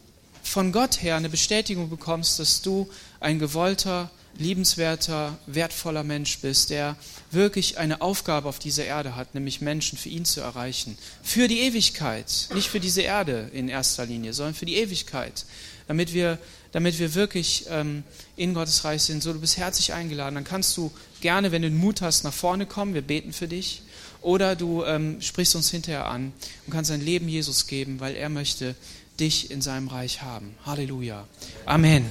von 0.43 0.73
Gott 0.73 1.03
her 1.03 1.17
eine 1.17 1.29
Bestätigung 1.29 1.91
bekommst, 1.91 2.39
dass 2.39 2.63
du 2.63 2.89
ein 3.21 3.39
gewollter, 3.39 4.11
liebenswerter, 4.39 5.39
wertvoller 5.47 6.05
Mensch 6.05 6.39
bist, 6.39 6.71
der 6.71 6.97
wirklich 7.31 7.79
eine 7.79 8.01
Aufgabe 8.01 8.49
auf 8.49 8.59
dieser 8.59 8.85
Erde 8.85 9.17
hat, 9.17 9.35
nämlich 9.35 9.61
Menschen 9.61 9.99
für 9.99 10.09
ihn 10.09 10.25
zu 10.25 10.41
erreichen. 10.41 10.97
Für 11.23 11.49
die 11.49 11.61
Ewigkeit, 11.61 12.49
nicht 12.55 12.69
für 12.69 12.81
diese 12.81 13.03
Erde 13.03 13.51
in 13.53 13.69
erster 13.69 14.07
Linie, 14.07 14.33
sondern 14.33 14.55
für 14.55 14.67
die 14.67 14.77
Ewigkeit, 14.77 15.45
damit 15.89 16.15
wir, 16.15 16.39
damit 16.73 16.99
wir 16.99 17.15
wirklich 17.15 17.67
ähm, 17.69 18.05
in 18.37 18.55
Gottes 18.55 18.85
Reich 18.85 19.03
sind. 19.03 19.23
So, 19.23 19.33
du 19.33 19.41
bist 19.41 19.57
herzlich 19.57 19.93
eingeladen. 19.93 20.35
Dann 20.37 20.45
kannst 20.45 20.77
du 20.77 20.91
gerne, 21.21 21.53
wenn 21.53 21.63
du 21.63 21.69
den 21.69 21.79
Mut 21.79 22.01
hast, 22.01 22.25
nach 22.25 22.33
vorne 22.33 22.67
kommen. 22.67 22.95
Wir 22.95 23.03
beten 23.03 23.33
für 23.33 23.49
dich. 23.49 23.83
Oder 24.23 24.55
du 24.55 24.85
ähm, 24.85 25.21
sprichst 25.21 25.57
uns 25.57 25.71
hinterher 25.71 26.07
an 26.07 26.33
und 26.67 26.73
kannst 26.73 26.91
dein 26.91 27.01
Leben 27.01 27.29
Jesus 27.29 27.67
geben, 27.67 28.01
weil 28.01 28.15
er 28.15 28.29
möchte 28.29 28.77
dich 29.19 29.51
in 29.51 29.63
seinem 29.63 29.89
Reich 29.89 30.23
haben. 30.23 30.55
Halleluja. 30.65 31.27
Amen. 31.67 32.05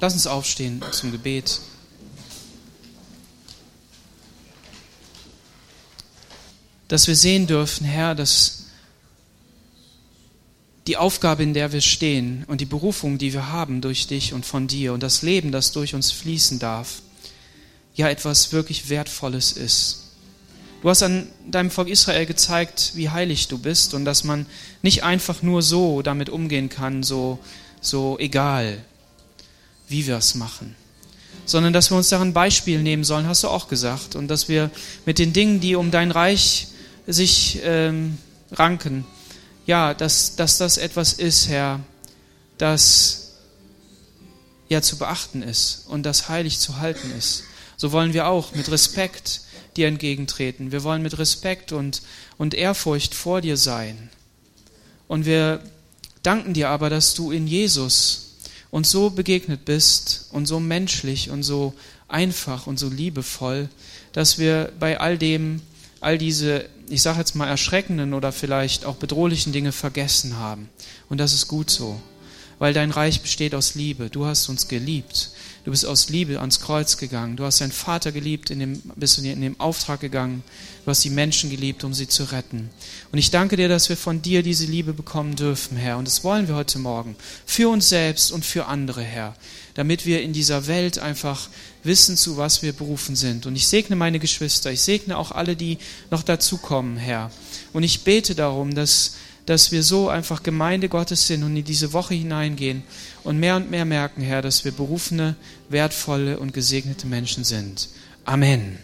Lass 0.00 0.14
uns 0.14 0.26
aufstehen 0.26 0.82
zum 0.92 1.12
Gebet. 1.12 1.60
Dass 6.88 7.06
wir 7.06 7.16
sehen 7.16 7.46
dürfen, 7.46 7.86
Herr, 7.86 8.14
dass 8.14 8.59
die 10.90 10.96
Aufgabe, 10.96 11.44
in 11.44 11.54
der 11.54 11.70
wir 11.72 11.82
stehen 11.82 12.42
und 12.48 12.60
die 12.60 12.66
Berufung, 12.66 13.16
die 13.16 13.32
wir 13.32 13.52
haben 13.52 13.80
durch 13.80 14.08
dich 14.08 14.32
und 14.32 14.44
von 14.44 14.66
dir 14.66 14.92
und 14.92 15.04
das 15.04 15.22
Leben, 15.22 15.52
das 15.52 15.70
durch 15.70 15.94
uns 15.94 16.10
fließen 16.10 16.58
darf, 16.58 17.02
ja 17.94 18.08
etwas 18.08 18.50
wirklich 18.50 18.88
Wertvolles 18.88 19.52
ist. 19.52 20.06
Du 20.82 20.90
hast 20.90 21.04
an 21.04 21.28
deinem 21.48 21.70
Volk 21.70 21.88
Israel 21.88 22.26
gezeigt, 22.26 22.90
wie 22.96 23.08
heilig 23.08 23.46
du 23.46 23.56
bist 23.56 23.94
und 23.94 24.04
dass 24.04 24.24
man 24.24 24.46
nicht 24.82 25.04
einfach 25.04 25.42
nur 25.42 25.62
so 25.62 26.02
damit 26.02 26.28
umgehen 26.28 26.68
kann, 26.68 27.04
so, 27.04 27.38
so 27.80 28.18
egal, 28.18 28.78
wie 29.86 30.08
wir 30.08 30.16
es 30.16 30.34
machen, 30.34 30.74
sondern 31.46 31.72
dass 31.72 31.92
wir 31.92 31.98
uns 31.98 32.08
daran 32.08 32.32
Beispiel 32.32 32.82
nehmen 32.82 33.04
sollen, 33.04 33.28
hast 33.28 33.44
du 33.44 33.48
auch 33.48 33.68
gesagt, 33.68 34.16
und 34.16 34.26
dass 34.26 34.48
wir 34.48 34.72
mit 35.06 35.20
den 35.20 35.32
Dingen, 35.32 35.60
die 35.60 35.76
um 35.76 35.92
dein 35.92 36.10
Reich 36.10 36.66
sich 37.06 37.60
ähm, 37.62 38.18
ranken, 38.50 39.04
ja, 39.70 39.94
dass, 39.94 40.36
dass 40.36 40.58
das 40.58 40.76
etwas 40.76 41.12
ist, 41.14 41.48
Herr, 41.48 41.80
das 42.58 43.32
ja 44.68 44.82
zu 44.82 44.98
beachten 44.98 45.42
ist 45.42 45.86
und 45.88 46.04
das 46.04 46.28
heilig 46.28 46.58
zu 46.58 46.78
halten 46.78 47.12
ist 47.16 47.44
so 47.80 47.92
wollen 47.92 48.12
wir 48.12 48.26
auch 48.26 48.54
mit 48.54 48.70
Respekt 48.70 49.40
dir 49.74 49.88
entgegentreten. 49.88 50.70
Wir 50.70 50.84
wollen 50.84 51.00
mit 51.00 51.18
Respekt 51.18 51.72
und, 51.72 52.02
und 52.36 52.52
Ehrfurcht 52.52 53.14
vor 53.14 53.40
dir 53.40 53.56
sein. 53.56 54.10
Und 55.08 55.24
wir 55.24 55.62
danken 56.22 56.52
dir 56.52 56.68
aber, 56.68 56.90
dass 56.90 57.14
du 57.14 57.30
in 57.30 57.46
Jesus 57.46 58.34
uns 58.70 58.90
so 58.90 59.08
begegnet 59.08 59.64
bist 59.64 60.28
und 60.30 60.44
so 60.44 60.60
menschlich 60.60 61.30
und 61.30 61.42
so 61.42 61.72
einfach 62.06 62.66
und 62.66 62.78
so 62.78 62.90
liebevoll, 62.90 63.70
dass 64.12 64.38
wir 64.38 64.72
bei 64.78 65.00
all 65.00 65.16
dem, 65.16 65.62
all 66.00 66.18
diese, 66.18 66.66
ich 66.88 67.02
sage 67.02 67.18
jetzt 67.18 67.34
mal 67.34 67.46
erschreckenden 67.46 68.14
oder 68.14 68.32
vielleicht 68.32 68.84
auch 68.84 68.96
bedrohlichen 68.96 69.52
Dinge 69.52 69.72
vergessen 69.72 70.38
haben. 70.38 70.68
Und 71.08 71.18
das 71.18 71.32
ist 71.32 71.48
gut 71.48 71.70
so 71.70 72.00
weil 72.60 72.74
dein 72.74 72.92
Reich 72.92 73.22
besteht 73.22 73.54
aus 73.54 73.74
Liebe. 73.74 74.10
Du 74.10 74.26
hast 74.26 74.48
uns 74.48 74.68
geliebt. 74.68 75.30
Du 75.64 75.72
bist 75.72 75.84
aus 75.84 76.08
Liebe 76.08 76.40
ans 76.40 76.60
Kreuz 76.60 76.96
gegangen. 76.96 77.36
Du 77.36 77.44
hast 77.44 77.60
deinen 77.60 77.72
Vater 77.72 78.12
geliebt, 78.12 78.48
in 78.50 78.60
dem, 78.60 78.82
bist 78.96 79.18
in 79.18 79.40
den 79.40 79.60
Auftrag 79.60 80.00
gegangen. 80.00 80.42
Du 80.84 80.90
hast 80.90 81.04
die 81.04 81.10
Menschen 81.10 81.50
geliebt, 81.50 81.84
um 81.84 81.92
sie 81.92 82.08
zu 82.08 82.24
retten. 82.24 82.70
Und 83.12 83.18
ich 83.18 83.30
danke 83.30 83.56
dir, 83.56 83.68
dass 83.68 83.90
wir 83.90 83.98
von 83.98 84.22
dir 84.22 84.42
diese 84.42 84.64
Liebe 84.64 84.94
bekommen 84.94 85.36
dürfen, 85.36 85.76
Herr. 85.76 85.98
Und 85.98 86.06
das 86.06 86.24
wollen 86.24 86.48
wir 86.48 86.54
heute 86.54 86.78
Morgen. 86.78 87.14
Für 87.44 87.68
uns 87.68 87.90
selbst 87.90 88.32
und 88.32 88.44
für 88.44 88.66
andere, 88.66 89.02
Herr. 89.02 89.36
Damit 89.74 90.06
wir 90.06 90.22
in 90.22 90.32
dieser 90.32 90.66
Welt 90.66 90.98
einfach 90.98 91.48
wissen, 91.84 92.16
zu 92.16 92.38
was 92.38 92.62
wir 92.62 92.72
berufen 92.72 93.14
sind. 93.14 93.44
Und 93.44 93.54
ich 93.54 93.66
segne 93.66 93.96
meine 93.96 94.18
Geschwister. 94.18 94.72
Ich 94.72 94.80
segne 94.80 95.18
auch 95.18 95.30
alle, 95.30 95.56
die 95.56 95.76
noch 96.10 96.22
dazukommen, 96.22 96.96
Herr. 96.96 97.30
Und 97.74 97.82
ich 97.82 98.02
bete 98.02 98.34
darum, 98.34 98.74
dass 98.74 99.12
dass 99.46 99.72
wir 99.72 99.82
so 99.82 100.08
einfach 100.08 100.44
Gemeinde 100.44 100.88
Gottes 100.88 101.26
sind 101.26 101.42
und 101.42 101.56
in 101.56 101.64
diese 101.64 101.92
Woche 101.92 102.14
hineingehen 102.14 102.84
und 103.24 103.38
mehr 103.38 103.56
und 103.56 103.70
mehr 103.70 103.84
merken, 103.84 104.22
Herr, 104.22 104.42
dass 104.42 104.64
wir 104.64 104.72
berufene, 104.72 105.36
wertvolle 105.68 106.38
und 106.38 106.52
gesegnete 106.52 107.06
Menschen 107.06 107.44
sind. 107.44 107.88
Amen. 108.24 108.78